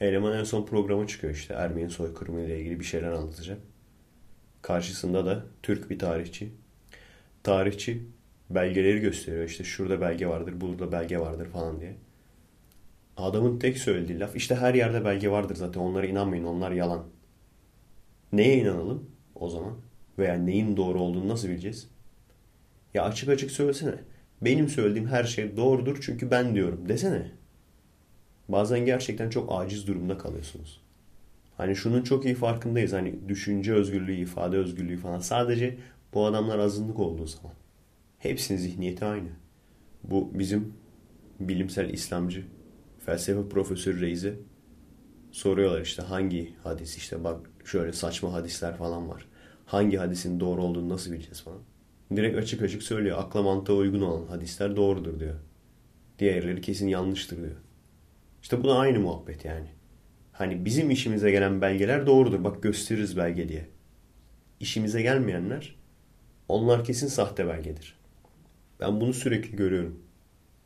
Eleman 0.00 0.38
en 0.38 0.44
son 0.44 0.66
programa 0.66 1.06
çıkıyor 1.06 1.34
işte. 1.34 1.54
Ermeni 1.54 1.90
soykırımı 1.90 2.40
ile 2.40 2.60
ilgili 2.60 2.80
bir 2.80 2.84
şeyler 2.84 3.12
anlatacak. 3.12 3.58
Karşısında 4.62 5.26
da 5.26 5.44
Türk 5.62 5.90
bir 5.90 5.98
tarihçi. 5.98 6.52
Tarihçi 7.42 8.02
belgeleri 8.50 9.00
gösteriyor. 9.00 9.44
İşte 9.44 9.64
şurada 9.64 10.00
belge 10.00 10.26
vardır, 10.26 10.60
burada 10.60 10.92
belge 10.92 11.18
vardır 11.18 11.48
falan 11.48 11.80
diye. 11.80 11.96
Adamın 13.16 13.58
tek 13.58 13.78
söylediği 13.78 14.20
laf 14.20 14.36
işte 14.36 14.54
her 14.54 14.74
yerde 14.74 15.04
belge 15.04 15.30
vardır 15.30 15.54
zaten 15.54 15.80
onlara 15.80 16.06
inanmayın 16.06 16.44
onlar 16.44 16.70
yalan. 16.70 17.04
Neye 18.32 18.58
inanalım 18.58 19.10
o 19.34 19.48
zaman? 19.48 19.76
Veya 20.18 20.34
neyin 20.34 20.76
doğru 20.76 21.00
olduğunu 21.00 21.28
nasıl 21.28 21.48
bileceğiz? 21.48 21.88
Ya 22.94 23.04
açık 23.04 23.28
açık 23.28 23.50
söylesene. 23.50 23.94
Benim 24.42 24.68
söylediğim 24.68 25.08
her 25.08 25.24
şey 25.24 25.56
doğrudur 25.56 25.98
çünkü 26.02 26.30
ben 26.30 26.54
diyorum 26.54 26.88
desene. 26.88 27.30
Bazen 28.48 28.86
gerçekten 28.86 29.30
çok 29.30 29.52
aciz 29.52 29.86
durumda 29.86 30.18
kalıyorsunuz. 30.18 30.80
Hani 31.56 31.76
şunun 31.76 32.02
çok 32.02 32.24
iyi 32.24 32.34
farkındayız. 32.34 32.92
Hani 32.92 33.28
düşünce 33.28 33.72
özgürlüğü, 33.72 34.14
ifade 34.14 34.56
özgürlüğü 34.56 34.96
falan. 34.96 35.18
Sadece 35.18 35.78
bu 36.14 36.26
adamlar 36.26 36.58
azınlık 36.58 36.98
olduğu 36.98 37.26
zaman. 37.26 37.52
Hepsinin 38.18 38.58
zihniyeti 38.58 39.04
aynı. 39.04 39.28
Bu 40.04 40.30
bizim 40.38 40.74
bilimsel 41.40 41.90
İslamcı 41.90 42.44
felsefe 43.06 43.48
profesörü 43.48 44.00
Reis'e 44.00 44.34
soruyorlar 45.30 45.80
işte 45.80 46.02
hangi 46.02 46.54
hadis 46.62 46.96
işte 46.96 47.24
bak 47.24 47.50
şöyle 47.64 47.92
saçma 47.92 48.32
hadisler 48.32 48.76
falan 48.76 49.08
var. 49.08 49.26
Hangi 49.66 49.96
hadisin 49.96 50.40
doğru 50.40 50.62
olduğunu 50.62 50.88
nasıl 50.88 51.12
bileceğiz 51.12 51.42
falan. 51.42 51.60
Direkt 52.16 52.38
açık 52.38 52.62
açık 52.62 52.82
söylüyor. 52.82 53.18
Akla 53.18 53.42
mantığa 53.42 53.76
uygun 53.76 54.00
olan 54.00 54.26
hadisler 54.26 54.76
doğrudur 54.76 55.20
diyor. 55.20 55.34
Diğerleri 56.18 56.60
kesin 56.60 56.88
yanlıştır 56.88 57.36
diyor. 57.36 57.56
İşte 58.42 58.62
bu 58.62 58.68
da 58.68 58.78
aynı 58.78 59.00
muhabbet 59.00 59.44
yani. 59.44 59.68
Hani 60.32 60.64
bizim 60.64 60.90
işimize 60.90 61.30
gelen 61.30 61.60
belgeler 61.60 62.06
doğrudur. 62.06 62.44
Bak 62.44 62.62
gösteririz 62.62 63.16
belge 63.16 63.48
diye. 63.48 63.68
İşimize 64.60 65.02
gelmeyenler 65.02 65.76
onlar 66.48 66.84
kesin 66.84 67.06
sahte 67.06 67.46
belgedir. 67.46 67.96
Ben 68.80 69.00
bunu 69.00 69.12
sürekli 69.12 69.56
görüyorum. 69.56 70.02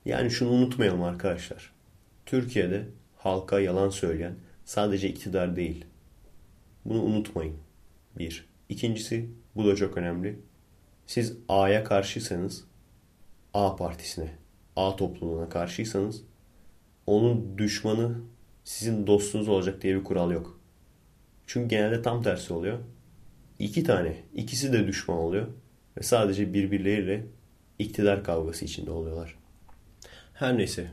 Yani 0.04 0.30
şunu 0.30 0.50
unutmayalım 0.50 1.02
arkadaşlar. 1.02 1.72
Türkiye'de 2.26 2.86
halka 3.16 3.60
yalan 3.60 3.88
söyleyen 3.88 4.34
sadece 4.64 5.08
iktidar 5.08 5.56
değil. 5.56 5.84
Bunu 6.84 7.02
unutmayın. 7.02 7.56
Bir. 8.18 8.46
İkincisi, 8.68 9.30
bu 9.56 9.66
da 9.66 9.76
çok 9.76 9.96
önemli. 9.96 10.38
Siz 11.06 11.36
A'ya 11.48 11.84
karşıysanız, 11.84 12.64
A 13.54 13.76
partisine, 13.76 14.30
A 14.76 14.96
topluluğuna 14.96 15.48
karşıysanız, 15.48 16.22
onun 17.06 17.58
düşmanı 17.58 18.16
sizin 18.66 19.06
dostunuz 19.06 19.48
olacak 19.48 19.82
diye 19.82 19.96
bir 19.96 20.04
kural 20.04 20.30
yok. 20.30 20.60
Çünkü 21.46 21.68
genelde 21.68 22.02
tam 22.02 22.22
tersi 22.22 22.52
oluyor. 22.52 22.78
İki 23.58 23.84
tane, 23.84 24.16
ikisi 24.34 24.72
de 24.72 24.86
düşman 24.86 25.18
oluyor 25.18 25.46
ve 25.98 26.02
sadece 26.02 26.54
birbirleriyle 26.54 27.26
iktidar 27.78 28.24
kavgası 28.24 28.64
içinde 28.64 28.90
oluyorlar. 28.90 29.38
Her 30.34 30.58
neyse, 30.58 30.86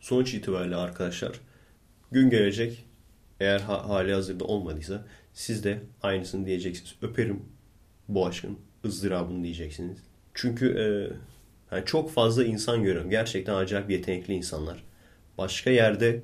sonuç 0.00 0.34
itibariyle 0.34 0.76
arkadaşlar, 0.76 1.40
gün 2.10 2.30
gelecek 2.30 2.84
eğer 3.40 3.60
ha 3.60 3.88
hali 3.88 4.14
hazırda 4.14 4.44
olmadıysa 4.44 5.06
siz 5.32 5.64
de 5.64 5.80
aynısını 6.02 6.46
diyeceksiniz. 6.46 6.94
Öperim 7.02 7.42
bu 8.08 8.26
aşkın 8.26 8.58
ızdırabını 8.84 9.44
diyeceksiniz. 9.44 9.98
Çünkü 10.34 10.66
e, 10.78 10.84
yani 11.76 11.86
çok 11.86 12.10
fazla 12.10 12.44
insan 12.44 12.82
görüyorum. 12.82 13.10
Gerçekten 13.10 13.54
acayip 13.54 13.90
yetenekli 13.90 14.34
insanlar. 14.34 14.84
Başka 15.38 15.70
yerde 15.70 16.22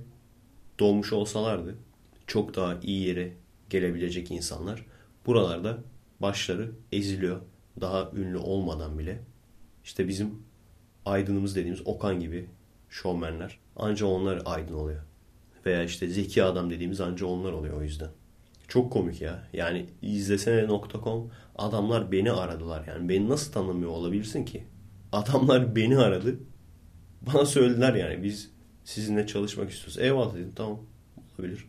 doğmuş 0.79 1.13
olsalardı 1.13 1.77
çok 2.27 2.57
daha 2.57 2.79
iyi 2.83 3.07
yere 3.07 3.33
gelebilecek 3.71 4.31
insanlar. 4.31 4.87
Buralarda 5.27 5.79
başları 6.21 6.71
eziliyor. 6.93 7.41
Daha 7.81 8.11
ünlü 8.15 8.39
olmadan 8.39 8.99
bile. 8.99 9.19
İşte 9.85 10.09
bizim 10.09 10.43
aydınımız 11.05 11.57
dediğimiz 11.57 11.87
Okan 11.87 12.21
gibi 12.21 12.47
şovmenler. 12.89 13.59
Anca 13.77 14.07
onlar 14.07 14.43
aydın 14.45 14.75
oluyor. 14.75 15.03
Veya 15.67 15.85
işte 15.85 16.09
zeki 16.09 16.45
adam 16.45 16.71
dediğimiz 16.71 17.01
anca 17.01 17.27
onlar 17.27 17.53
oluyor 17.53 17.77
o 17.77 17.83
yüzden. 17.83 18.11
Çok 18.69 18.93
komik 18.93 19.21
ya. 19.21 19.49
Yani 19.53 19.87
izlesene.com 20.03 21.31
adamlar 21.57 22.13
beni 22.13 22.33
aradılar. 22.33 22.85
Yani 22.87 23.09
beni 23.09 23.29
nasıl 23.29 23.53
tanımıyor 23.53 23.91
olabilirsin 23.91 24.45
ki? 24.45 24.65
Adamlar 25.13 25.77
beni 25.77 25.99
aradı. 25.99 26.39
Bana 27.23 27.47
söylediler 27.47 27.95
yani 27.95 28.23
biz 28.23 28.56
sizinle 28.87 29.27
çalışmak 29.27 29.71
istiyoruz. 29.71 29.99
Eyvallah 29.99 30.35
dedim 30.35 30.53
tamam 30.57 30.81
olabilir. 31.39 31.67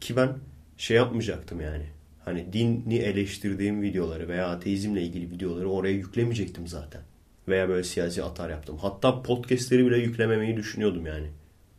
Ki 0.00 0.16
ben 0.16 0.38
şey 0.76 0.96
yapmayacaktım 0.96 1.60
yani. 1.60 1.86
Hani 2.24 2.52
dini 2.52 2.96
eleştirdiğim 2.96 3.82
videoları 3.82 4.28
veya 4.28 4.48
ateizmle 4.48 5.02
ilgili 5.02 5.30
videoları 5.30 5.70
oraya 5.70 5.92
yüklemeyecektim 5.92 6.66
zaten. 6.66 7.02
Veya 7.48 7.68
böyle 7.68 7.84
siyasi 7.84 8.22
atar 8.24 8.50
yaptım. 8.50 8.76
Hatta 8.76 9.22
podcastleri 9.22 9.86
bile 9.86 9.98
yüklememeyi 9.98 10.56
düşünüyordum 10.56 11.06
yani. 11.06 11.26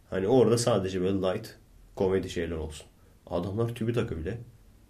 Hani 0.09 0.27
orada 0.27 0.57
sadece 0.57 1.01
böyle 1.01 1.17
light 1.17 1.55
komedi 1.95 2.29
şeyler 2.29 2.55
olsun. 2.55 2.87
Adamlar 3.27 3.75
TÜBİTAK'ı 3.75 4.17
bile 4.17 4.37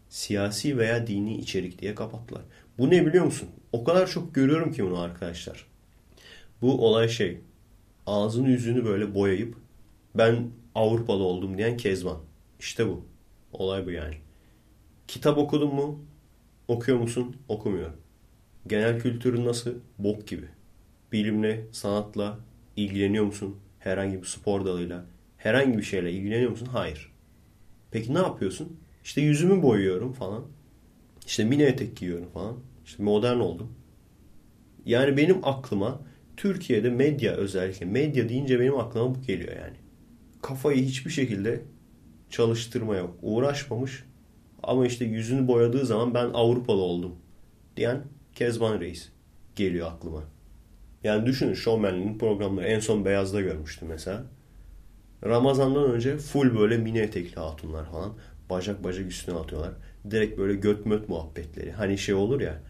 siyasi 0.10 0.78
veya 0.78 1.08
dini 1.08 1.38
içerik 1.38 1.82
diye 1.82 1.96
kapattılar. 1.96 2.42
Bu 2.78 2.90
ne 2.90 3.06
biliyor 3.06 3.26
musun? 3.26 3.50
O 3.72 3.84
kadar 3.84 4.08
çok 4.08 4.36
görüyorum 4.36 4.72
ki 4.72 4.84
bunu 4.84 5.00
arkadaşlar. 5.00 5.66
Bu 6.62 6.88
olay 6.88 7.10
şey. 7.10 7.40
Ağzını 8.08 8.50
yüzünü 8.50 8.86
böyle 8.86 9.16
boyayıp 9.16 9.56
ben 10.16 10.52
Avrupalı 10.76 11.24
oldum 11.24 11.58
diyen 11.58 11.78
Kezban. 11.78 12.18
İşte 12.60 12.88
bu. 12.88 13.06
Olay 13.54 13.86
bu 13.86 13.92
yani. 13.92 14.16
Kitap 15.08 15.38
okudun 15.38 15.76
mu? 15.76 16.06
Okuyor 16.68 16.98
musun? 16.98 17.36
Okumuyorum. 17.48 17.98
Genel 18.68 19.00
kültürün 19.00 19.46
nasıl? 19.46 19.74
Bok 19.98 20.28
gibi. 20.28 20.46
Bilimle, 21.12 21.66
sanatla 21.72 22.40
ilgileniyor 22.76 23.26
musun? 23.26 23.56
Herhangi 23.80 24.22
bir 24.22 24.28
spor 24.28 24.66
dalıyla, 24.66 25.06
herhangi 25.38 25.78
bir 25.78 25.84
şeyle 25.84 26.12
ilgileniyor 26.12 26.52
musun? 26.52 26.68
Hayır. 26.72 27.12
Peki 27.92 28.14
ne 28.14 28.18
yapıyorsun? 28.18 28.78
İşte 29.04 29.22
yüzümü 29.22 29.64
boyuyorum 29.64 30.14
falan. 30.14 30.46
İşte 31.26 31.44
mini 31.44 31.64
etek 31.64 31.98
giyiyorum 31.98 32.30
falan. 32.34 32.58
İşte 32.86 33.04
modern 33.04 33.40
oldum. 33.40 33.74
Yani 34.86 35.18
benim 35.18 35.48
aklıma 35.48 36.02
Türkiye'de 36.38 36.90
medya 36.90 37.34
özellikle 37.34 37.86
medya 37.86 38.30
deyince 38.30 38.60
benim 38.60 38.78
aklıma 38.78 39.16
bu 39.16 39.22
geliyor 39.22 39.56
yani. 39.56 39.78
Kafayı 40.42 40.84
hiçbir 40.84 41.12
şekilde 41.12 41.62
çalıştırmaya 42.30 43.06
uğraşmamış 43.22 44.04
ama 44.64 44.86
işte 44.86 45.06
yüzünü 45.06 45.48
boyadığı 45.48 45.86
zaman 45.86 46.14
ben 46.14 46.30
Avrupalı 46.34 46.82
oldum 46.82 47.16
diyen 47.78 48.04
Kezban 48.36 48.80
Reis 48.80 49.10
geliyor 49.56 49.92
aklıma. 49.92 50.24
Yani 51.04 51.26
düşünün 51.26 51.54
şovmenliğin 51.54 52.18
programları 52.18 52.66
en 52.68 52.80
son 52.80 53.06
Beyaz'da 53.06 53.42
görmüştüm 53.42 53.88
mesela. 53.88 54.24
Ramazan'dan 55.26 55.92
önce 55.92 56.18
full 56.18 56.58
böyle 56.60 56.78
mini 56.78 57.00
etekli 57.00 57.40
hatunlar 57.40 57.86
falan. 57.92 58.14
Bacak 58.50 58.84
bacak 58.84 59.08
üstüne 59.08 59.36
atıyorlar. 59.36 59.72
Direkt 60.12 60.38
böyle 60.38 60.54
göt 60.56 60.86
möt 60.86 61.10
muhabbetleri. 61.10 61.72
Hani 61.72 61.98
şey 61.98 62.16
olur 62.16 62.42
ya 62.42 62.62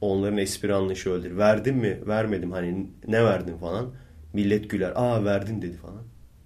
onların 0.00 0.38
espri 0.38 0.74
anlayışı 0.74 1.10
öyledir. 1.10 1.36
Verdin 1.36 1.76
mi? 1.76 2.00
Vermedim. 2.06 2.52
Hani 2.52 2.86
ne 3.08 3.24
verdin 3.24 3.56
falan. 3.56 3.94
Millet 4.32 4.70
güler. 4.70 4.92
Aa 4.94 5.24
verdin 5.24 5.62
dedi 5.62 5.76
falan. 5.76 6.02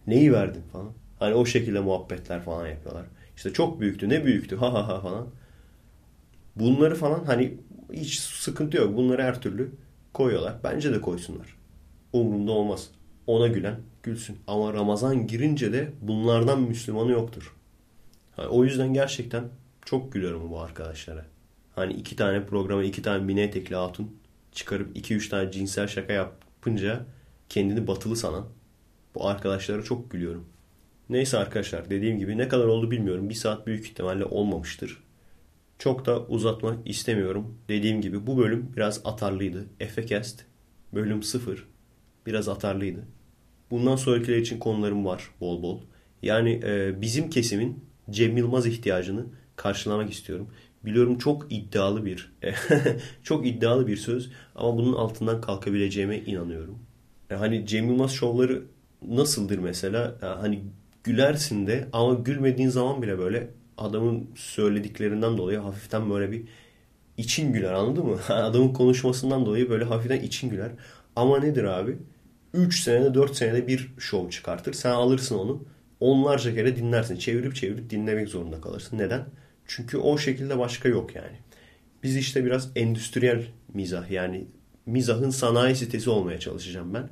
Neyi 0.07 0.33
verdin 0.33 0.63
falan. 0.73 0.93
Hani 1.19 1.35
o 1.35 1.47
şekilde 1.47 1.81
muhabbetler 1.81 2.43
falan 2.43 2.67
yapıyorlar. 2.67 3.07
İşte 3.37 3.53
çok 3.53 3.81
büyüktü. 3.81 4.09
Ne 4.09 4.25
büyüktü? 4.25 4.57
Ha 4.57 4.73
ha 4.75 4.89
ha 4.89 5.01
falan. 5.01 5.27
Bunları 6.57 6.95
falan 6.95 7.25
hani 7.25 7.55
hiç 7.93 8.19
sıkıntı 8.21 8.77
yok. 8.77 8.97
Bunları 8.97 9.23
her 9.23 9.41
türlü 9.41 9.71
koyuyorlar. 10.15 10.55
Bence 10.65 10.93
de 10.93 11.01
koysunlar. 11.01 11.57
Umurumda 12.13 12.53
olmaz. 12.53 12.91
Ona 13.27 13.47
gülen 13.47 13.77
gülsün. 14.03 14.39
Ama 14.47 14.73
Ramazan 14.73 15.27
girince 15.27 15.73
de 15.73 15.93
bunlardan 16.01 16.63
Müslümanı 16.63 17.11
yoktur. 17.11 17.57
Yani 18.39 18.49
o 18.49 18.65
yüzden 18.65 18.95
gerçekten 18.95 19.45
çok 19.85 20.13
gülüyorum 20.13 20.51
bu 20.51 20.61
arkadaşlara. 20.61 21.25
Hani 21.75 21.93
iki 21.93 22.17
tane 22.17 22.47
programa 22.47 22.85
iki 22.85 23.03
tane 23.03 23.25
mini 23.25 23.41
etekli 23.41 23.77
hatun 23.77 24.17
çıkarıp 24.53 24.97
iki 24.97 25.15
üç 25.15 25.29
tane 25.29 25.53
cinsel 25.53 25.87
şaka 25.87 26.13
yapınca 26.13 27.05
kendini 27.49 27.87
batılı 27.87 28.17
sanan 28.17 28.47
bu 29.17 29.29
arkadaşlara 29.29 29.83
çok 29.83 30.11
gülüyorum. 30.11 30.47
Neyse 31.09 31.39
arkadaşlar 31.39 31.91
dediğim 31.91 32.19
gibi 32.19 32.39
ne 32.39 32.49
kadar 32.49 32.65
oldu 32.65 32.91
bilmiyorum. 32.91 33.29
Bir 33.29 33.35
saat 33.35 33.67
büyük 33.67 33.87
ihtimalle 33.87 34.25
olmamıştır. 34.25 35.03
Çok 35.79 36.07
da 36.07 36.27
uzatmak 36.27 36.89
istemiyorum. 36.89 37.59
Dediğim 37.69 38.01
gibi 38.01 38.27
bu 38.27 38.39
bölüm 38.39 38.73
biraz 38.77 39.01
atarlıydı. 39.05 39.67
Efekest 39.81 40.45
bölüm 40.93 41.23
0 41.23 41.67
biraz 42.27 42.49
atarlıydı. 42.49 43.05
Bundan 43.71 43.97
sonrakiler 43.97 44.37
için 44.37 44.59
konularım 44.59 45.05
var 45.05 45.31
bol 45.41 45.63
bol. 45.63 45.81
Yani 46.23 46.61
e, 46.65 47.01
bizim 47.01 47.31
kesimin 47.31 47.85
Cem 48.11 48.37
Yılmaz 48.37 48.67
ihtiyacını 48.67 49.27
karşılamak 49.57 50.13
istiyorum. 50.13 50.51
Biliyorum 50.85 51.19
çok 51.19 51.53
iddialı 51.53 52.05
bir 52.05 52.33
çok 53.23 53.47
iddialı 53.47 53.87
bir 53.87 53.97
söz 53.97 54.31
ama 54.55 54.77
bunun 54.77 54.93
altından 54.93 55.41
kalkabileceğime 55.41 56.19
inanıyorum. 56.19 56.79
E, 57.31 57.35
hani 57.35 57.67
Cem 57.67 57.89
Yılmaz 57.89 58.13
şovları 58.13 58.63
nasıldır 59.03 59.59
mesela? 59.59 60.17
hani 60.21 60.63
gülersin 61.05 61.67
de 61.67 61.89
ama 61.93 62.15
gülmediğin 62.15 62.69
zaman 62.69 63.03
bile 63.03 63.19
böyle 63.19 63.51
adamın 63.79 64.31
söylediklerinden 64.35 65.39
dolayı 65.39 65.59
hafiften 65.59 66.11
böyle 66.11 66.33
bir 66.33 66.43
için 67.17 67.53
güler 67.53 67.73
anladın 67.73 68.07
mı? 68.07 68.19
Adamın 68.29 68.73
konuşmasından 68.73 69.47
dolayı 69.47 69.71
böyle 69.71 69.85
hafiften 69.85 70.21
için 70.21 70.51
güler. 70.51 70.71
Ama 71.17 71.39
nedir 71.39 71.65
abi? 71.65 71.99
3 72.55 72.81
senede 72.81 73.15
4 73.15 73.37
senede 73.37 73.67
bir 73.67 73.95
şov 73.99 74.31
çıkartır. 74.31 74.73
Sen 74.73 74.91
alırsın 74.91 75.35
onu 75.39 75.65
onlarca 76.01 76.55
kere 76.55 76.77
dinlersin. 76.77 77.17
Çevirip 77.17 77.55
çevirip 77.55 77.91
dinlemek 77.91 78.29
zorunda 78.29 78.61
kalırsın. 78.61 78.99
Neden? 78.99 79.25
Çünkü 79.67 79.99
o 79.99 80.19
şekilde 80.19 80.59
başka 80.59 80.89
yok 80.89 81.15
yani. 81.15 81.37
Biz 82.03 82.17
işte 82.17 82.45
biraz 82.45 82.71
endüstriyel 82.77 83.47
mizah 83.75 84.11
yani 84.11 84.47
mizahın 84.87 85.31
sanayi 85.31 85.77
sitesi 85.77 86.11
olmaya 86.11 86.41
çalışacağım 86.41 86.95
ben. 86.95 87.09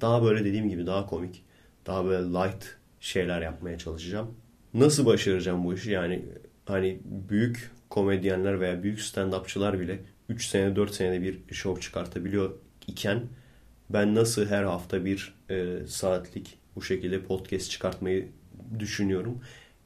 Daha 0.00 0.22
böyle 0.22 0.44
dediğim 0.44 0.68
gibi 0.68 0.86
daha 0.86 1.06
komik, 1.06 1.44
daha 1.86 2.04
böyle 2.04 2.28
light 2.28 2.76
şeyler 3.00 3.42
yapmaya 3.42 3.78
çalışacağım. 3.78 4.34
Nasıl 4.74 5.06
başaracağım 5.06 5.64
bu 5.64 5.74
işi? 5.74 5.90
Yani 5.90 6.24
hani 6.66 7.00
büyük 7.04 7.70
komedyenler 7.90 8.60
veya 8.60 8.82
büyük 8.82 8.98
stand-upçılar 8.98 9.80
bile 9.80 9.98
3 10.28 10.46
sene 10.46 10.76
4 10.76 10.94
senede 10.94 11.22
bir 11.22 11.54
show 11.54 11.80
çıkartabiliyor 11.82 12.50
iken 12.86 13.22
ben 13.90 14.14
nasıl 14.14 14.46
her 14.46 14.62
hafta 14.62 15.04
bir 15.04 15.34
e, 15.50 15.76
saatlik 15.86 16.58
bu 16.76 16.82
şekilde 16.82 17.22
podcast 17.22 17.70
çıkartmayı 17.70 18.28
düşünüyorum. 18.78 19.40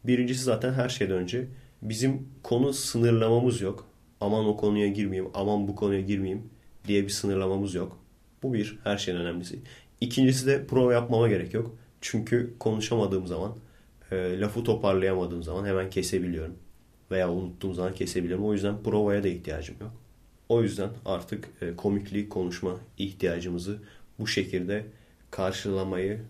Birincisi 0.05 0.45
zaten 0.45 0.73
her 0.73 0.89
şeyden 0.89 1.17
önce 1.17 1.49
bizim 1.83 2.29
konu 2.43 2.73
sınırlamamız 2.73 3.61
yok. 3.61 3.87
Aman 4.21 4.47
o 4.47 4.57
konuya 4.57 4.89
girmeyeyim, 4.89 5.31
aman 5.35 5.69
bu 5.69 5.77
konuya 5.77 6.01
girmeyeyim 6.01 6.51
diye 6.87 7.03
bir 7.03 7.09
sınırlamamız 7.09 7.75
yok. 7.75 7.99
Bu 8.43 8.55
bir, 8.55 8.79
her 8.85 8.99
şeyin 8.99 9.19
önemlisi. 9.19 9.59
İkincisi 10.03 10.47
de 10.47 10.67
prova 10.67 10.93
yapmama 10.93 11.29
gerek 11.29 11.55
yok. 11.55 11.77
Çünkü 12.01 12.55
konuşamadığım 12.59 13.27
zaman, 13.27 13.57
e, 14.11 14.41
lafı 14.41 14.65
toparlayamadığım 14.65 15.43
zaman 15.43 15.67
hemen 15.67 15.91
kesebiliyorum. 15.91 16.55
Veya 17.11 17.33
unuttuğum 17.33 17.75
zaman 17.75 17.95
kesebiliyorum. 17.95 18.45
O 18.45 18.53
yüzden 18.53 18.83
provaya 18.83 19.25
da 19.25 19.29
ihtiyacım 19.29 19.77
yok. 19.81 19.93
O 20.49 20.63
yüzden 20.63 20.91
artık 21.05 21.49
e, 21.61 21.77
komikliği 21.77 22.29
konuşma 22.29 22.77
ihtiyacımızı 22.99 23.79
bu 24.19 24.27
şekilde 24.27 24.85
karşılamayı 25.31 26.21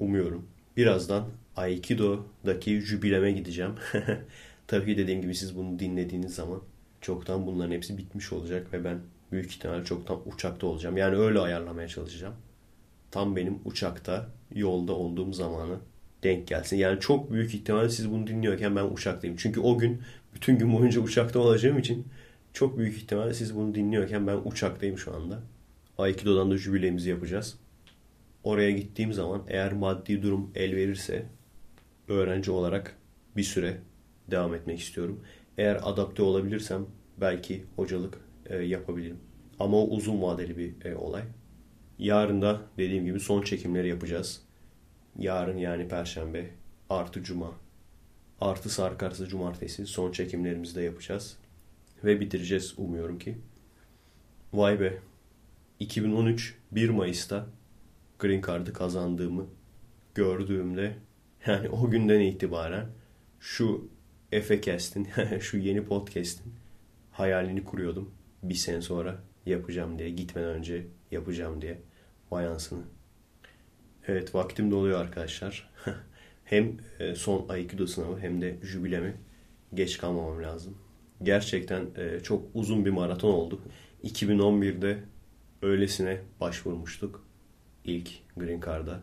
umuyorum. 0.00 0.46
Birazdan 0.76 1.28
Aikido'daki 1.56 2.80
jübileme 2.80 3.32
gideceğim. 3.32 3.72
Tabii 4.66 4.96
dediğim 4.96 5.22
gibi 5.22 5.34
siz 5.34 5.56
bunu 5.56 5.78
dinlediğiniz 5.78 6.34
zaman 6.34 6.60
çoktan 7.00 7.46
bunların 7.46 7.72
hepsi 7.72 7.98
bitmiş 7.98 8.32
olacak 8.32 8.72
ve 8.72 8.84
ben 8.84 8.98
büyük 9.32 9.50
ihtimalle 9.50 9.84
çoktan 9.84 10.20
uçakta 10.26 10.66
olacağım. 10.66 10.96
Yani 10.96 11.16
öyle 11.16 11.38
ayarlamaya 11.38 11.88
çalışacağım. 11.88 12.34
Tam 13.10 13.36
benim 13.36 13.58
uçakta 13.64 14.28
yolda 14.54 14.92
olduğum 14.92 15.32
zamanı 15.32 15.78
denk 16.22 16.48
gelsin. 16.48 16.76
Yani 16.76 17.00
çok 17.00 17.32
büyük 17.32 17.54
ihtimalle 17.54 17.88
siz 17.88 18.10
bunu 18.10 18.26
dinliyorken 18.26 18.76
ben 18.76 18.84
uçaktayım. 18.84 19.36
Çünkü 19.36 19.60
o 19.60 19.78
gün 19.78 20.02
bütün 20.34 20.58
gün 20.58 20.72
boyunca 20.72 21.00
uçakta 21.00 21.38
olacağım 21.38 21.78
için 21.78 22.06
çok 22.52 22.78
büyük 22.78 22.96
ihtimalle 22.96 23.34
siz 23.34 23.56
bunu 23.56 23.74
dinliyorken 23.74 24.26
ben 24.26 24.36
uçaktayım 24.44 24.98
şu 24.98 25.14
anda. 25.14 25.42
Aikido'dan 25.98 26.50
da 26.50 26.56
jübilemizi 26.56 27.10
yapacağız. 27.10 27.58
Oraya 28.44 28.70
gittiğim 28.70 29.12
zaman 29.12 29.42
eğer 29.48 29.72
maddi 29.72 30.22
durum 30.22 30.50
el 30.54 30.76
verirse 30.76 31.26
öğrenci 32.08 32.50
olarak 32.50 32.96
bir 33.36 33.42
süre 33.42 33.78
devam 34.30 34.54
etmek 34.54 34.80
istiyorum. 34.80 35.20
Eğer 35.58 35.80
adapte 35.82 36.22
olabilirsem 36.22 36.86
belki 37.20 37.64
hocalık 37.76 38.18
e, 38.46 38.56
yapabilirim. 38.56 39.18
Ama 39.58 39.76
o 39.76 39.88
uzun 39.88 40.22
vadeli 40.22 40.58
bir 40.58 40.84
e, 40.84 40.96
olay. 40.96 41.22
Yarın 41.98 42.42
da 42.42 42.60
dediğim 42.78 43.04
gibi 43.04 43.20
son 43.20 43.42
çekimleri 43.42 43.88
yapacağız. 43.88 44.42
Yarın 45.18 45.56
yani 45.56 45.88
perşembe 45.88 46.50
artı 46.90 47.22
cuma 47.22 47.52
artı 48.40 48.70
sarkarsa 48.70 49.26
cumartesi 49.26 49.86
son 49.86 50.12
çekimlerimizi 50.12 50.74
de 50.74 50.82
yapacağız. 50.82 51.36
Ve 52.04 52.20
bitireceğiz 52.20 52.74
umuyorum 52.76 53.18
ki. 53.18 53.38
Vay 54.52 54.80
be. 54.80 54.98
2013 55.80 56.54
1 56.72 56.88
Mayıs'ta 56.88 57.46
Green 58.18 58.42
Card'ı 58.46 58.72
kazandığımı 58.72 59.46
gördüğümde 60.14 60.94
yani 61.46 61.68
o 61.68 61.90
günden 61.90 62.20
itibaren 62.20 62.86
şu 63.40 63.88
Efecast'in, 64.32 65.08
şu 65.40 65.58
yeni 65.58 65.84
podcast'in 65.84 66.52
hayalini 67.12 67.64
kuruyordum. 67.64 68.10
Bir 68.42 68.54
sene 68.54 68.82
sonra 68.82 69.18
yapacağım 69.46 69.98
diye, 69.98 70.10
gitmeden 70.10 70.48
önce 70.48 70.86
yapacağım 71.10 71.62
diye. 71.62 71.78
Vayansını. 72.30 72.82
Evet 74.06 74.34
vaktim 74.34 74.70
doluyor 74.70 75.00
arkadaşlar. 75.00 75.70
hem 76.44 76.76
e, 76.98 77.14
son 77.14 77.46
Aikido 77.48 77.86
sınavı 77.86 78.18
hem 78.18 78.40
de 78.40 78.56
jübilemi 78.62 79.16
geç 79.74 79.98
kalmamam 79.98 80.42
lazım. 80.42 80.78
Gerçekten 81.22 81.86
e, 81.96 82.20
çok 82.20 82.44
uzun 82.54 82.84
bir 82.84 82.90
maraton 82.90 83.32
oldu. 83.32 83.60
2011'de 84.04 84.98
öylesine 85.62 86.20
başvurmuştuk 86.40 87.26
ilk 87.84 88.10
Green 88.36 88.60
Card'a. 88.60 89.00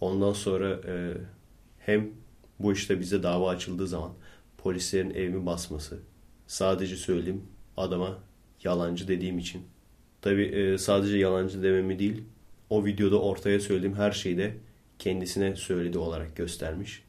Ondan 0.00 0.32
sonra 0.32 0.80
e, 0.86 1.14
hem 1.78 2.10
bu 2.58 2.72
işte 2.72 3.00
bize 3.00 3.22
dava 3.22 3.50
açıldığı 3.50 3.86
zaman 3.86 4.12
polislerin 4.58 5.10
evimi 5.10 5.46
basması. 5.46 6.00
Sadece 6.46 6.96
söyleyeyim 6.96 7.42
adama 7.76 8.18
yalancı 8.64 9.08
dediğim 9.08 9.38
için. 9.38 9.62
Tabi 10.22 10.42
e, 10.42 10.78
sadece 10.78 11.16
yalancı 11.16 11.62
dememi 11.62 11.98
değil 11.98 12.24
o 12.70 12.84
videoda 12.84 13.20
ortaya 13.20 13.60
söylediğim 13.60 13.96
her 13.96 14.12
şeyi 14.12 14.38
de 14.38 14.54
kendisine 14.98 15.56
söyledi 15.56 15.98
olarak 15.98 16.36
göstermiş. 16.36 17.04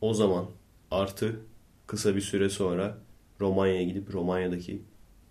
O 0.00 0.14
zaman 0.14 0.46
artı 0.90 1.40
kısa 1.86 2.16
bir 2.16 2.20
süre 2.20 2.48
sonra 2.48 2.98
Romanya'ya 3.40 3.82
gidip 3.82 4.14
Romanya'daki 4.14 4.82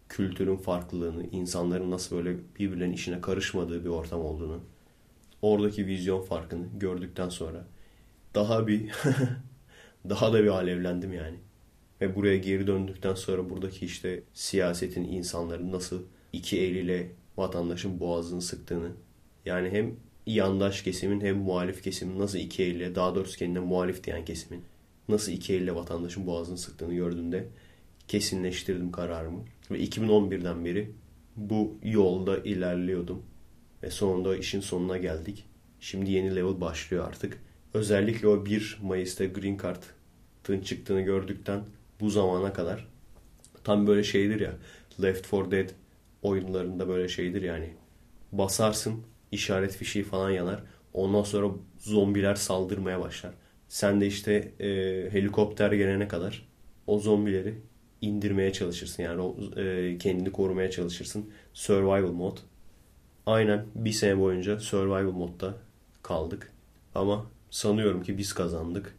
kültürün 0.10 0.58
farklılığını, 0.58 1.24
insanların 1.32 1.92
nasıl 1.92 2.16
böyle 2.16 2.38
birbirlerinin 2.60 2.96
işine 2.96 3.22
karışmadığı 3.22 3.84
bir 3.84 3.90
ortam 3.90 4.22
olduğunu, 4.22 4.60
oradaki 5.42 5.88
vizyon 5.88 6.22
farkını 6.22 6.66
gördükten 6.80 7.30
sonra 7.30 7.68
daha 8.36 8.68
bir 8.68 8.92
daha 10.10 10.34
da 10.34 10.44
bir 10.44 10.48
alevlendim 10.48 11.14
yani. 11.14 11.38
Ve 12.02 12.16
buraya 12.16 12.38
geri 12.38 12.68
döndükten 12.68 13.14
sonra 13.14 13.50
buradaki 13.50 13.86
işte 13.86 14.24
siyasetin 14.34 15.04
insanların 15.04 15.72
nasıl 15.72 16.04
iki 16.34 16.62
eliyle 16.62 17.12
vatandaşın 17.38 18.00
boğazını 18.00 18.42
sıktığını 18.42 18.92
yani 19.46 19.70
hem 19.70 19.96
yandaş 20.26 20.82
kesimin 20.82 21.22
hem 21.22 21.38
muhalif 21.38 21.84
kesimin 21.84 22.20
nasıl 22.20 22.40
iki 22.40 22.64
elle 22.64 22.96
daha 22.96 23.16
doğrusu 23.16 23.38
kendine 23.38 23.60
muhalif 23.60 24.04
diyen 24.04 24.26
kesimin 24.26 24.64
nasıl 25.10 25.32
iki 25.32 25.54
elle 25.54 25.76
vatandaşın 25.76 26.28
boğazını 26.28 26.58
sıktığını 26.58 26.94
gördüğümde 26.94 27.48
kesinleştirdim 28.08 28.92
kararımı. 28.92 29.46
Ve 29.72 29.84
2011'den 29.84 30.66
beri 30.66 30.92
bu 31.36 31.78
yolda 31.84 32.38
ilerliyordum. 32.38 33.24
Ve 33.84 33.92
sonunda 33.92 34.38
işin 34.38 34.60
sonuna 34.60 34.98
geldik. 34.98 35.46
Şimdi 35.80 36.12
yeni 36.12 36.36
level 36.36 36.62
başlıyor 36.62 37.08
artık. 37.08 37.44
Özellikle 37.74 38.28
o 38.28 38.46
1 38.46 38.80
Mayıs'ta 38.82 39.26
Green 39.26 39.58
Card'ın 39.58 40.62
çıktığını 40.62 41.02
gördükten 41.02 41.62
bu 42.00 42.10
zamana 42.10 42.54
kadar 42.54 42.88
tam 43.64 43.88
böyle 43.88 44.04
şeydir 44.04 44.40
ya 44.40 44.54
Left 45.02 45.32
4 45.32 45.52
Dead 45.52 45.70
oyunlarında 46.22 46.88
böyle 46.88 47.08
şeydir 47.08 47.42
yani. 47.42 47.70
Basarsın 48.32 49.04
işaret 49.32 49.76
fişeği 49.76 50.06
falan 50.06 50.30
yanar. 50.30 50.64
Ondan 50.94 51.24
sonra 51.24 51.48
zombiler 51.80 52.36
saldırmaya 52.36 53.02
başlar. 53.02 53.34
Sen 53.68 54.02
de 54.02 54.08
işte 54.08 54.34
e, 54.60 54.68
helikopter 55.12 55.72
gelene 55.72 56.08
kadar 56.08 56.48
o 56.88 57.00
zombileri 57.00 57.62
indirmeye 58.02 58.54
çalışırsın. 58.54 59.04
Yani 59.04 59.22
o, 59.22 59.36
e, 59.60 59.98
kendini 59.98 60.32
korumaya 60.32 60.72
çalışırsın. 60.72 61.30
Survival 61.54 62.12
mod. 62.12 62.38
Aynen 63.26 63.66
bir 63.76 63.92
sene 63.92 64.20
boyunca 64.20 64.60
survival 64.60 65.12
modda 65.12 65.54
kaldık. 66.04 66.54
Ama 66.96 67.26
sanıyorum 67.50 68.04
ki 68.04 68.18
biz 68.18 68.34
kazandık. 68.34 68.96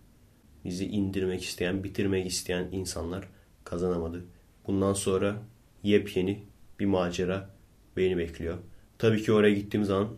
Bizi 0.65 0.87
indirmek 0.87 1.43
isteyen, 1.43 1.85
bitirmek 1.85 2.27
isteyen 2.27 2.69
insanlar 2.73 3.29
kazanamadı. 3.65 4.25
Bundan 4.67 4.93
sonra 4.93 5.37
yepyeni 5.83 6.43
bir 6.81 6.87
macera 6.87 7.51
beni 7.97 8.19
bekliyor. 8.19 8.59
Tabii 8.99 9.23
ki 9.23 9.33
oraya 9.33 9.55
gittiğim 9.55 9.85
zaman 9.85 10.09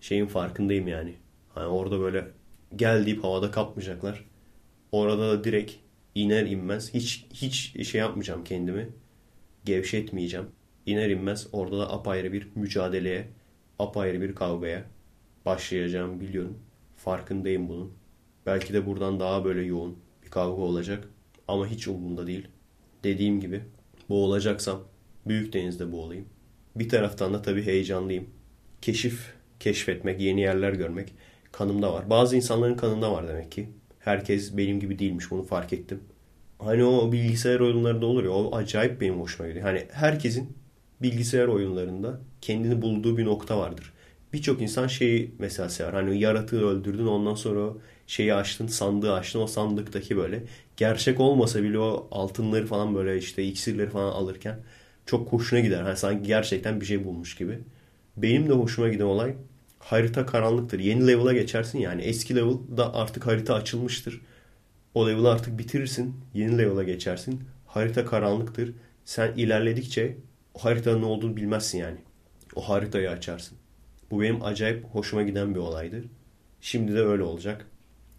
şeyin 0.00 0.26
farkındayım 0.26 0.88
yani. 0.88 1.14
Hani 1.54 1.66
orada 1.66 2.00
böyle 2.00 2.28
gel 2.76 3.06
deyip 3.06 3.24
havada 3.24 3.50
kapmayacaklar. 3.50 4.24
Orada 4.92 5.28
da 5.28 5.44
direkt 5.44 5.72
iner 6.14 6.46
inmez 6.46 6.94
hiç 6.94 7.26
hiç 7.34 7.88
şey 7.88 8.00
yapmayacağım 8.00 8.44
kendimi. 8.44 8.88
Gevşetmeyeceğim. 9.64 10.46
İner 10.86 11.10
inmez 11.10 11.46
orada 11.52 11.78
da 11.78 11.92
apayrı 11.92 12.32
bir 12.32 12.48
mücadeleye, 12.54 13.28
apayrı 13.78 14.20
bir 14.20 14.34
kavgaya 14.34 14.84
başlayacağım 15.46 16.20
biliyorum. 16.20 16.58
Farkındayım 16.96 17.68
bunun. 17.68 17.92
Belki 18.46 18.74
de 18.74 18.86
buradan 18.86 19.20
daha 19.20 19.44
böyle 19.44 19.62
yoğun 19.62 19.98
bir 20.24 20.30
kavga 20.30 20.62
olacak. 20.62 21.08
Ama 21.48 21.66
hiç 21.66 21.88
umurumda 21.88 22.26
değil. 22.26 22.48
Dediğim 23.04 23.40
gibi 23.40 23.62
boğulacaksam 24.08 24.82
büyük 25.26 25.52
denizde 25.52 25.92
boğulayım. 25.92 26.24
Bir 26.76 26.88
taraftan 26.88 27.34
da 27.34 27.42
tabii 27.42 27.62
heyecanlıyım. 27.62 28.26
Keşif 28.82 29.34
keşfetmek, 29.60 30.20
yeni 30.20 30.40
yerler 30.40 30.72
görmek 30.72 31.12
kanımda 31.52 31.92
var. 31.92 32.10
Bazı 32.10 32.36
insanların 32.36 32.74
kanında 32.74 33.12
var 33.12 33.28
demek 33.28 33.52
ki. 33.52 33.68
Herkes 33.98 34.56
benim 34.56 34.80
gibi 34.80 34.98
değilmiş 34.98 35.30
bunu 35.30 35.42
fark 35.42 35.72
ettim. 35.72 36.00
Hani 36.58 36.84
o 36.84 37.12
bilgisayar 37.12 37.60
oyunlarında 37.60 38.06
olur 38.06 38.24
ya 38.24 38.30
o 38.30 38.56
acayip 38.56 39.00
benim 39.00 39.20
hoşuma 39.20 39.48
gidiyor. 39.48 39.66
Hani 39.66 39.86
herkesin 39.92 40.56
bilgisayar 41.02 41.46
oyunlarında 41.46 42.20
kendini 42.40 42.82
bulduğu 42.82 43.18
bir 43.18 43.24
nokta 43.24 43.58
vardır. 43.58 43.92
Birçok 44.32 44.62
insan 44.62 44.86
şeyi 44.86 45.34
mesela 45.38 45.68
sever. 45.68 45.92
Hani 45.92 46.20
yaratığı 46.20 46.66
öldürdün 46.66 47.06
ondan 47.06 47.34
sonra 47.34 47.72
şeyi 48.06 48.34
açtın 48.34 48.66
sandığı 48.66 49.12
açtın 49.12 49.40
o 49.40 49.46
sandıktaki 49.46 50.16
böyle 50.16 50.42
gerçek 50.76 51.20
olmasa 51.20 51.62
bile 51.62 51.78
o 51.78 52.08
altınları 52.10 52.66
falan 52.66 52.94
böyle 52.94 53.18
işte 53.18 53.44
iksirleri 53.44 53.90
falan 53.90 54.12
alırken 54.12 54.58
çok 55.06 55.32
hoşuna 55.32 55.60
gider. 55.60 55.82
Hani 55.82 55.96
sanki 55.96 56.26
gerçekten 56.26 56.80
bir 56.80 56.86
şey 56.86 57.04
bulmuş 57.04 57.34
gibi. 57.34 57.58
Benim 58.16 58.48
de 58.48 58.52
hoşuma 58.52 58.88
giden 58.88 59.04
olay 59.04 59.34
harita 59.78 60.26
karanlıktır. 60.26 60.78
Yeni 60.78 61.06
level'a 61.06 61.32
geçersin 61.32 61.78
yani. 61.78 62.02
Eski 62.02 62.36
level'da 62.36 62.94
artık 62.94 63.26
harita 63.26 63.54
açılmıştır. 63.54 64.20
O 64.94 65.08
level'ı 65.08 65.30
artık 65.30 65.58
bitirirsin. 65.58 66.14
Yeni 66.34 66.58
level'a 66.58 66.82
geçersin. 66.82 67.42
Harita 67.66 68.06
karanlıktır. 68.06 68.72
Sen 69.04 69.32
ilerledikçe 69.36 70.16
o 70.54 70.64
haritanın 70.64 71.02
ne 71.02 71.06
olduğunu 71.06 71.36
bilmezsin 71.36 71.78
yani. 71.78 71.98
O 72.54 72.68
haritayı 72.68 73.10
açarsın. 73.10 73.58
Bu 74.10 74.20
benim 74.20 74.44
acayip 74.44 74.84
hoşuma 74.84 75.22
giden 75.22 75.54
bir 75.54 75.60
olaydır. 75.60 76.04
Şimdi 76.60 76.94
de 76.94 77.00
öyle 77.00 77.22
olacak. 77.22 77.66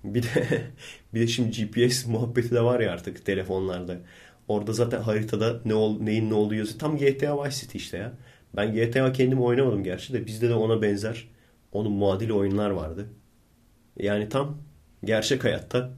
Bir 0.03 0.23
de 0.23 0.27
bir 1.13 1.21
de 1.21 1.27
şimdi 1.27 1.51
GPS 1.51 2.05
muhabbeti 2.05 2.51
de 2.51 2.61
var 2.61 2.79
ya 2.79 2.91
artık 2.91 3.25
telefonlarda. 3.25 3.97
Orada 4.47 4.73
zaten 4.73 5.01
haritada 5.01 5.61
ne 5.65 5.73
ol, 5.73 6.01
neyin 6.01 6.29
ne 6.29 6.33
olduğu 6.33 6.53
yazıyor. 6.53 6.79
Tam 6.79 6.97
GTA 6.97 7.43
Vice 7.43 7.55
City 7.55 7.77
işte 7.77 7.97
ya. 7.97 8.13
Ben 8.55 8.73
GTA 8.73 9.11
kendim 9.11 9.41
oynamadım 9.41 9.83
gerçi 9.83 10.13
de 10.13 10.25
bizde 10.25 10.49
de 10.49 10.53
ona 10.53 10.81
benzer 10.81 11.27
onun 11.71 11.91
muadili 11.91 12.33
oyunlar 12.33 12.69
vardı. 12.69 13.09
Yani 13.97 14.29
tam 14.29 14.57
gerçek 15.03 15.43
hayatta 15.43 15.89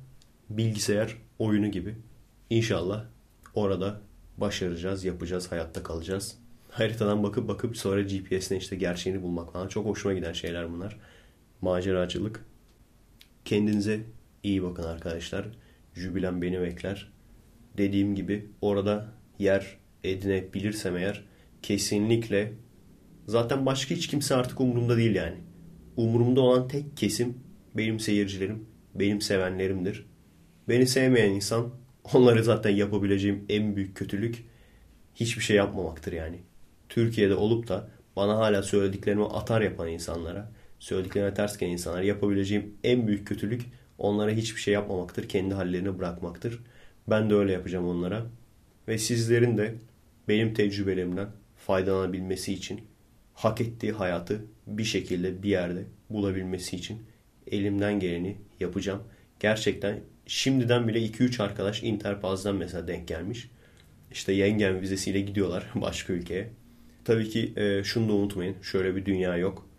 bilgisayar 0.50 1.18
oyunu 1.39 1.72
gibi. 1.72 1.95
İnşallah 2.50 3.06
orada 3.56 4.02
başaracağız, 4.38 5.04
yapacağız, 5.06 5.52
hayatta 5.52 5.84
kalacağız. 5.84 6.38
Haritadan 6.70 7.24
bakıp 7.24 7.47
bakıp 7.47 7.78
sonra 7.78 8.02
GPS'ne 8.02 8.58
işte 8.58 8.76
gerçeğini 8.76 9.22
bulmak 9.22 9.54
falan. 9.54 9.68
Çok 9.68 9.86
hoşuma 9.86 10.14
giden 10.14 10.34
şeyler 10.34 10.72
bunlar. 10.74 11.00
Maceracılık. 11.62 12.45
Kendinize 13.45 14.02
iyi 14.43 14.64
bakın 14.64 14.84
arkadaşlar. 14.84 15.45
Jübilen 15.93 16.41
beni 16.41 16.62
bekler. 16.62 17.12
Dediğim 17.78 18.16
gibi 18.16 18.50
orada 18.62 19.14
yer 19.40 19.78
edinebilirsem 20.04 20.98
eğer 20.98 21.24
kesinlikle 21.62 22.54
zaten 23.28 23.66
başka 23.66 23.96
hiç 23.96 24.08
kimse 24.08 24.36
artık 24.36 24.62
umurumda 24.62 24.98
değil 24.98 25.16
yani. 25.16 25.38
Umurumda 25.98 26.42
olan 26.42 26.68
tek 26.68 26.98
kesim 26.98 27.38
benim 27.78 28.00
seyircilerim, 28.00 28.66
benim 28.96 29.22
sevenlerimdir. 29.22 30.06
Beni 30.70 30.88
sevmeyen 30.88 31.32
insan 31.32 31.70
onları 32.14 32.44
zaten 32.44 32.70
yapabileceğim 32.70 33.46
en 33.50 33.76
büyük 33.76 33.98
kötülük 33.98 34.44
hiçbir 35.16 35.44
şey 35.44 35.58
yapmamaktır 35.58 36.14
yani. 36.14 36.40
Türkiye'de 36.90 37.36
olup 37.36 37.68
da 37.68 37.90
bana 38.16 38.38
hala 38.38 38.64
söylediklerimi 38.64 39.26
atar 39.26 39.62
yapan 39.62 39.88
insanlara, 39.88 40.52
söylediklerine 40.80 41.34
ters 41.34 41.58
gelen 41.58 41.72
insanlara 41.72 42.04
yapabileceğim 42.04 42.74
en 42.84 43.08
büyük 43.08 43.28
kötülük 43.28 43.62
onlara 43.98 44.32
hiçbir 44.32 44.62
şey 44.62 44.74
yapmamaktır, 44.74 45.30
kendi 45.30 45.54
hallerini 45.54 46.00
bırakmaktır. 46.00 46.60
Ben 47.10 47.30
de 47.30 47.36
öyle 47.36 47.51
yapacağım 47.51 47.88
onlara. 47.88 48.26
Ve 48.88 48.97
sizlerin 48.97 49.57
de 49.57 49.76
benim 50.28 50.53
tecrübelerimden 50.53 51.28
faydalanabilmesi 51.57 52.53
için 52.53 52.82
hak 53.34 53.62
ettiği 53.62 53.91
hayatı 53.91 54.45
bir 54.68 54.84
şekilde 54.84 55.43
bir 55.43 55.49
yerde 55.49 55.84
bulabilmesi 56.10 56.76
için 56.76 57.01
elimden 57.47 57.99
geleni 57.99 58.38
yapacağım. 58.60 59.03
Gerçekten 59.39 59.99
şimdiden 60.26 60.88
bile 60.88 60.99
2-3 60.99 61.43
arkadaş 61.43 61.84
Interpaz'dan 61.84 62.55
mesela 62.55 62.88
denk 62.88 63.07
gelmiş. 63.07 63.49
İşte 64.12 64.34
yengen 64.34 64.82
vizesiyle 64.82 65.22
gidiyorlar 65.22 65.66
başka 65.76 66.14
ülkeye. 66.14 66.49
Tabii 67.05 67.30
ki 67.30 67.53
e, 67.55 67.84
şunu 67.84 68.10
da 68.10 68.14
unutmayın. 68.14 68.55
Şöyle 68.62 68.95
bir 68.95 69.05
dünya 69.05 69.38
yok. 69.38 69.70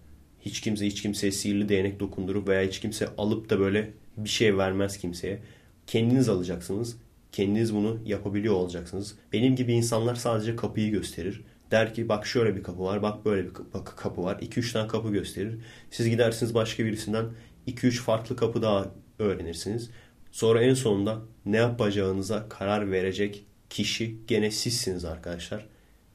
Hiç 0.41 0.61
kimse 0.61 0.87
hiç 0.87 1.03
kimseye 1.03 1.33
sihirli 1.33 1.69
değnek 1.69 2.01
dokundurup 2.01 2.49
veya 2.49 2.69
hiç 2.69 2.81
kimse 2.81 3.09
alıp 3.19 3.51
da 3.51 3.61
böyle 3.61 3.91
bir 4.17 4.29
şey 4.29 4.59
vermez 4.59 4.99
kimseye. 4.99 5.39
Kendiniz 5.87 6.29
alacaksınız. 6.29 6.97
Kendiniz 7.33 7.75
bunu 7.75 7.99
yapabiliyor 8.05 8.55
olacaksınız. 8.55 9.15
Benim 9.33 9.57
gibi 9.57 9.73
insanlar 9.73 10.15
sadece 10.15 10.57
kapıyı 10.57 10.91
gösterir. 10.91 11.45
Der 11.71 11.95
ki 11.95 12.09
bak 12.09 12.27
şöyle 12.27 12.57
bir 12.57 12.63
kapı 12.63 12.83
var, 12.83 13.03
bak 13.03 13.25
böyle 13.25 13.45
bir 13.45 13.53
kapı 13.97 14.23
var. 14.23 14.37
2-3 14.37 14.73
tane 14.73 14.89
kapı 14.89 15.13
gösterir. 15.13 15.59
Siz 15.91 16.09
gidersiniz 16.09 16.55
başka 16.55 16.85
birisinden 16.85 17.27
2-3 17.67 17.91
farklı 17.91 18.37
kapı 18.37 18.63
daha 18.63 18.87
öğrenirsiniz. 19.19 19.91
Sonra 20.33 20.63
en 20.63 20.75
sonunda 20.75 21.19
ne 21.47 21.57
yapacağınıza 21.57 22.49
karar 22.49 22.91
verecek 22.91 23.45
kişi 23.71 24.17
gene 24.27 24.51
sizsiniz 24.51 25.05
arkadaşlar. 25.05 25.67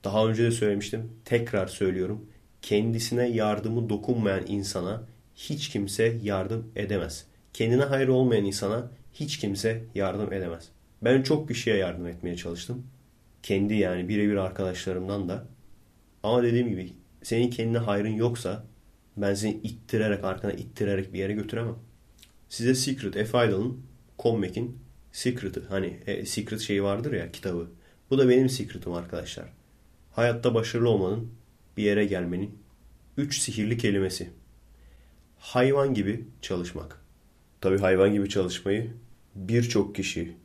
Daha 0.03 0.28
önce 0.28 0.43
de 0.43 0.51
söylemiştim. 0.51 1.11
Tekrar 1.26 1.68
söylüyorum. 1.68 2.26
Kendisine 2.61 3.28
yardımı 3.28 3.89
dokunmayan 3.89 4.47
insana 4.47 5.03
hiç 5.36 5.70
kimse 5.70 6.18
yardım 6.24 6.72
edemez. 6.76 7.26
Kendine 7.53 7.84
hayır 7.84 8.07
olmayan 8.07 8.45
insana 8.45 8.91
hiç 9.13 9.39
kimse 9.39 9.84
yardım 9.95 10.34
edemez. 10.34 10.75
Ben 11.06 11.22
çok 11.22 11.47
kişiye 11.47 11.76
yardım 11.76 12.08
etmeye 12.08 12.36
çalıştım. 12.36 12.88
Kendi 13.43 13.74
yani 13.74 14.10
birebir 14.10 14.36
arkadaşlarımdan 14.36 15.30
da. 15.30 15.47
Ama 16.24 16.43
dediğim 16.43 16.70
gibi 16.70 16.93
senin 17.24 17.49
kendine 17.49 17.78
hayrın 17.78 18.16
yoksa 18.16 18.66
ben 19.18 19.34
seni 19.34 19.53
ittirerek 19.53 20.24
arkana 20.24 20.51
ittirerek 20.51 21.14
bir 21.14 21.20
yere 21.20 21.34
götüremem. 21.34 21.76
Size 22.49 22.76
Secret, 22.76 23.14
F. 23.14 23.47
Idol'ın 23.47 23.82
Commac'in 24.20 24.80
Secret'ı 25.12 25.66
hani 25.70 25.99
e, 26.08 26.26
Secret 26.26 26.62
şeyi 26.62 26.84
vardır 26.84 27.14
ya 27.14 27.32
kitabı. 27.32 27.70
Bu 28.10 28.18
da 28.18 28.30
benim 28.30 28.49
Secret'ım 28.49 28.93
arkadaşlar. 28.93 29.45
Hayatta 30.12 30.53
başarılı 30.53 30.89
olmanın 30.89 31.32
bir 31.78 31.84
yere 31.84 32.06
gelmenin 32.06 32.58
üç 33.18 33.39
sihirli 33.39 33.78
kelimesi. 33.78 34.30
Hayvan 35.39 35.93
gibi 35.93 36.28
çalışmak. 36.41 37.01
Tabi 37.62 37.78
hayvan 37.78 38.14
gibi 38.14 38.30
çalışmayı 38.30 38.93
birçok 39.36 39.95
kişi 39.95 40.36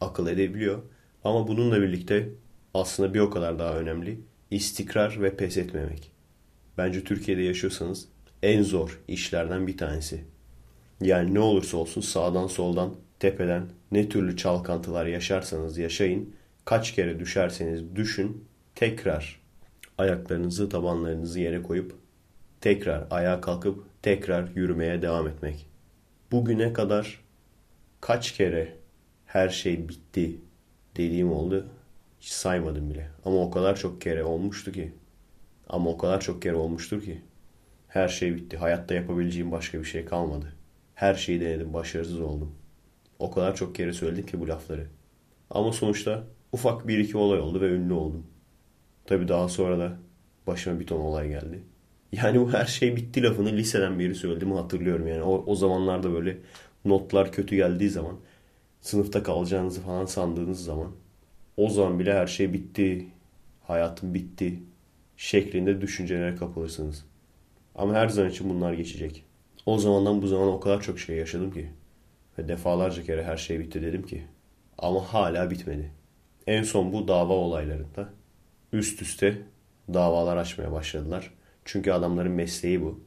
akıl 0.00 0.26
edebiliyor. 0.26 0.82
Ama 1.24 1.48
bununla 1.48 1.82
birlikte 1.82 2.28
aslında 2.74 3.14
bir 3.14 3.20
o 3.20 3.30
kadar 3.30 3.58
daha 3.58 3.78
önemli 3.78 4.20
istikrar 4.50 5.22
ve 5.22 5.36
pes 5.36 5.56
etmemek. 5.56 6.12
Bence 6.78 7.04
Türkiye'de 7.04 7.42
yaşıyorsanız 7.42 8.08
en 8.42 8.62
zor 8.62 9.00
işlerden 9.08 9.66
bir 9.66 9.76
tanesi. 9.76 10.24
Yani 11.00 11.34
ne 11.34 11.40
olursa 11.40 11.76
olsun 11.76 12.00
sağdan 12.00 12.46
soldan 12.46 12.94
tepeden 13.18 13.66
ne 13.92 14.08
türlü 14.08 14.36
çalkantılar 14.36 15.06
yaşarsanız 15.06 15.78
yaşayın, 15.78 16.34
kaç 16.64 16.94
kere 16.94 17.20
düşerseniz 17.20 17.96
düşün, 17.96 18.44
tekrar 18.74 19.40
ayaklarınızı 19.98 20.68
tabanlarınızı 20.68 21.40
yere 21.40 21.62
koyup 21.62 21.94
tekrar 22.60 23.06
ayağa 23.10 23.40
kalkıp 23.40 23.84
tekrar 24.02 24.48
yürümeye 24.54 25.02
devam 25.02 25.28
etmek. 25.28 25.66
Bugüne 26.32 26.72
kadar 26.72 27.20
kaç 28.00 28.32
kere 28.32 28.76
her 29.34 29.48
şey 29.48 29.88
bitti 29.88 30.40
dediğim 30.96 31.32
oldu 31.32 31.66
hiç 32.20 32.28
saymadım 32.28 32.90
bile. 32.90 33.10
Ama 33.24 33.36
o 33.36 33.50
kadar 33.50 33.76
çok 33.76 34.00
kere 34.00 34.24
olmuştu 34.24 34.72
ki. 34.72 34.92
Ama 35.68 35.90
o 35.90 35.98
kadar 35.98 36.20
çok 36.20 36.42
kere 36.42 36.54
olmuştur 36.54 37.02
ki. 37.02 37.22
Her 37.88 38.08
şey 38.08 38.36
bitti. 38.36 38.56
Hayatta 38.56 38.94
yapabileceğim 38.94 39.52
başka 39.52 39.78
bir 39.80 39.84
şey 39.84 40.04
kalmadı. 40.04 40.52
Her 40.94 41.14
şeyi 41.14 41.40
denedim. 41.40 41.74
Başarısız 41.74 42.20
oldum. 42.20 42.54
O 43.18 43.30
kadar 43.30 43.56
çok 43.56 43.74
kere 43.74 43.92
söyledim 43.92 44.26
ki 44.26 44.40
bu 44.40 44.48
lafları. 44.48 44.86
Ama 45.50 45.72
sonuçta 45.72 46.24
ufak 46.52 46.88
bir 46.88 46.98
iki 46.98 47.16
olay 47.16 47.40
oldu 47.40 47.60
ve 47.60 47.68
ünlü 47.68 47.92
oldum. 47.92 48.26
Tabii 49.06 49.28
daha 49.28 49.48
sonra 49.48 49.78
da 49.78 49.98
başıma 50.46 50.80
bir 50.80 50.86
ton 50.86 51.00
olay 51.00 51.28
geldi. 51.28 51.62
Yani 52.12 52.40
bu 52.40 52.52
her 52.52 52.66
şey 52.66 52.96
bitti 52.96 53.22
lafını 53.22 53.52
liseden 53.52 53.98
beri 53.98 54.14
söylediğimi 54.14 54.56
hatırlıyorum. 54.56 55.08
Yani 55.08 55.22
o, 55.22 55.44
o 55.46 55.54
zamanlarda 55.54 56.12
böyle 56.12 56.38
notlar 56.84 57.32
kötü 57.32 57.56
geldiği 57.56 57.90
zaman 57.90 58.16
sınıfta 58.84 59.22
kalacağınızı 59.22 59.80
falan 59.80 60.06
sandığınız 60.06 60.64
zaman 60.64 60.92
o 61.56 61.70
zaman 61.70 61.98
bile 61.98 62.14
her 62.14 62.26
şey 62.26 62.52
bitti, 62.52 63.06
hayatım 63.62 64.14
bitti 64.14 64.62
şeklinde 65.16 65.80
düşüncelere 65.80 66.36
kapılırsınız. 66.36 67.04
Ama 67.74 67.94
her 67.94 68.08
zaman 68.08 68.30
için 68.30 68.50
bunlar 68.50 68.72
geçecek. 68.72 69.24
O 69.66 69.78
zamandan 69.78 70.22
bu 70.22 70.26
zamana 70.26 70.50
o 70.50 70.60
kadar 70.60 70.82
çok 70.82 70.98
şey 70.98 71.16
yaşadım 71.16 71.50
ki. 71.50 71.70
Ve 72.38 72.48
defalarca 72.48 73.02
kere 73.02 73.24
her 73.24 73.36
şey 73.36 73.58
bitti 73.58 73.82
dedim 73.82 74.02
ki. 74.06 74.22
Ama 74.78 75.00
hala 75.00 75.50
bitmedi. 75.50 75.90
En 76.46 76.62
son 76.62 76.92
bu 76.92 77.08
dava 77.08 77.32
olaylarında 77.32 78.08
üst 78.72 79.02
üste 79.02 79.38
davalar 79.94 80.36
açmaya 80.36 80.72
başladılar. 80.72 81.30
Çünkü 81.64 81.92
adamların 81.92 82.32
mesleği 82.32 82.82
bu. 82.82 83.00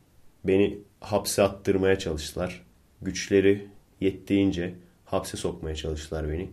Beni 0.43 0.79
hapse 0.99 1.43
attırmaya 1.43 1.99
çalıştılar. 1.99 2.65
Güçleri 3.01 3.67
yettiğince 4.01 4.75
hapse 5.07 5.37
sokmaya 5.37 5.75
çalıştılar 5.75 6.29
beni. 6.29 6.49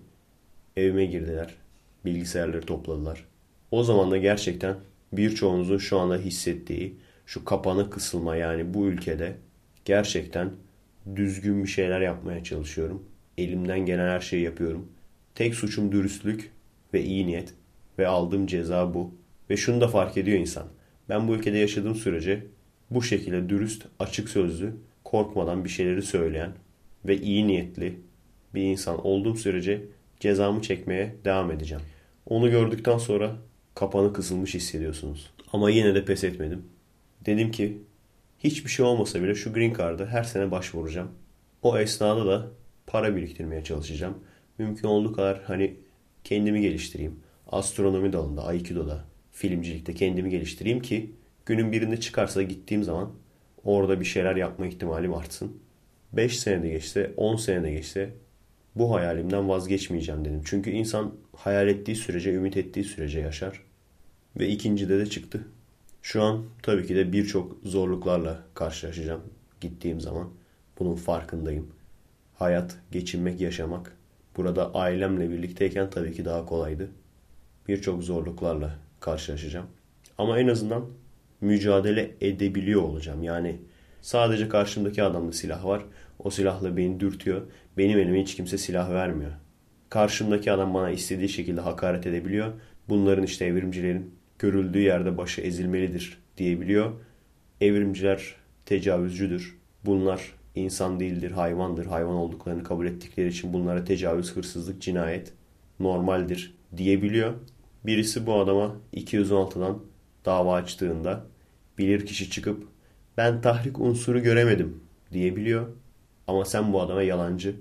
Evime 0.77 1.07
girdiler 1.07 1.55
bilgisayarları 2.05 2.67
topladılar. 2.67 3.25
O 3.71 3.85
zaman 3.85 4.11
da 4.11 4.17
gerçekten 4.17 4.77
birçoğunuzun 5.13 5.79
şu 5.79 5.99
anda 5.99 6.17
hissettiği, 6.17 6.97
şu 7.27 7.45
kapana 7.45 7.91
kısılma 7.91 8.37
yani 8.37 8.75
bu 8.75 8.87
ülkede 8.87 9.37
gerçekten 9.85 10.51
düzgün 11.17 11.63
bir 11.63 11.69
şeyler 11.69 12.01
yapmaya 12.01 12.45
çalışıyorum. 12.45 13.03
Elimden 13.39 13.87
gelen 13.87 14.09
her 14.09 14.21
şeyi 14.21 14.43
yapıyorum. 14.43 14.89
Tek 15.35 15.55
suçum 15.55 15.93
dürüstlük 15.93 16.51
ve 16.95 17.05
iyi 17.05 17.27
niyet 17.27 17.55
ve 17.99 18.07
aldığım 18.07 18.47
ceza 18.47 18.95
bu. 18.95 19.15
Ve 19.51 19.57
şunu 19.57 19.81
da 19.81 19.89
fark 19.89 20.17
ediyor 20.17 20.39
insan. 20.39 20.67
Ben 21.09 21.29
bu 21.29 21.35
ülkede 21.35 21.59
yaşadığım 21.59 21.95
sürece 21.95 22.47
bu 22.91 23.03
şekilde 23.03 23.49
dürüst, 23.49 23.87
açık 23.99 24.29
sözlü, 24.29 24.75
korkmadan 25.05 25.65
bir 25.65 25.69
şeyleri 25.69 26.03
söyleyen 26.03 26.53
ve 27.05 27.17
iyi 27.17 27.47
niyetli 27.47 27.99
bir 28.55 28.63
insan 28.63 29.07
olduğum 29.07 29.37
sürece 29.37 29.83
cezamı 30.21 30.63
çekmeye 30.63 31.15
devam 31.25 31.51
edeceğim. 31.51 31.85
Onu 32.27 32.51
gördükten 32.51 32.99
sonra 32.99 33.37
kapanı 33.75 34.13
kısılmış 34.13 34.55
hissediyorsunuz. 34.55 35.31
Ama 35.53 35.71
yine 35.71 35.95
de 35.95 36.05
pes 36.05 36.25
etmedim. 36.25 36.63
Dedim 37.27 37.51
ki 37.51 37.79
hiçbir 38.39 38.71
şey 38.71 38.87
olmasa 38.87 39.23
bile 39.23 39.35
şu 39.35 39.53
green 39.53 39.75
card'a 39.75 40.07
her 40.07 40.25
sene 40.25 40.51
başvuracağım. 40.51 41.11
O 41.63 41.79
esnada 41.79 42.27
da 42.27 42.47
para 42.87 43.17
biriktirmeye 43.17 43.65
çalışacağım. 43.65 44.19
Mümkün 44.59 44.89
olduğu 44.89 45.13
kadar 45.13 45.43
hani 45.43 45.77
kendimi 46.25 46.61
geliştireyim. 46.61 47.21
Astronomi 47.53 48.13
dalında, 48.13 48.45
Aikido'da, 48.45 49.05
filmcilikte 49.33 49.95
kendimi 49.95 50.31
geliştireyim 50.31 50.81
ki 50.81 51.13
günün 51.47 51.73
birinde 51.73 52.01
çıkarsa 52.01 52.43
gittiğim 52.43 52.85
zaman 52.85 53.11
orada 53.65 54.01
bir 54.01 54.05
şeyler 54.05 54.37
yapma 54.37 54.67
ihtimalim 54.67 55.15
artsın. 55.15 55.61
5 56.13 56.39
senede 56.39 56.69
geçse, 56.69 57.11
10 57.17 57.37
senede 57.37 57.71
geçse 57.73 58.11
bu 58.77 58.95
hayalimden 58.95 59.49
vazgeçmeyeceğim 59.49 60.25
dedim. 60.25 60.43
Çünkü 60.45 60.71
insan 60.71 61.15
hayal 61.37 61.69
ettiği 61.69 61.97
sürece, 61.97 62.33
ümit 62.33 62.57
ettiği 62.57 62.85
sürece 62.85 63.21
yaşar. 63.21 63.63
Ve 64.37 64.49
ikincide 64.49 64.99
de 64.99 65.07
çıktı. 65.07 65.45
Şu 66.03 66.23
an 66.23 66.45
tabii 66.63 66.87
ki 66.87 66.97
de 66.97 67.13
birçok 67.13 67.57
zorluklarla 67.65 68.43
karşılaşacağım 68.55 69.23
gittiğim 69.61 70.01
zaman. 70.01 70.31
Bunun 70.79 70.95
farkındayım. 70.95 71.69
Hayat, 72.35 72.77
geçinmek, 72.93 73.41
yaşamak 73.41 73.97
burada 74.37 74.75
ailemle 74.75 75.31
birlikteyken 75.31 75.91
tabii 75.91 76.13
ki 76.13 76.25
daha 76.25 76.47
kolaydı. 76.47 76.91
Birçok 77.69 78.03
zorluklarla 78.03 78.79
karşılaşacağım. 79.01 79.67
Ama 80.19 80.39
en 80.39 80.49
azından 80.49 80.87
mücadele 81.41 82.15
edebiliyor 82.21 82.83
olacağım. 82.83 83.23
Yani 83.23 83.61
sadece 84.03 84.49
karşımdaki 84.49 85.03
adamda 85.03 85.33
silah 85.33 85.65
var. 85.65 85.85
O 86.25 86.31
silahla 86.31 86.77
beni 86.77 87.01
dürtüyor. 87.01 87.43
Benim 87.79 87.99
elime 87.99 88.23
hiç 88.23 88.37
kimse 88.37 88.59
silah 88.59 88.91
vermiyor. 88.91 89.33
Karşımdaki 89.91 90.53
adam 90.53 90.75
bana 90.75 90.91
istediği 90.91 91.29
şekilde 91.29 91.61
hakaret 91.61 92.07
edebiliyor. 92.07 92.53
Bunların 92.89 93.25
işte 93.25 93.45
evrimcilerin 93.45 94.15
görüldüğü 94.39 94.81
yerde 94.81 95.19
başı 95.19 95.41
ezilmelidir 95.41 96.19
diyebiliyor. 96.37 96.93
Evrimciler 97.61 98.35
tecavüzcüdür. 98.67 99.59
Bunlar 99.85 100.33
insan 100.55 101.01
değildir, 101.01 101.31
hayvandır. 101.31 101.87
Hayvan 101.87 102.15
olduklarını 102.15 102.63
kabul 102.63 102.87
ettikleri 102.87 103.29
için 103.29 103.53
bunlara 103.53 103.85
tecavüz, 103.85 104.37
hırsızlık, 104.37 104.83
cinayet 104.83 105.33
normaldir 105.81 106.55
diyebiliyor. 106.77 107.35
Birisi 107.87 108.27
bu 108.27 108.35
adama 108.35 108.77
216'dan 108.95 109.79
dava 110.25 110.55
açtığında 110.55 111.27
bilirkişi 111.79 112.31
çıkıp 112.31 112.69
ben 113.17 113.41
tahrik 113.41 113.81
unsuru 113.81 114.23
göremedim 114.23 114.81
diyebiliyor. 115.13 115.69
Ama 116.27 116.45
sen 116.45 116.73
bu 116.73 116.81
adama 116.81 117.03
yalancı, 117.03 117.57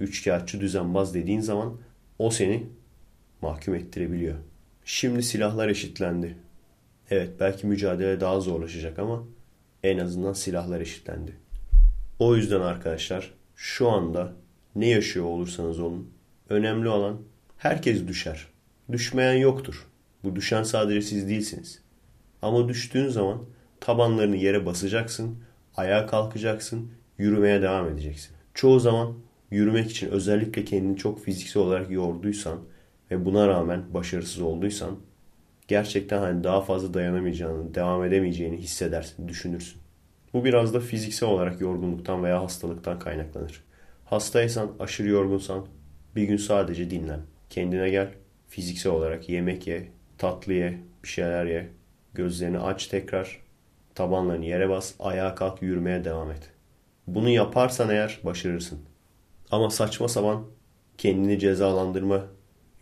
üçkağıtçı, 0.00 0.60
düzenbaz 0.60 1.14
dediğin 1.14 1.40
zaman 1.40 1.76
o 2.18 2.30
seni 2.30 2.66
mahkum 3.42 3.74
ettirebiliyor. 3.74 4.34
Şimdi 4.84 5.22
silahlar 5.22 5.68
eşitlendi. 5.68 6.36
Evet 7.10 7.30
belki 7.40 7.66
mücadele 7.66 8.20
daha 8.20 8.40
zorlaşacak 8.40 8.98
ama 8.98 9.24
en 9.82 9.98
azından 9.98 10.32
silahlar 10.32 10.80
eşitlendi. 10.80 11.32
O 12.18 12.36
yüzden 12.36 12.60
arkadaşlar 12.60 13.34
şu 13.56 13.88
anda 13.88 14.32
ne 14.74 14.88
yaşıyor 14.88 15.26
olursanız 15.26 15.80
olun 15.80 16.10
önemli 16.48 16.88
olan 16.88 17.18
herkes 17.58 18.06
düşer. 18.06 18.46
Düşmeyen 18.92 19.34
yoktur. 19.34 19.86
Bu 20.24 20.36
düşen 20.36 20.62
sadece 20.62 21.02
siz 21.02 21.28
değilsiniz. 21.28 21.82
Ama 22.42 22.68
düştüğün 22.68 23.08
zaman 23.08 23.44
tabanlarını 23.80 24.36
yere 24.36 24.66
basacaksın, 24.66 25.38
ayağa 25.76 26.06
kalkacaksın, 26.06 26.90
yürümeye 27.18 27.62
devam 27.62 27.88
edeceksin. 27.88 28.36
Çoğu 28.54 28.80
zaman 28.80 29.14
yürümek 29.50 29.90
için 29.90 30.10
özellikle 30.10 30.64
kendini 30.64 30.96
çok 30.96 31.24
fiziksel 31.24 31.62
olarak 31.62 31.90
yorduysan 31.90 32.58
ve 33.10 33.24
buna 33.24 33.48
rağmen 33.48 33.94
başarısız 33.94 34.42
olduysan 34.42 34.96
gerçekten 35.68 36.18
hani 36.18 36.44
daha 36.44 36.60
fazla 36.60 36.94
dayanamayacağını, 36.94 37.74
devam 37.74 38.04
edemeyeceğini 38.04 38.56
hissedersin, 38.56 39.28
düşünürsün. 39.28 39.80
Bu 40.32 40.44
biraz 40.44 40.74
da 40.74 40.80
fiziksel 40.80 41.28
olarak 41.28 41.60
yorgunluktan 41.60 42.24
veya 42.24 42.42
hastalıktan 42.42 42.98
kaynaklanır. 42.98 43.64
Hastaysan, 44.04 44.72
aşırı 44.80 45.08
yorgunsan 45.08 45.66
bir 46.16 46.22
gün 46.22 46.36
sadece 46.36 46.90
dinlen. 46.90 47.20
Kendine 47.50 47.90
gel, 47.90 48.08
fiziksel 48.48 48.92
olarak 48.92 49.28
yemek 49.28 49.66
ye, 49.66 49.88
tatlı 50.18 50.52
ye, 50.52 50.78
bir 51.02 51.08
şeyler 51.08 51.46
ye. 51.46 51.68
Gözlerini 52.14 52.58
aç 52.58 52.86
tekrar, 52.86 53.40
tabanlarını 53.94 54.44
yere 54.44 54.68
bas, 54.68 54.94
ayağa 54.98 55.34
kalk, 55.34 55.62
yürümeye 55.62 56.04
devam 56.04 56.30
et. 56.30 56.50
Bunu 57.08 57.28
yaparsan 57.28 57.90
eğer 57.90 58.20
başarırsın. 58.24 58.78
Ama 59.50 59.70
saçma 59.70 60.08
sapan 60.08 60.44
kendini 60.98 61.38
cezalandırma 61.38 62.26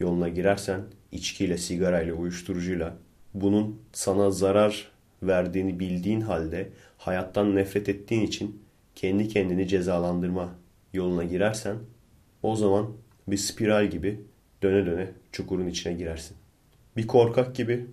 yoluna 0.00 0.28
girersen 0.28 0.80
içkiyle, 1.12 1.58
sigarayla, 1.58 2.14
uyuşturucuyla 2.14 2.96
bunun 3.34 3.82
sana 3.92 4.30
zarar 4.30 4.88
verdiğini 5.22 5.80
bildiğin 5.80 6.20
halde 6.20 6.68
hayattan 6.98 7.56
nefret 7.56 7.88
ettiğin 7.88 8.22
için 8.22 8.62
kendi 8.94 9.28
kendini 9.28 9.68
cezalandırma 9.68 10.54
yoluna 10.92 11.24
girersen 11.24 11.76
o 12.42 12.56
zaman 12.56 12.92
bir 13.28 13.36
spiral 13.36 13.90
gibi 13.90 14.20
döne 14.62 14.86
döne 14.86 15.10
çukurun 15.32 15.66
içine 15.66 15.92
girersin. 15.92 16.36
Bir 16.96 17.06
korkak 17.06 17.56
gibi 17.56 17.86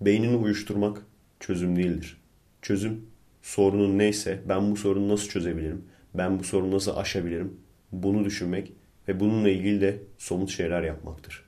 beynini 0.00 0.36
uyuşturmak 0.36 1.02
çözüm 1.40 1.76
değildir. 1.76 2.16
Çözüm 2.62 3.06
sorunun 3.44 3.98
neyse 3.98 4.40
ben 4.48 4.70
bu 4.70 4.76
sorunu 4.76 5.08
nasıl 5.08 5.28
çözebilirim? 5.28 5.84
Ben 6.14 6.38
bu 6.38 6.44
sorunu 6.44 6.74
nasıl 6.74 6.96
aşabilirim? 6.96 7.56
Bunu 7.92 8.24
düşünmek 8.24 8.72
ve 9.08 9.20
bununla 9.20 9.48
ilgili 9.48 9.80
de 9.80 9.98
somut 10.18 10.50
şeyler 10.50 10.82
yapmaktır. 10.82 11.44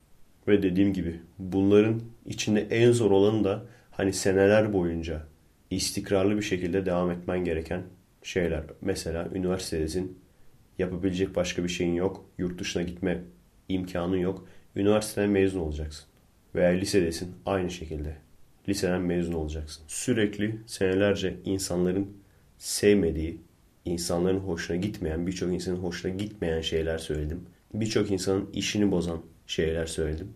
Ve 0.49 0.63
dediğim 0.63 0.93
gibi 0.93 1.21
bunların 1.39 2.03
içinde 2.27 2.61
en 2.61 2.93
zor 2.93 3.11
olanı 3.11 3.45
da 3.45 3.67
hani 3.91 4.13
seneler 4.13 4.73
boyunca 4.73 5.27
istikrarlı 5.71 6.37
bir 6.37 6.43
şekilde 6.43 6.87
devam 6.87 7.11
etmen 7.11 7.45
gereken 7.45 7.83
şeyler. 8.23 8.63
Mesela 8.81 9.29
üniversitedesin, 9.35 10.19
yapabilecek 10.79 11.37
başka 11.37 11.65
bir 11.65 11.69
şeyin 11.69 11.95
yok, 11.95 12.25
yurt 12.39 12.61
dışına 12.61 12.83
gitme 12.83 13.23
imkanın 13.69 14.17
yok. 14.17 14.49
Üniversiteden 14.77 15.31
mezun 15.31 15.61
olacaksın. 15.61 16.07
Veya 16.55 16.71
lisedesin 16.71 17.35
aynı 17.47 17.71
şekilde. 17.71 18.26
Liseden 18.69 19.03
mezun 19.03 19.33
olacaksın. 19.33 19.83
Sürekli 19.87 20.59
senelerce 20.67 21.37
insanların 21.45 22.17
sevmediği, 22.59 23.41
insanların 23.85 24.39
hoşuna 24.39 24.77
gitmeyen, 24.77 25.27
birçok 25.27 25.53
insanın 25.53 25.77
hoşuna 25.77 26.13
gitmeyen 26.13 26.61
şeyler 26.61 26.99
söyledim. 26.99 27.41
Birçok 27.75 28.11
insanın 28.11 28.51
işini 28.53 28.91
bozan 28.91 29.23
şeyler 29.47 29.87
söyledim. 29.87 30.29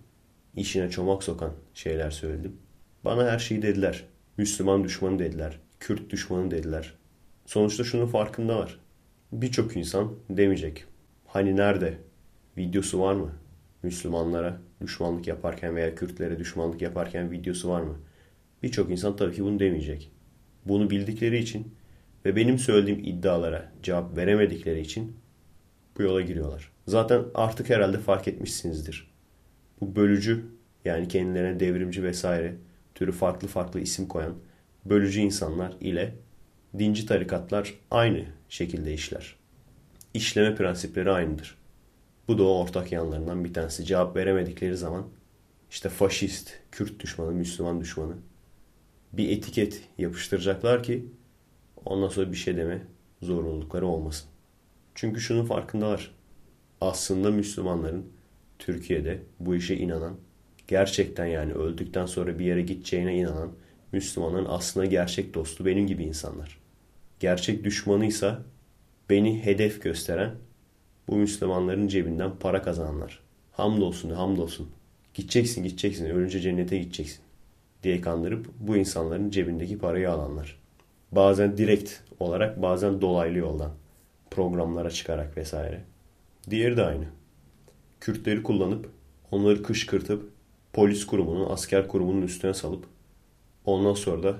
İşine 0.56 0.90
çomak 0.90 1.22
sokan 1.22 1.52
şeyler 1.74 2.10
söyledim. 2.10 2.56
Bana 3.04 3.30
her 3.30 3.38
şeyi 3.38 3.62
dediler. 3.62 4.04
Müslüman 4.36 4.84
düşmanı 4.84 5.18
dediler. 5.18 5.58
Kürt 5.80 6.10
düşmanı 6.10 6.50
dediler. 6.50 6.94
Sonuçta 7.46 7.84
şunun 7.84 8.06
farkında 8.06 8.58
var. 8.58 8.80
Birçok 9.32 9.76
insan 9.76 10.14
demeyecek. 10.30 10.84
Hani 11.26 11.56
nerede? 11.56 11.98
Videosu 12.56 13.00
var 13.00 13.14
mı? 13.14 13.32
Müslümanlara 13.82 14.60
düşmanlık 14.80 15.26
yaparken 15.26 15.76
veya 15.76 15.94
Kürtlere 15.94 16.38
düşmanlık 16.38 16.82
yaparken 16.82 17.30
videosu 17.30 17.68
var 17.68 17.80
mı? 17.80 17.98
Birçok 18.62 18.90
insan 18.90 19.16
tabii 19.16 19.34
ki 19.34 19.44
bunu 19.44 19.58
demeyecek. 19.58 20.12
Bunu 20.64 20.90
bildikleri 20.90 21.38
için 21.38 21.74
ve 22.24 22.36
benim 22.36 22.58
söylediğim 22.58 23.00
iddialara 23.04 23.72
cevap 23.82 24.16
veremedikleri 24.16 24.80
için 24.80 25.16
bu 25.98 26.02
yola 26.02 26.20
giriyorlar. 26.20 26.72
Zaten 26.86 27.24
artık 27.34 27.70
herhalde 27.70 27.98
fark 27.98 28.28
etmişsinizdir. 28.28 29.10
Bu 29.80 29.96
bölücü 29.96 30.44
yani 30.84 31.08
kendilerine 31.08 31.60
devrimci 31.60 32.02
vesaire 32.02 32.56
türü 32.94 33.12
farklı 33.12 33.48
farklı 33.48 33.80
isim 33.80 34.08
koyan 34.08 34.34
bölücü 34.84 35.20
insanlar 35.20 35.76
ile 35.80 36.14
dinci 36.78 37.06
tarikatlar 37.06 37.74
aynı 37.90 38.24
şekilde 38.48 38.94
işler. 38.94 39.36
İşleme 40.14 40.54
prensipleri 40.54 41.10
aynıdır. 41.10 41.58
Bu 42.28 42.38
da 42.38 42.42
o 42.42 42.62
ortak 42.62 42.92
yanlarından 42.92 43.44
bir 43.44 43.54
tanesi. 43.54 43.84
Cevap 43.84 44.16
veremedikleri 44.16 44.76
zaman 44.76 45.08
işte 45.70 45.88
faşist, 45.88 46.50
Kürt 46.72 47.00
düşmanı, 47.00 47.32
Müslüman 47.32 47.80
düşmanı 47.80 48.16
bir 49.12 49.28
etiket 49.28 49.82
yapıştıracaklar 49.98 50.82
ki 50.82 51.06
ondan 51.84 52.08
sonra 52.08 52.32
bir 52.32 52.36
şey 52.36 52.56
deme 52.56 52.82
zorunlulukları 53.22 53.86
olmasın. 53.86 54.28
Çünkü 54.94 55.20
şunun 55.20 55.44
farkındalar. 55.44 56.14
Aslında 56.80 57.30
Müslümanların 57.30 58.06
Türkiye'de 58.58 59.22
bu 59.40 59.56
işe 59.56 59.76
inanan, 59.76 60.16
gerçekten 60.68 61.26
yani 61.26 61.52
öldükten 61.52 62.06
sonra 62.06 62.38
bir 62.38 62.44
yere 62.44 62.62
gideceğine 62.62 63.16
inanan 63.16 63.52
Müslümanların 63.92 64.46
aslında 64.48 64.86
gerçek 64.86 65.34
dostu 65.34 65.66
benim 65.66 65.86
gibi 65.86 66.04
insanlar. 66.04 66.58
Gerçek 67.20 67.64
düşmanıysa 67.64 68.42
beni 69.10 69.44
hedef 69.44 69.82
gösteren 69.82 70.34
bu 71.08 71.16
Müslümanların 71.16 71.88
cebinden 71.88 72.38
para 72.40 72.62
kazananlar. 72.62 73.20
Hamdolsun, 73.52 74.10
hamdolsun. 74.10 74.70
Gideceksin, 75.14 75.64
gideceksin. 75.64 76.06
Ölünce 76.06 76.40
cennete 76.40 76.78
gideceksin. 76.78 77.20
Diye 77.82 78.00
kandırıp 78.00 78.46
bu 78.60 78.76
insanların 78.76 79.30
cebindeki 79.30 79.78
parayı 79.78 80.10
alanlar. 80.10 80.60
Bazen 81.12 81.56
direkt 81.56 81.92
olarak, 82.20 82.62
bazen 82.62 83.00
dolaylı 83.00 83.38
yoldan. 83.38 83.70
Programlara 84.30 84.90
çıkarak 84.90 85.36
vesaire. 85.36 85.84
Diğeri 86.50 86.76
de 86.76 86.82
aynı. 86.84 87.04
Kürtleri 88.00 88.42
kullanıp, 88.42 88.90
onları 89.30 89.62
kışkırtıp, 89.62 90.30
polis 90.72 91.06
kurumunun, 91.06 91.50
asker 91.50 91.88
kurumunun 91.88 92.22
üstüne 92.22 92.54
salıp, 92.54 92.84
ondan 93.64 93.94
sonra 93.94 94.22
da 94.22 94.36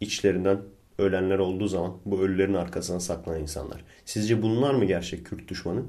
içlerinden 0.00 0.58
ölenler 0.98 1.38
olduğu 1.38 1.68
zaman 1.68 1.96
bu 2.04 2.20
ölülerin 2.20 2.54
arkasına 2.54 3.00
saklanan 3.00 3.40
insanlar. 3.40 3.84
Sizce 4.04 4.42
bunlar 4.42 4.74
mı 4.74 4.84
gerçek 4.84 5.26
Kürt 5.26 5.48
düşmanı? 5.48 5.82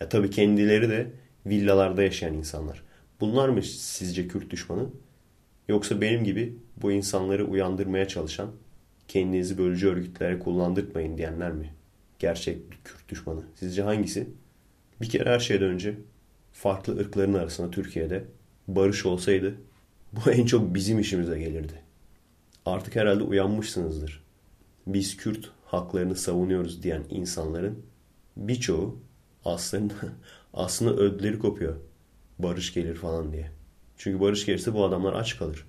Ya 0.00 0.08
tabii 0.08 0.30
kendileri 0.30 0.88
de 0.88 1.12
villalarda 1.46 2.02
yaşayan 2.02 2.34
insanlar. 2.34 2.82
Bunlar 3.20 3.48
mı 3.48 3.62
sizce 3.62 4.28
Kürt 4.28 4.50
düşmanı? 4.50 4.86
Yoksa 5.68 6.00
benim 6.00 6.24
gibi 6.24 6.56
bu 6.76 6.92
insanları 6.92 7.46
uyandırmaya 7.46 8.08
çalışan, 8.08 8.50
kendinizi 9.08 9.58
bölücü 9.58 9.88
örgütlere 9.88 10.38
kullandırtmayın 10.38 11.18
diyenler 11.18 11.52
mi? 11.52 11.74
Gerçek 12.18 12.70
bir 12.70 12.78
Kürt 12.84 13.08
düşmanı. 13.08 13.42
Sizce 13.54 13.82
hangisi? 13.82 14.28
Bir 15.00 15.08
kere 15.08 15.30
her 15.30 15.40
şeyden 15.40 15.68
önce 15.68 15.94
farklı 16.52 16.98
ırkların 16.98 17.34
arasında 17.34 17.70
Türkiye'de 17.70 18.24
barış 18.68 19.06
olsaydı 19.06 19.54
bu 20.12 20.30
en 20.30 20.46
çok 20.46 20.74
bizim 20.74 20.98
işimize 20.98 21.38
gelirdi. 21.38 21.80
Artık 22.66 22.96
herhalde 22.96 23.22
uyanmışsınızdır. 23.22 24.22
Biz 24.86 25.16
Kürt 25.16 25.50
haklarını 25.64 26.16
savunuyoruz 26.16 26.82
diyen 26.82 27.02
insanların 27.10 27.82
birçoğu 28.36 28.98
aslında 29.44 29.94
aslında 30.54 30.94
ödleri 30.96 31.38
kopuyor. 31.38 31.76
Barış 32.38 32.74
gelir 32.74 32.94
falan 32.94 33.32
diye. 33.32 33.55
Çünkü 33.96 34.20
barış 34.20 34.46
gelirse 34.46 34.74
bu 34.74 34.84
adamlar 34.84 35.12
aç 35.12 35.38
kalır. 35.38 35.66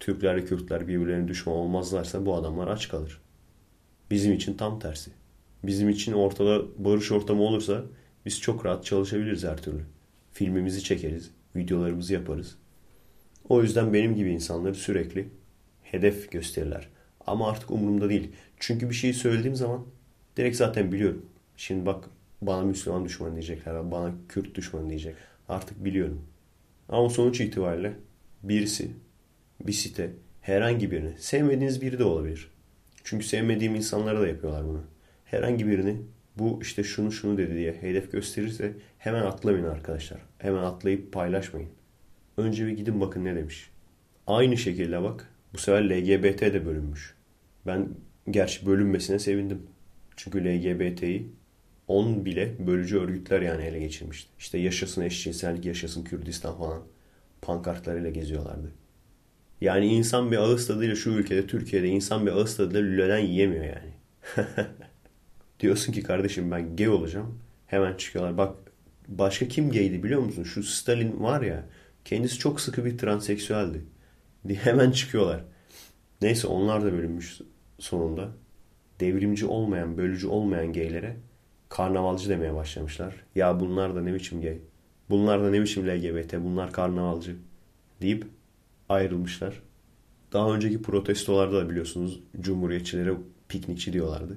Türkler 0.00 0.36
ve 0.36 0.44
Kürtler 0.44 0.88
birbirlerine 0.88 1.28
düşman 1.28 1.56
olmazlarsa 1.56 2.26
bu 2.26 2.34
adamlar 2.34 2.68
aç 2.68 2.88
kalır. 2.88 3.20
Bizim 4.10 4.32
için 4.32 4.54
tam 4.54 4.78
tersi. 4.78 5.10
Bizim 5.64 5.88
için 5.88 6.12
ortada 6.12 6.62
barış 6.78 7.12
ortamı 7.12 7.42
olursa 7.42 7.84
biz 8.26 8.40
çok 8.40 8.66
rahat 8.66 8.84
çalışabiliriz 8.84 9.44
her 9.44 9.62
türlü. 9.62 9.82
Filmimizi 10.32 10.82
çekeriz, 10.84 11.30
videolarımızı 11.56 12.14
yaparız. 12.14 12.56
O 13.48 13.62
yüzden 13.62 13.92
benim 13.92 14.14
gibi 14.14 14.30
insanları 14.30 14.74
sürekli 14.74 15.28
hedef 15.82 16.30
gösterirler. 16.30 16.88
Ama 17.26 17.48
artık 17.50 17.70
umurumda 17.70 18.08
değil. 18.08 18.32
Çünkü 18.58 18.90
bir 18.90 18.94
şeyi 18.94 19.14
söylediğim 19.14 19.56
zaman 19.56 19.86
direkt 20.36 20.56
zaten 20.56 20.92
biliyorum. 20.92 21.26
Şimdi 21.56 21.86
bak 21.86 22.04
bana 22.42 22.62
Müslüman 22.62 23.04
düşman 23.04 23.32
diyecekler, 23.32 23.90
bana 23.90 24.12
Kürt 24.28 24.54
düşman 24.54 24.88
diyecek. 24.88 25.14
Artık 25.48 25.84
biliyorum. 25.84 26.22
Ama 26.88 27.08
sonuç 27.08 27.40
itibariyle 27.40 27.92
birisi, 28.42 28.90
bir 29.60 29.72
site, 29.72 30.10
herhangi 30.40 30.90
birini, 30.90 31.18
sevmediğiniz 31.18 31.82
biri 31.82 31.98
de 31.98 32.04
olabilir. 32.04 32.50
Çünkü 33.04 33.26
sevmediğim 33.26 33.74
insanlara 33.74 34.20
da 34.20 34.28
yapıyorlar 34.28 34.64
bunu. 34.64 34.82
Herhangi 35.24 35.66
birini 35.66 35.96
bu 36.38 36.58
işte 36.62 36.84
şunu 36.84 37.12
şunu 37.12 37.38
dedi 37.38 37.54
diye 37.54 37.72
hedef 37.72 38.12
gösterirse 38.12 38.72
hemen 38.98 39.22
atlamayın 39.22 39.64
arkadaşlar. 39.64 40.20
Hemen 40.38 40.62
atlayıp 40.62 41.12
paylaşmayın. 41.12 41.68
Önce 42.36 42.66
bir 42.66 42.72
gidin 42.72 43.00
bakın 43.00 43.24
ne 43.24 43.36
demiş. 43.36 43.70
Aynı 44.26 44.56
şekilde 44.56 45.02
bak 45.02 45.28
bu 45.52 45.58
sefer 45.58 45.90
LGBT 45.90 46.40
de 46.40 46.66
bölünmüş. 46.66 47.14
Ben 47.66 47.88
gerçi 48.30 48.66
bölünmesine 48.66 49.18
sevindim. 49.18 49.62
Çünkü 50.16 50.44
LGBT'yi 50.44 51.30
10 51.88 52.24
bile 52.24 52.66
bölücü 52.66 52.98
örgütler 52.98 53.40
yani 53.40 53.64
ele 53.64 53.78
geçirmişti. 53.78 54.30
İşte 54.38 54.58
yaşasın 54.58 55.02
eşcinsellik, 55.02 55.64
yaşasın 55.64 56.04
Kürdistan 56.04 56.58
falan 56.58 56.82
pankartlarıyla 57.42 58.10
geziyorlardı. 58.10 58.72
Yani 59.60 59.86
insan 59.86 60.32
bir 60.32 60.36
ağız 60.36 60.66
tadıyla 60.66 60.96
şu 60.96 61.10
ülkede 61.10 61.46
Türkiye'de 61.46 61.88
insan 61.88 62.26
bir 62.26 62.32
ağız 62.32 62.56
tadıyla 62.56 62.80
lüleden 62.80 63.18
yiyemiyor 63.18 63.64
yani. 63.64 63.92
Diyorsun 65.60 65.92
ki 65.92 66.02
kardeşim 66.02 66.50
ben 66.50 66.76
gay 66.76 66.88
olacağım. 66.88 67.38
Hemen 67.66 67.96
çıkıyorlar. 67.96 68.38
Bak 68.38 68.56
başka 69.08 69.48
kim 69.48 69.70
gaydi 69.70 70.02
biliyor 70.02 70.20
musun? 70.20 70.44
Şu 70.44 70.62
Stalin 70.62 71.22
var 71.22 71.42
ya 71.42 71.64
kendisi 72.04 72.38
çok 72.38 72.60
sıkı 72.60 72.84
bir 72.84 72.98
transseksüeldi. 72.98 73.84
Diye 74.48 74.58
hemen 74.58 74.90
çıkıyorlar. 74.90 75.44
Neyse 76.22 76.46
onlar 76.46 76.84
da 76.84 76.92
bölünmüş 76.92 77.40
sonunda. 77.78 78.28
Devrimci 79.00 79.46
olmayan, 79.46 79.96
bölücü 79.96 80.26
olmayan 80.26 80.72
gaylere 80.72 81.16
karnavalcı 81.68 82.28
demeye 82.28 82.54
başlamışlar. 82.54 83.14
Ya 83.34 83.60
bunlar 83.60 83.94
da 83.96 84.00
ne 84.00 84.14
biçim 84.14 84.40
gay? 84.40 84.58
Bunlar 85.10 85.42
da 85.42 85.50
ne 85.50 85.62
biçim 85.62 85.86
LGBT? 85.88 86.34
Bunlar 86.34 86.72
karnavalcı 86.72 87.36
deyip 88.00 88.26
ayrılmışlar. 88.88 89.62
Daha 90.32 90.54
önceki 90.54 90.82
protestolarda 90.82 91.56
da 91.56 91.70
biliyorsunuz 91.70 92.20
cumhuriyetçilere 92.40 93.12
piknikçi 93.48 93.92
diyorlardı. 93.92 94.36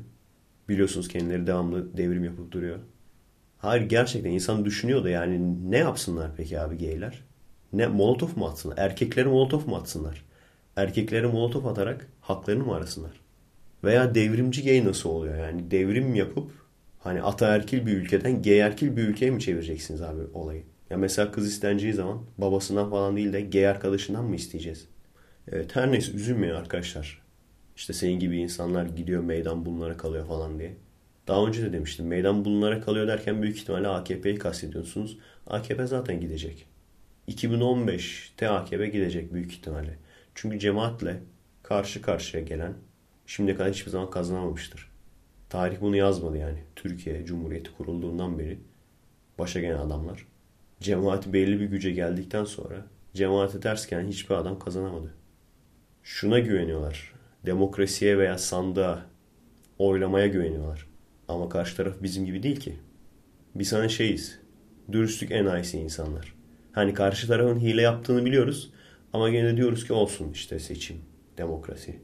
Biliyorsunuz 0.70 1.08
kendileri 1.08 1.48
devamlı 1.48 1.98
devrim 1.98 2.24
yapıp 2.24 2.52
duruyor. 2.52 2.80
Hayır 3.58 3.90
gerçekten 3.90 4.32
insan 4.32 4.66
düşünüyor 4.66 5.04
da 5.04 5.10
yani 5.10 5.72
ne 5.72 5.78
yapsınlar 5.78 6.32
peki 6.38 6.60
abi 6.60 6.78
gayler? 6.78 7.24
Ne 7.74 7.88
molotof 7.88 8.38
mu 8.38 8.48
atsınlar? 8.48 8.78
Erkeklere 8.78 9.30
molotof 9.30 9.68
mu 9.68 9.76
atsınlar? 9.76 10.26
Erkeklere 10.76 11.28
molotof 11.28 11.66
atarak 11.66 12.08
haklarını 12.22 12.64
mı 12.64 12.76
arasınlar? 12.76 13.12
Veya 13.84 14.16
devrimci 14.16 14.64
gay 14.64 14.86
nasıl 14.86 15.10
oluyor? 15.10 15.38
Yani 15.38 15.72
devrim 15.72 16.16
yapıp 16.16 16.52
hani 17.00 17.22
ataerkil 17.22 17.86
bir 17.86 17.94
ülkeden 17.94 18.42
gayerkil 18.42 18.98
bir 18.98 19.04
ülkeye 19.04 19.32
mi 19.32 19.42
çevireceksiniz 19.42 20.02
abi 20.02 20.22
olayı? 20.34 20.64
Ya 20.90 20.98
mesela 20.98 21.32
kız 21.32 21.48
isteneceği 21.48 21.94
zaman 21.94 22.22
babasından 22.38 22.90
falan 22.90 23.18
değil 23.18 23.34
de 23.34 23.42
gay 23.42 23.68
arkadaşından 23.68 24.26
mı 24.26 24.36
isteyeceğiz? 24.36 24.88
Evet 25.52 25.76
her 25.76 25.92
neyse 25.92 26.12
üzülmeyin 26.12 26.54
arkadaşlar. 26.54 27.22
İşte 27.76 27.94
senin 27.94 28.20
gibi 28.20 28.38
insanlar 28.38 28.86
gidiyor 28.86 29.24
meydan 29.24 29.66
bunlara 29.66 29.98
kalıyor 29.98 30.28
falan 30.28 30.60
diye. 30.60 30.76
Daha 31.28 31.48
önce 31.48 31.64
de 31.64 31.74
demiştim. 31.74 32.08
Meydan 32.08 32.46
bunlara 32.46 32.82
kalıyor 32.82 33.08
derken 33.08 33.42
büyük 33.42 33.58
ihtimalle 33.58 33.88
AKP'yi 33.88 34.36
kastediyorsunuz. 34.36 35.18
AKP 35.48 35.88
zaten 35.88 36.22
gidecek. 36.22 36.66
2015'te 37.28 38.50
AKP 38.50 38.88
gidecek 38.88 39.34
büyük 39.34 39.52
ihtimalle. 39.52 39.98
Çünkü 40.36 40.60
cemaatle 40.60 41.20
karşı 41.64 42.02
karşıya 42.02 42.44
gelen 42.44 42.74
şimdiye 43.26 43.58
kadar 43.58 43.74
hiçbir 43.74 43.92
zaman 43.92 44.10
kazanamamıştır. 44.10 44.92
Tarih 45.50 45.82
bunu 45.82 45.96
yazmadı 45.96 46.38
yani. 46.38 46.64
Türkiye 46.76 47.26
Cumhuriyeti 47.26 47.72
kurulduğundan 47.78 48.40
beri 48.40 48.60
başa 49.40 49.60
gelen 49.60 49.78
adamlar. 49.78 50.28
Cemaat 50.80 51.28
belli 51.28 51.60
bir 51.60 51.66
güce 51.66 51.92
geldikten 51.92 52.46
sonra 52.46 52.86
cemaate 53.14 53.60
ters 53.60 53.88
gelen 53.88 54.08
hiçbir 54.08 54.36
adam 54.36 54.60
kazanamadı. 54.60 55.14
Şuna 56.04 56.40
güveniyorlar. 56.40 57.14
Demokrasiye 57.46 58.18
veya 58.18 58.38
sandığa 58.38 59.06
oylamaya 59.80 60.28
güveniyorlar. 60.28 60.88
Ama 61.28 61.50
karşı 61.50 61.78
taraf 61.78 61.94
bizim 62.04 62.26
gibi 62.26 62.44
değil 62.44 62.60
ki. 62.60 62.76
Biz 63.56 63.74
hani 63.74 63.90
şeyiz. 63.90 64.40
Dürüstlük 64.92 65.32
enayisi 65.32 65.80
insanlar. 65.80 66.34
Hani 66.72 66.94
karşı 66.94 67.28
tarafın 67.28 67.60
hile 67.60 67.82
yaptığını 67.82 68.26
biliyoruz. 68.26 68.74
Ama 69.14 69.30
gene 69.30 69.58
diyoruz 69.58 69.88
ki 69.88 69.94
olsun 69.94 70.32
işte 70.32 70.60
seçim, 70.60 70.98
demokrasi. 71.38 72.00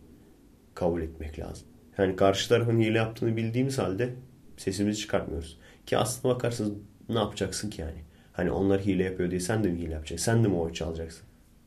Kabul 0.76 1.02
etmek 1.02 1.40
lazım. 1.40 1.68
Yani 1.98 2.16
karşı 2.16 2.50
tarafın 2.50 2.80
hile 2.80 2.98
yaptığını 2.98 3.38
bildiğimiz 3.38 3.78
halde 3.78 4.10
sesimizi 4.58 5.00
çıkartmıyoruz. 5.00 5.58
Ki 5.86 5.98
aslına 5.98 6.36
bakarsanız 6.36 6.72
ne 7.10 7.20
yapacaksın 7.20 7.70
ki 7.70 7.82
yani? 7.82 8.04
Hani 8.34 8.52
onlar 8.52 8.82
hile 8.82 9.04
yapıyor 9.04 9.32
diye 9.32 9.40
sen 9.40 9.64
de 9.64 9.72
mi 9.72 9.80
hile 9.80 9.94
yapacaksın? 9.94 10.26
Sen 10.26 10.44
de 10.44 10.48
mi 10.48 10.56
oy 10.56 10.74
çalacaksın? 10.74 11.24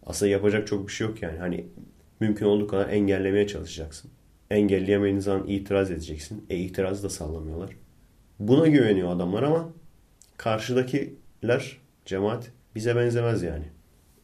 Aslında 0.06 0.30
yapacak 0.30 0.66
çok 0.66 0.88
bir 0.88 0.92
şey 0.92 1.06
yok 1.06 1.22
yani. 1.22 1.38
Hani 1.38 1.66
mümkün 2.20 2.46
olduğu 2.46 2.66
kadar 2.66 2.88
engellemeye 2.88 3.46
çalışacaksın. 3.46 4.10
Engelleyemediğin 4.50 5.18
zaman 5.18 5.46
itiraz 5.46 5.90
edeceksin. 5.90 6.46
E 6.50 6.56
itiraz 6.56 7.04
da 7.04 7.10
sallamıyorlar. 7.10 7.70
Buna 8.38 8.66
güveniyor 8.66 9.16
adamlar 9.16 9.42
ama 9.42 9.68
karşıdakiler 10.36 11.78
cemaat 12.04 12.50
bize 12.74 12.96
benzemez 12.96 13.42
yani. 13.42 13.64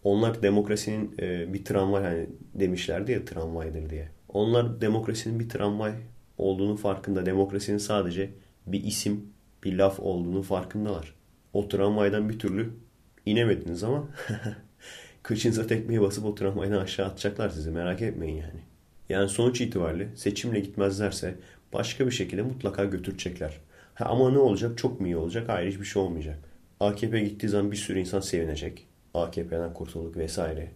Onlar 0.05 0.43
demokrasinin 0.43 1.15
e, 1.21 1.53
bir 1.53 1.65
tramvay 1.65 2.03
hani 2.03 2.27
demişlerdi 2.55 3.13
ya 3.13 3.25
tramvaydır 3.25 3.91
diye. 3.91 4.09
Onlar 4.35 4.81
demokrasinin 4.81 5.41
bir 5.41 5.49
tramvay 5.49 5.93
olduğunu 6.39 6.77
farkında. 6.77 7.27
Demokrasinin 7.27 7.79
sadece 7.79 8.31
bir 8.67 8.85
isim, 8.85 9.27
bir 9.65 9.79
laf 9.79 10.01
olduğunu 10.01 10.43
farkındalar. 10.43 11.15
O 11.53 11.69
tramvaydan 11.69 12.29
bir 12.29 12.39
türlü 12.39 12.71
inemediniz 13.27 13.85
ama 13.85 14.09
kıçınıza 15.23 15.67
tekmeyi 15.67 16.01
basıp 16.01 16.25
o 16.25 16.35
tramvaydan 16.35 16.81
aşağı 16.81 17.07
atacaklar 17.07 17.49
sizi 17.49 17.71
merak 17.71 18.03
etmeyin 18.03 18.37
yani. 18.37 18.61
Yani 19.09 19.29
sonuç 19.29 19.61
itibariyle 19.61 20.09
seçimle 20.17 20.61
gitmezlerse 20.61 21.35
başka 21.73 22.07
bir 22.07 22.11
şekilde 22.11 22.43
mutlaka 22.43 22.85
götürecekler. 22.85 23.61
Ha, 23.95 24.05
ama 24.05 24.31
ne 24.31 24.39
olacak? 24.39 24.79
Çok 24.79 25.01
mu 25.01 25.07
iyi 25.07 25.17
olacak? 25.17 25.49
Hayır 25.49 25.73
hiçbir 25.73 25.85
şey 25.85 26.03
olmayacak. 26.03 26.39
AKP 26.81 27.21
gittiği 27.21 27.49
zaman 27.49 27.73
bir 27.73 27.77
sürü 27.77 27.99
insan 27.99 28.21
sevinecek. 28.21 28.87
AKP'den 29.15 29.75
kurtulduk 29.75 30.17
vesaire. 30.17 30.71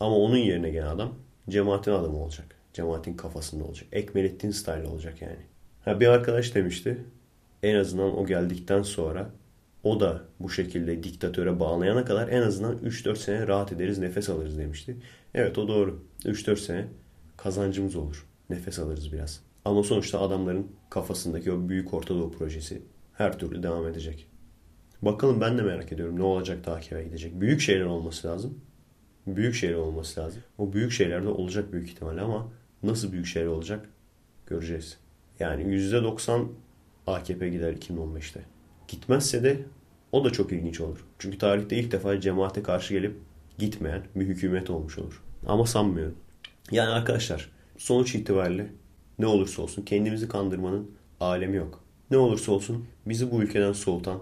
Ama 0.00 0.16
onun 0.16 0.36
yerine 0.36 0.70
gelen 0.70 0.86
adam 0.86 1.14
cemaatin 1.48 1.92
adamı 1.92 2.16
olacak. 2.16 2.63
Cemaatin 2.74 3.16
kafasında 3.16 3.64
olacak. 3.64 3.88
Ekmelettin 3.92 4.50
style 4.50 4.88
olacak 4.88 5.22
yani. 5.22 5.46
Ha 5.84 6.00
bir 6.00 6.06
arkadaş 6.06 6.54
demişti. 6.54 7.04
En 7.62 7.74
azından 7.74 8.18
o 8.18 8.26
geldikten 8.26 8.82
sonra 8.82 9.30
o 9.84 10.00
da 10.00 10.22
bu 10.40 10.50
şekilde 10.50 11.02
diktatöre 11.02 11.60
bağlayana 11.60 12.04
kadar 12.04 12.28
en 12.28 12.42
azından 12.42 12.78
3-4 12.78 13.16
sene 13.16 13.46
rahat 13.46 13.72
ederiz, 13.72 13.98
nefes 13.98 14.30
alırız 14.30 14.58
demişti. 14.58 14.96
Evet 15.34 15.58
o 15.58 15.68
doğru. 15.68 16.04
3-4 16.24 16.56
sene 16.56 16.86
kazancımız 17.36 17.96
olur. 17.96 18.26
Nefes 18.50 18.78
alırız 18.78 19.12
biraz. 19.12 19.40
Ama 19.64 19.82
sonuçta 19.82 20.20
adamların 20.20 20.66
kafasındaki 20.90 21.52
o 21.52 21.68
büyük 21.68 21.94
Orta 21.94 22.14
Doğu 22.14 22.32
projesi 22.32 22.82
her 23.12 23.38
türlü 23.38 23.62
devam 23.62 23.88
edecek. 23.88 24.26
Bakalım 25.02 25.40
ben 25.40 25.58
de 25.58 25.62
merak 25.62 25.92
ediyorum 25.92 26.18
ne 26.18 26.22
olacak 26.22 26.64
takibe 26.64 27.04
gidecek. 27.04 27.40
Büyük 27.40 27.60
şeyler 27.60 27.84
olması 27.84 28.28
lazım. 28.28 28.60
Büyük 29.26 29.54
şeyler 29.54 29.76
olması 29.76 30.20
lazım. 30.20 30.42
O 30.58 30.72
büyük 30.72 30.92
şeyler 30.92 31.24
de 31.24 31.28
olacak 31.28 31.72
büyük 31.72 31.88
ihtimalle 31.88 32.20
ama 32.20 32.48
nasıl 32.86 33.12
büyük 33.12 33.26
şeyler 33.26 33.48
olacak 33.48 33.88
göreceğiz. 34.46 34.98
Yani 35.40 35.62
%90 35.62 36.46
AKP 37.06 37.48
gider 37.48 37.72
2015'te. 37.72 38.40
Gitmezse 38.88 39.42
de 39.42 39.58
o 40.12 40.24
da 40.24 40.30
çok 40.30 40.52
ilginç 40.52 40.80
olur. 40.80 41.04
Çünkü 41.18 41.38
tarihte 41.38 41.76
ilk 41.76 41.92
defa 41.92 42.20
cemaate 42.20 42.62
karşı 42.62 42.94
gelip 42.94 43.16
gitmeyen 43.58 44.02
bir 44.14 44.26
hükümet 44.26 44.70
olmuş 44.70 44.98
olur. 44.98 45.22
Ama 45.46 45.66
sanmıyorum. 45.66 46.14
Yani 46.70 46.90
arkadaşlar 46.90 47.50
sonuç 47.78 48.14
itibariyle 48.14 48.66
ne 49.18 49.26
olursa 49.26 49.62
olsun 49.62 49.82
kendimizi 49.82 50.28
kandırmanın 50.28 50.90
alemi 51.20 51.56
yok. 51.56 51.84
Ne 52.10 52.16
olursa 52.16 52.52
olsun 52.52 52.86
bizi 53.06 53.30
bu 53.30 53.42
ülkeden 53.42 53.72
soğutan 53.72 54.18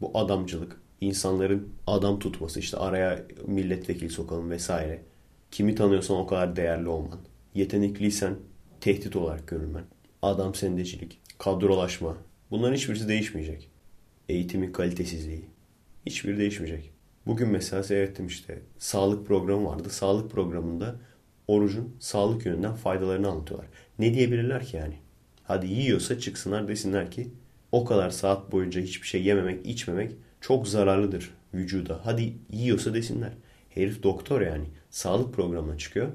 bu 0.00 0.10
adamcılık, 0.18 0.80
insanların 1.00 1.68
adam 1.86 2.18
tutması, 2.18 2.60
işte 2.60 2.76
araya 2.76 3.22
milletvekili 3.46 4.10
sokalım 4.10 4.50
vesaire. 4.50 5.02
Kimi 5.50 5.74
tanıyorsan 5.74 6.16
o 6.16 6.26
kadar 6.26 6.56
değerli 6.56 6.88
olman. 6.88 7.18
Yetenekliysen 7.56 8.34
tehdit 8.80 9.16
olarak 9.16 9.48
görülmen. 9.48 9.84
Adam 10.22 10.54
sendecilik, 10.54 11.20
kadrolaşma. 11.38 12.16
Bunların 12.50 12.74
hiçbirisi 12.74 13.08
değişmeyecek. 13.08 13.70
Eğitimin 14.28 14.72
kalitesizliği. 14.72 15.44
Hiçbiri 16.06 16.38
değişmeyecek. 16.38 16.92
Bugün 17.26 17.48
mesela 17.48 17.82
seyrettim 17.82 18.26
işte 18.26 18.62
sağlık 18.78 19.26
programı 19.26 19.66
vardı. 19.66 19.90
Sağlık 19.90 20.30
programında 20.30 20.96
orucun 21.48 21.96
sağlık 22.00 22.46
yönünden 22.46 22.74
faydalarını 22.74 23.28
anlatıyorlar. 23.28 23.68
Ne 23.98 24.14
diyebilirler 24.14 24.64
ki 24.64 24.76
yani? 24.76 24.94
Hadi 25.42 25.66
yiyorsa 25.66 26.18
çıksınlar 26.18 26.68
desinler 26.68 27.10
ki 27.10 27.28
o 27.72 27.84
kadar 27.84 28.10
saat 28.10 28.52
boyunca 28.52 28.80
hiçbir 28.80 29.06
şey 29.06 29.22
yememek, 29.22 29.66
içmemek 29.66 30.12
çok 30.40 30.68
zararlıdır 30.68 31.30
vücuda. 31.54 32.00
Hadi 32.04 32.32
yiyorsa 32.52 32.94
desinler. 32.94 33.32
Herif 33.68 34.02
doktor 34.02 34.40
yani. 34.40 34.64
Sağlık 34.90 35.34
programına 35.34 35.78
çıkıyor. 35.78 36.08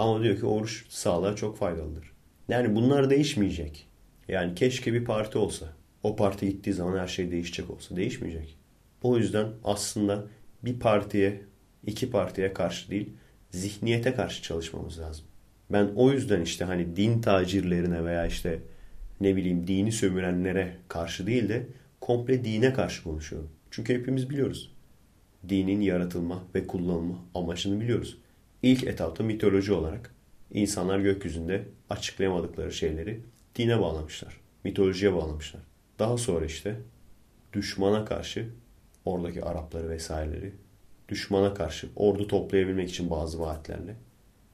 Ama 0.00 0.22
diyor 0.22 0.38
ki 0.38 0.46
oruç 0.46 0.84
sağlığa 0.88 1.36
çok 1.36 1.58
faydalıdır. 1.58 2.12
Yani 2.48 2.76
bunlar 2.76 3.10
değişmeyecek. 3.10 3.86
Yani 4.28 4.54
keşke 4.54 4.92
bir 4.92 5.04
parti 5.04 5.38
olsa. 5.38 5.66
O 6.02 6.16
parti 6.16 6.48
gittiği 6.48 6.72
zaman 6.72 6.98
her 6.98 7.08
şey 7.08 7.30
değişecek 7.30 7.70
olsa. 7.70 7.96
Değişmeyecek. 7.96 8.58
O 9.02 9.16
yüzden 9.18 9.46
aslında 9.64 10.24
bir 10.64 10.80
partiye, 10.80 11.40
iki 11.86 12.10
partiye 12.10 12.52
karşı 12.52 12.90
değil, 12.90 13.10
zihniyete 13.50 14.14
karşı 14.14 14.42
çalışmamız 14.42 14.98
lazım. 14.98 15.24
Ben 15.72 15.90
o 15.96 16.10
yüzden 16.10 16.40
işte 16.40 16.64
hani 16.64 16.96
din 16.96 17.20
tacirlerine 17.20 18.04
veya 18.04 18.26
işte 18.26 18.58
ne 19.20 19.36
bileyim 19.36 19.66
dini 19.66 19.92
sömürenlere 19.92 20.76
karşı 20.88 21.26
değil 21.26 21.48
de 21.48 21.66
komple 22.00 22.44
dine 22.44 22.72
karşı 22.72 23.02
konuşuyorum. 23.02 23.50
Çünkü 23.70 23.94
hepimiz 23.94 24.30
biliyoruz. 24.30 24.72
Dinin 25.48 25.80
yaratılma 25.80 26.42
ve 26.54 26.66
kullanılma 26.66 27.18
amacını 27.34 27.80
biliyoruz. 27.80 28.19
İlk 28.62 28.84
etapta 28.84 29.24
mitoloji 29.24 29.72
olarak 29.72 30.14
insanlar 30.50 30.98
gökyüzünde 30.98 31.64
açıklayamadıkları 31.90 32.72
şeyleri 32.72 33.20
dine 33.56 33.80
bağlamışlar. 33.80 34.40
Mitolojiye 34.64 35.14
bağlamışlar. 35.14 35.62
Daha 35.98 36.16
sonra 36.16 36.44
işte 36.44 36.76
düşmana 37.52 38.04
karşı 38.04 38.48
oradaki 39.04 39.44
Arapları 39.44 39.90
vesaireleri 39.90 40.52
düşmana 41.08 41.54
karşı 41.54 41.88
ordu 41.96 42.26
toplayabilmek 42.26 42.90
için 42.90 43.10
bazı 43.10 43.40
vaatlerle 43.40 43.96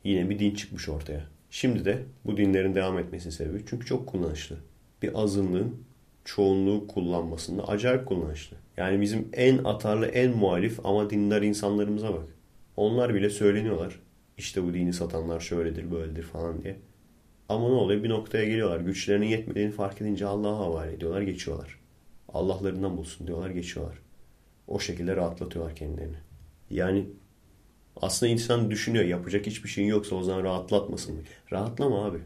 yine 0.04 0.30
bir 0.30 0.38
din 0.38 0.54
çıkmış 0.54 0.88
ortaya. 0.88 1.26
Şimdi 1.50 1.84
de 1.84 2.02
bu 2.24 2.36
dinlerin 2.36 2.74
devam 2.74 2.98
etmesinin 2.98 3.32
sebebi 3.32 3.64
çünkü 3.70 3.86
çok 3.86 4.06
kullanışlı. 4.06 4.56
Bir 5.02 5.22
azınlığın 5.22 5.76
çoğunluğu 6.24 6.86
kullanmasında 6.86 7.68
acayip 7.68 8.06
kullanışlı. 8.06 8.56
Yani 8.76 9.00
bizim 9.00 9.28
en 9.32 9.64
atarlı, 9.64 10.06
en 10.06 10.36
muhalif 10.36 10.86
ama 10.86 11.10
dindar 11.10 11.42
insanlarımıza 11.42 12.14
bak. 12.14 12.35
Onlar 12.76 13.14
bile 13.14 13.30
söyleniyorlar. 13.30 14.00
İşte 14.38 14.64
bu 14.64 14.74
dini 14.74 14.92
satanlar 14.92 15.40
şöyledir, 15.40 15.90
böyledir 15.90 16.22
falan 16.22 16.62
diye. 16.62 16.76
Ama 17.48 17.68
ne 17.68 17.74
oluyor? 17.74 18.02
Bir 18.02 18.08
noktaya 18.08 18.44
geliyorlar. 18.44 18.80
Güçlerinin 18.80 19.26
yetmediğini 19.26 19.72
fark 19.72 20.00
edince 20.00 20.26
Allah'a 20.26 20.58
havale 20.58 20.92
ediyorlar, 20.92 21.22
geçiyorlar. 21.22 21.80
Allah'larından 22.28 22.96
bulsun 22.96 23.26
diyorlar, 23.26 23.50
geçiyorlar. 23.50 23.98
O 24.68 24.78
şekilde 24.78 25.16
rahatlatıyorlar 25.16 25.76
kendilerini. 25.76 26.16
Yani 26.70 27.06
aslında 27.96 28.32
insan 28.32 28.70
düşünüyor 28.70 29.04
yapacak 29.04 29.46
hiçbir 29.46 29.68
şeyin 29.68 29.88
yoksa 29.88 30.16
o 30.16 30.22
zaman 30.22 30.44
rahatlatmasın? 30.44 31.24
Rahatlama 31.52 32.04
abi. 32.04 32.18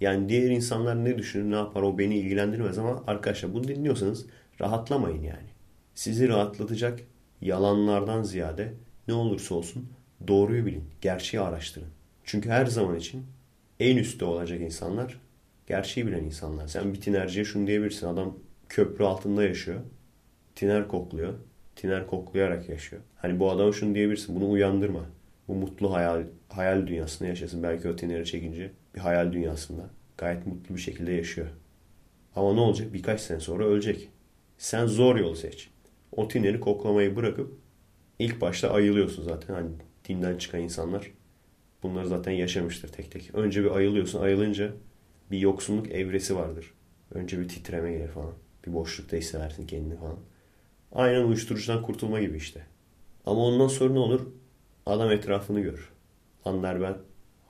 Yani 0.00 0.28
diğer 0.28 0.50
insanlar 0.50 1.04
ne 1.04 1.18
düşünür 1.18 1.50
ne 1.50 1.54
yapar 1.56 1.82
o 1.82 1.98
beni 1.98 2.18
ilgilendirmez 2.18 2.78
ama 2.78 3.04
arkadaşlar 3.06 3.54
bunu 3.54 3.68
dinliyorsanız 3.68 4.26
rahatlamayın 4.60 5.22
yani. 5.22 5.48
Sizi 5.94 6.28
rahatlatacak 6.28 7.00
yalanlardan 7.40 8.22
ziyade 8.22 8.74
ne 9.08 9.14
olursa 9.14 9.54
olsun 9.54 9.88
doğruyu 10.28 10.66
bilin, 10.66 10.84
gerçeği 11.00 11.40
araştırın. 11.40 11.88
Çünkü 12.24 12.48
her 12.48 12.66
zaman 12.66 12.96
için 12.96 13.22
en 13.80 13.96
üstte 13.96 14.24
olacak 14.24 14.60
insanlar 14.60 15.20
gerçeği 15.66 16.06
bilen 16.06 16.24
insanlar. 16.24 16.66
Sen 16.66 16.94
bir 16.94 17.00
tinerciye 17.00 17.44
şunu 17.44 17.66
diyebilirsin. 17.66 18.06
Adam 18.06 18.36
köprü 18.68 19.04
altında 19.04 19.44
yaşıyor. 19.44 19.80
Tiner 20.54 20.88
kokluyor. 20.88 21.34
Tiner 21.76 22.06
koklayarak 22.06 22.68
yaşıyor. 22.68 23.02
Hani 23.16 23.40
bu 23.40 23.50
adama 23.50 23.72
şunu 23.72 23.94
diyebilirsin. 23.94 24.36
Bunu 24.36 24.50
uyandırma. 24.50 25.06
Bu 25.48 25.54
mutlu 25.54 25.92
hayal, 25.92 26.22
hayal 26.48 26.86
dünyasında 26.86 27.28
yaşasın. 27.28 27.62
Belki 27.62 27.88
o 27.88 27.96
tineri 27.96 28.24
çekince 28.24 28.70
bir 28.94 29.00
hayal 29.00 29.32
dünyasında. 29.32 29.82
Gayet 30.18 30.46
mutlu 30.46 30.74
bir 30.74 30.80
şekilde 30.80 31.12
yaşıyor. 31.12 31.46
Ama 32.36 32.54
ne 32.54 32.60
olacak? 32.60 32.92
Birkaç 32.92 33.20
sene 33.20 33.40
sonra 33.40 33.64
ölecek. 33.64 34.08
Sen 34.58 34.86
zor 34.86 35.16
yolu 35.16 35.36
seç. 35.36 35.70
O 36.12 36.28
tineri 36.28 36.60
koklamayı 36.60 37.16
bırakıp 37.16 37.58
ilk 38.18 38.40
başta 38.40 38.70
ayılıyorsun 38.70 39.22
zaten. 39.24 39.54
Hani 39.54 39.70
dinden 40.08 40.38
çıkan 40.38 40.60
insanlar 40.60 41.10
bunları 41.82 42.08
zaten 42.08 42.32
yaşamıştır 42.32 42.88
tek 42.88 43.10
tek. 43.12 43.34
Önce 43.34 43.64
bir 43.64 43.70
ayılıyorsun. 43.70 44.20
Ayılınca 44.22 44.72
bir 45.30 45.38
yoksunluk 45.38 45.90
evresi 45.90 46.36
vardır. 46.36 46.74
Önce 47.10 47.40
bir 47.40 47.48
titreme 47.48 47.92
gelir 47.92 48.08
falan. 48.08 48.32
Bir 48.66 48.74
boşlukta 48.74 49.16
hissedersin 49.16 49.66
kendini 49.66 49.96
falan. 49.96 50.18
Aynen 50.92 51.24
uyuşturucudan 51.24 51.82
kurtulma 51.82 52.20
gibi 52.20 52.36
işte. 52.36 52.66
Ama 53.26 53.40
ondan 53.40 53.68
sonra 53.68 53.92
ne 53.92 53.98
olur? 53.98 54.26
Adam 54.86 55.10
etrafını 55.10 55.60
görür. 55.60 55.92
Anlar 56.44 56.80
ben 56.80 56.96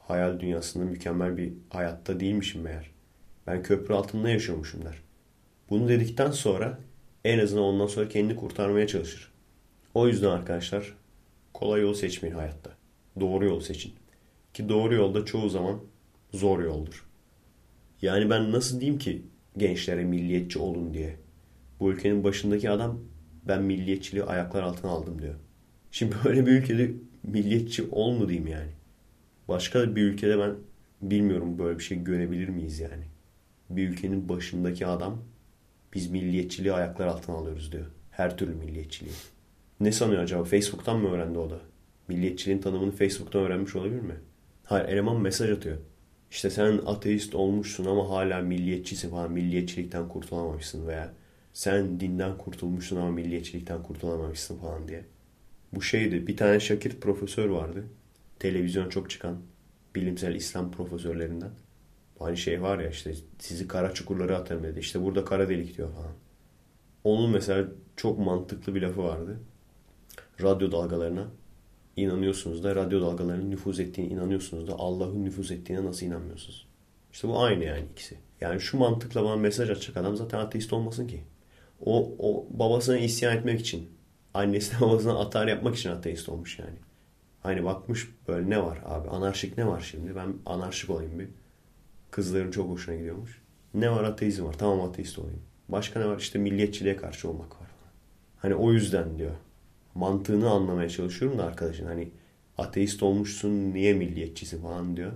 hayal 0.09 0.41
dünyasında 0.41 0.85
mükemmel 0.85 1.37
bir 1.37 1.53
hayatta 1.71 2.21
değilmişim 2.21 2.63
meğer. 2.63 2.91
Ben 3.47 3.63
köprü 3.63 3.95
altında 3.95 4.31
yaşıyormuşum 4.31 4.85
der. 4.85 5.03
Bunu 5.71 5.89
dedikten 5.89 6.31
sonra 6.31 6.79
en 7.25 7.39
azından 7.39 7.65
ondan 7.65 7.87
sonra 7.87 8.09
kendini 8.09 8.37
kurtarmaya 8.37 8.87
çalışır. 8.87 9.33
O 9.97 10.09
yüzden 10.09 10.31
arkadaşlar 10.31 10.95
kolay 11.55 11.81
yol 11.81 11.95
seçmeyin 11.95 12.35
hayatta. 12.35 12.71
Doğru 13.21 13.45
yol 13.45 13.61
seçin. 13.61 13.93
Ki 14.55 14.69
doğru 14.69 14.95
yolda 14.95 15.25
çoğu 15.25 15.49
zaman 15.49 15.81
zor 16.33 16.63
yoldur. 16.63 17.07
Yani 18.03 18.31
ben 18.31 18.53
nasıl 18.53 18.81
diyeyim 18.81 18.99
ki 18.99 19.23
gençlere 19.57 20.05
milliyetçi 20.05 20.59
olun 20.59 20.95
diye. 20.95 21.17
Bu 21.81 21.93
ülkenin 21.93 22.25
başındaki 22.25 22.71
adam 22.71 23.01
ben 23.49 23.63
milliyetçiliği 23.63 24.25
ayaklar 24.25 24.63
altına 24.63 24.91
aldım 24.91 25.23
diyor. 25.23 25.35
Şimdi 25.91 26.15
böyle 26.25 26.47
bir 26.47 26.53
ülkede 26.53 26.91
milliyetçi 27.23 27.83
ol 27.93 28.31
yani. 28.31 28.73
Başka 29.49 29.97
bir 29.97 30.03
ülkede 30.03 30.39
ben 30.39 30.55
bilmiyorum 31.03 31.59
böyle 31.59 31.79
bir 31.79 31.85
şey 31.85 32.05
görebilir 32.05 32.49
miyiz 32.49 32.81
yani. 32.81 33.05
Bir 33.71 33.89
ülkenin 33.89 34.29
başındaki 34.29 34.87
adam 34.87 35.23
biz 35.95 36.11
milliyetçiliği 36.11 36.73
ayaklar 36.73 37.07
altına 37.07 37.37
alıyoruz 37.37 37.73
diyor. 37.73 37.87
Her 38.11 38.37
türlü 38.37 38.55
milliyetçiliği. 38.55 39.15
Ne 39.81 39.93
sanıyor 39.93 40.23
acaba? 40.23 40.45
Facebook'tan 40.45 40.99
mı 40.99 41.09
öğrendi 41.11 41.39
o 41.39 41.51
da? 41.51 41.61
Milliyetçiliğin 42.09 42.59
tanımını 42.61 42.91
Facebook'tan 42.91 43.43
öğrenmiş 43.43 43.77
olabilir 43.77 44.01
mi? 44.01 44.15
Hayır 44.65 44.89
eleman 44.89 45.21
mesaj 45.21 45.51
atıyor. 45.51 45.79
İşte 46.31 46.51
sen 46.51 46.81
ateist 46.87 47.35
olmuşsun 47.35 47.85
ama 47.85 48.11
hala 48.11 48.41
milliyetçisin 48.41 49.11
falan. 49.11 49.33
Milliyetçilikten 49.33 50.09
kurtulamamışsın 50.09 50.87
veya 50.87 51.15
sen 51.53 52.01
dinden 52.01 52.39
kurtulmuşsun 52.39 52.97
ama 52.97 53.11
milliyetçilikten 53.11 53.83
kurtulamamışsın 53.83 54.59
falan 54.59 54.89
diye. 54.89 55.05
Bu 55.73 55.83
şeydi 55.83 56.27
bir 56.27 56.37
tane 56.37 56.61
Şakir 56.61 57.01
profesör 57.01 57.49
vardı. 57.49 57.85
Televizyon 58.39 58.89
çok 58.89 59.11
çıkan 59.11 59.39
bilimsel 59.95 60.35
İslam 60.35 60.71
profesörlerinden. 60.71 61.51
Hani 62.19 62.37
şey 62.37 62.63
var 62.63 62.79
ya 62.79 62.91
işte 62.91 63.15
sizi 63.39 63.69
kara 63.69 63.95
çukurlara 63.95 64.37
atarım 64.37 64.63
dedi. 64.63 64.79
İşte 64.79 65.03
burada 65.03 65.25
kara 65.25 65.49
delik 65.49 65.77
diyor 65.77 65.93
falan. 65.93 66.13
Onun 67.05 67.31
mesela 67.31 67.69
çok 67.97 68.19
mantıklı 68.19 68.75
bir 68.75 68.83
lafı 68.83 69.03
vardı. 69.05 69.41
Radyo 70.43 70.73
dalgalarına 70.73 71.29
inanıyorsunuz 71.97 72.65
da 72.65 72.77
radyo 72.77 73.01
dalgalarının 73.01 73.51
nüfuz 73.51 73.81
ettiğine 73.81 74.13
inanıyorsunuz 74.13 74.69
da 74.69 74.75
Allah'ın 74.79 75.25
nüfuz 75.25 75.51
ettiğine 75.51 75.85
nasıl 75.85 76.07
inanmıyorsunuz? 76.07 76.67
İşte 77.13 77.29
bu 77.29 77.43
aynı 77.43 77.65
yani 77.65 77.85
ikisi. 77.93 78.19
Yani 78.41 78.61
şu 78.61 78.79
mantıkla 78.79 79.25
bana 79.25 79.37
mesaj 79.37 79.71
atacak 79.71 79.97
adam 79.97 80.17
zaten 80.17 80.39
ateist 80.39 80.73
olmasın 80.73 81.07
ki. 81.07 81.21
O, 81.85 82.15
o 82.19 82.47
babasına 82.51 82.99
isyan 82.99 83.37
etmek 83.37 83.61
için, 83.61 83.91
annesine 84.35 84.81
babasına 84.87 85.19
atar 85.19 85.47
yapmak 85.47 85.77
için 85.77 85.91
ateist 85.91 86.29
olmuş 86.29 86.59
yani. 86.59 86.79
Hani 87.43 87.65
bakmış 87.65 88.09
böyle 88.29 88.51
ne 88.51 88.63
var 88.63 88.79
abi 88.85 89.09
anarşik 89.09 89.59
ne 89.59 89.67
var 89.67 89.81
şimdi 89.81 90.17
ben 90.17 90.35
anarşik 90.47 90.91
olayım 90.91 91.19
bir. 91.19 91.29
Kızların 92.11 92.51
çok 92.51 92.71
hoşuna 92.71 92.95
gidiyormuş. 92.95 93.43
Ne 93.75 93.91
var 93.91 94.05
ateizm 94.05 94.45
var 94.45 94.59
tamam 94.59 94.81
ateist 94.81 95.19
olayım. 95.19 95.43
Başka 95.69 96.01
ne 96.01 96.07
var 96.07 96.19
işte 96.19 96.39
milliyetçiliğe 96.39 96.97
karşı 96.97 97.29
olmak 97.31 97.61
var. 97.61 97.69
Hani 98.37 98.55
o 98.55 98.73
yüzden 98.73 99.19
diyor. 99.19 99.35
Mantığını 99.97 100.51
anlamaya 100.51 100.89
çalışıyorum 100.89 101.39
da 101.39 101.45
arkadaşın 101.45 101.87
hani 101.87 102.11
ateist 102.59 103.03
olmuşsun 103.03 103.75
niye 103.75 103.95
milliyetçisin 103.95 104.63
falan 104.63 104.97
diyor. 104.97 105.13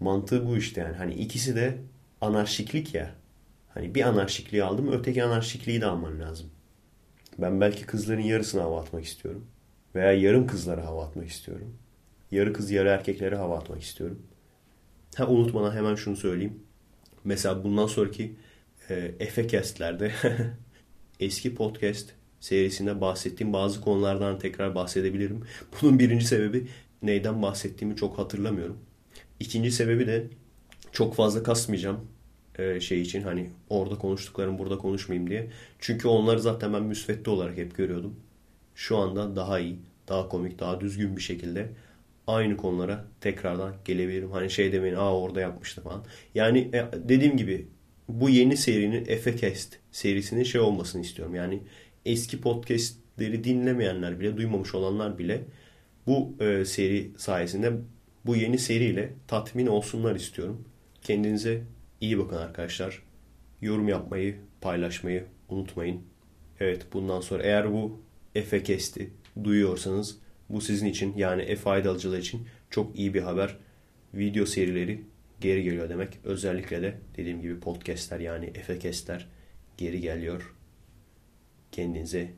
Mantığı 0.00 0.46
bu 0.46 0.56
işte 0.56 0.80
yani. 0.80 0.96
Hani 0.96 1.14
ikisi 1.14 1.56
de 1.56 1.78
anarşiklik 2.20 2.94
ya. 2.94 3.14
Hani 3.68 3.94
bir 3.94 4.02
anarşikliği 4.02 4.64
aldım 4.64 4.92
öteki 4.92 5.24
anarşikliği 5.24 5.80
de 5.80 5.86
alman 5.86 6.20
lazım. 6.20 6.50
Ben 7.38 7.60
belki 7.60 7.86
kızların 7.86 8.20
yarısına 8.20 8.62
hava 8.62 8.80
atmak 8.80 9.04
istiyorum. 9.04 9.46
Veya 9.94 10.12
yarım 10.12 10.46
kızlara 10.46 10.86
hava 10.86 11.04
atmak 11.04 11.28
istiyorum. 11.28 11.74
Yarı 12.30 12.52
kız 12.52 12.70
yarı 12.70 12.88
erkeklere 12.88 13.36
hava 13.36 13.58
atmak 13.58 13.82
istiyorum. 13.82 14.22
Ha 15.16 15.26
unutmadan 15.26 15.76
hemen 15.76 15.94
şunu 15.94 16.16
söyleyeyim. 16.16 16.62
Mesela 17.24 17.64
bundan 17.64 17.86
sonraki 17.86 18.36
e, 18.88 18.94
Efekest'lerde 19.20 20.12
eski 21.20 21.54
podcast 21.54 22.19
serisinde 22.40 23.00
bahsettiğim 23.00 23.52
bazı 23.52 23.80
konulardan 23.80 24.38
tekrar 24.38 24.74
bahsedebilirim. 24.74 25.44
Bunun 25.82 25.98
birinci 25.98 26.26
sebebi 26.26 26.66
neyden 27.02 27.42
bahsettiğimi 27.42 27.96
çok 27.96 28.18
hatırlamıyorum. 28.18 28.78
İkinci 29.40 29.72
sebebi 29.72 30.06
de 30.06 30.26
çok 30.92 31.14
fazla 31.14 31.42
kasmayacağım 31.42 32.00
e, 32.58 32.80
şey 32.80 33.00
için 33.00 33.22
hani 33.22 33.50
orada 33.70 33.98
konuştuklarım 33.98 34.58
burada 34.58 34.78
konuşmayayım 34.78 35.30
diye. 35.30 35.50
Çünkü 35.78 36.08
onları 36.08 36.40
zaten 36.40 36.72
ben 36.72 36.82
müsvedde 36.82 37.30
olarak 37.30 37.58
hep 37.58 37.76
görüyordum. 37.76 38.16
Şu 38.74 38.96
anda 38.96 39.36
daha 39.36 39.58
iyi, 39.58 39.78
daha 40.08 40.28
komik, 40.28 40.58
daha 40.58 40.80
düzgün 40.80 41.16
bir 41.16 41.22
şekilde 41.22 41.68
aynı 42.26 42.56
konulara 42.56 43.04
tekrardan 43.20 43.74
gelebilirim. 43.84 44.30
Hani 44.30 44.50
şey 44.50 44.72
demeyin 44.72 44.94
aa 44.94 45.16
orada 45.20 45.40
yapmıştı 45.40 45.82
falan. 45.82 46.04
Yani 46.34 46.58
e, 46.58 47.08
dediğim 47.08 47.36
gibi 47.36 47.66
bu 48.08 48.30
yeni 48.30 48.56
serinin 48.56 49.04
Efekest 49.08 49.76
serisinin 49.92 50.44
şey 50.44 50.60
olmasını 50.60 51.02
istiyorum. 51.02 51.34
Yani 51.34 51.62
eski 52.04 52.40
podcastleri 52.40 53.44
dinlemeyenler 53.44 54.20
bile, 54.20 54.36
duymamış 54.36 54.74
olanlar 54.74 55.18
bile 55.18 55.44
bu 56.06 56.34
e, 56.40 56.64
seri 56.64 57.10
sayesinde 57.16 57.72
bu 58.26 58.36
yeni 58.36 58.58
seriyle 58.58 59.12
tatmin 59.28 59.66
olsunlar 59.66 60.16
istiyorum. 60.16 60.64
Kendinize 61.02 61.62
iyi 62.00 62.18
bakın 62.18 62.36
arkadaşlar. 62.36 63.02
Yorum 63.60 63.88
yapmayı, 63.88 64.36
paylaşmayı 64.60 65.24
unutmayın. 65.48 66.00
Evet 66.60 66.86
bundan 66.92 67.20
sonra 67.20 67.42
eğer 67.42 67.72
bu 67.72 68.00
Efekest'i 68.34 69.10
duyuyorsanız 69.44 70.18
bu 70.48 70.60
sizin 70.60 70.86
için 70.86 71.16
yani 71.16 71.56
F 71.56 71.70
alıcılar 71.70 72.18
için 72.18 72.46
çok 72.70 72.98
iyi 72.98 73.14
bir 73.14 73.22
haber. 73.22 73.56
Video 74.14 74.46
serileri 74.46 75.04
geri 75.40 75.62
geliyor 75.62 75.88
demek. 75.88 76.18
Özellikle 76.24 76.82
de 76.82 76.94
dediğim 77.16 77.42
gibi 77.42 77.60
podcastler 77.60 78.20
yani 78.20 78.46
Efekestler 78.46 79.28
geri 79.76 80.00
geliyor. 80.00 80.54
Kendinize 81.72 82.32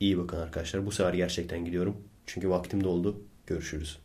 iyi 0.00 0.18
bakın 0.18 0.36
arkadaşlar. 0.36 0.86
Bu 0.86 0.92
sefer 0.92 1.14
gerçekten 1.14 1.64
gidiyorum. 1.64 1.96
Çünkü 2.26 2.50
vaktim 2.50 2.84
doldu. 2.84 3.22
Görüşürüz. 3.46 4.01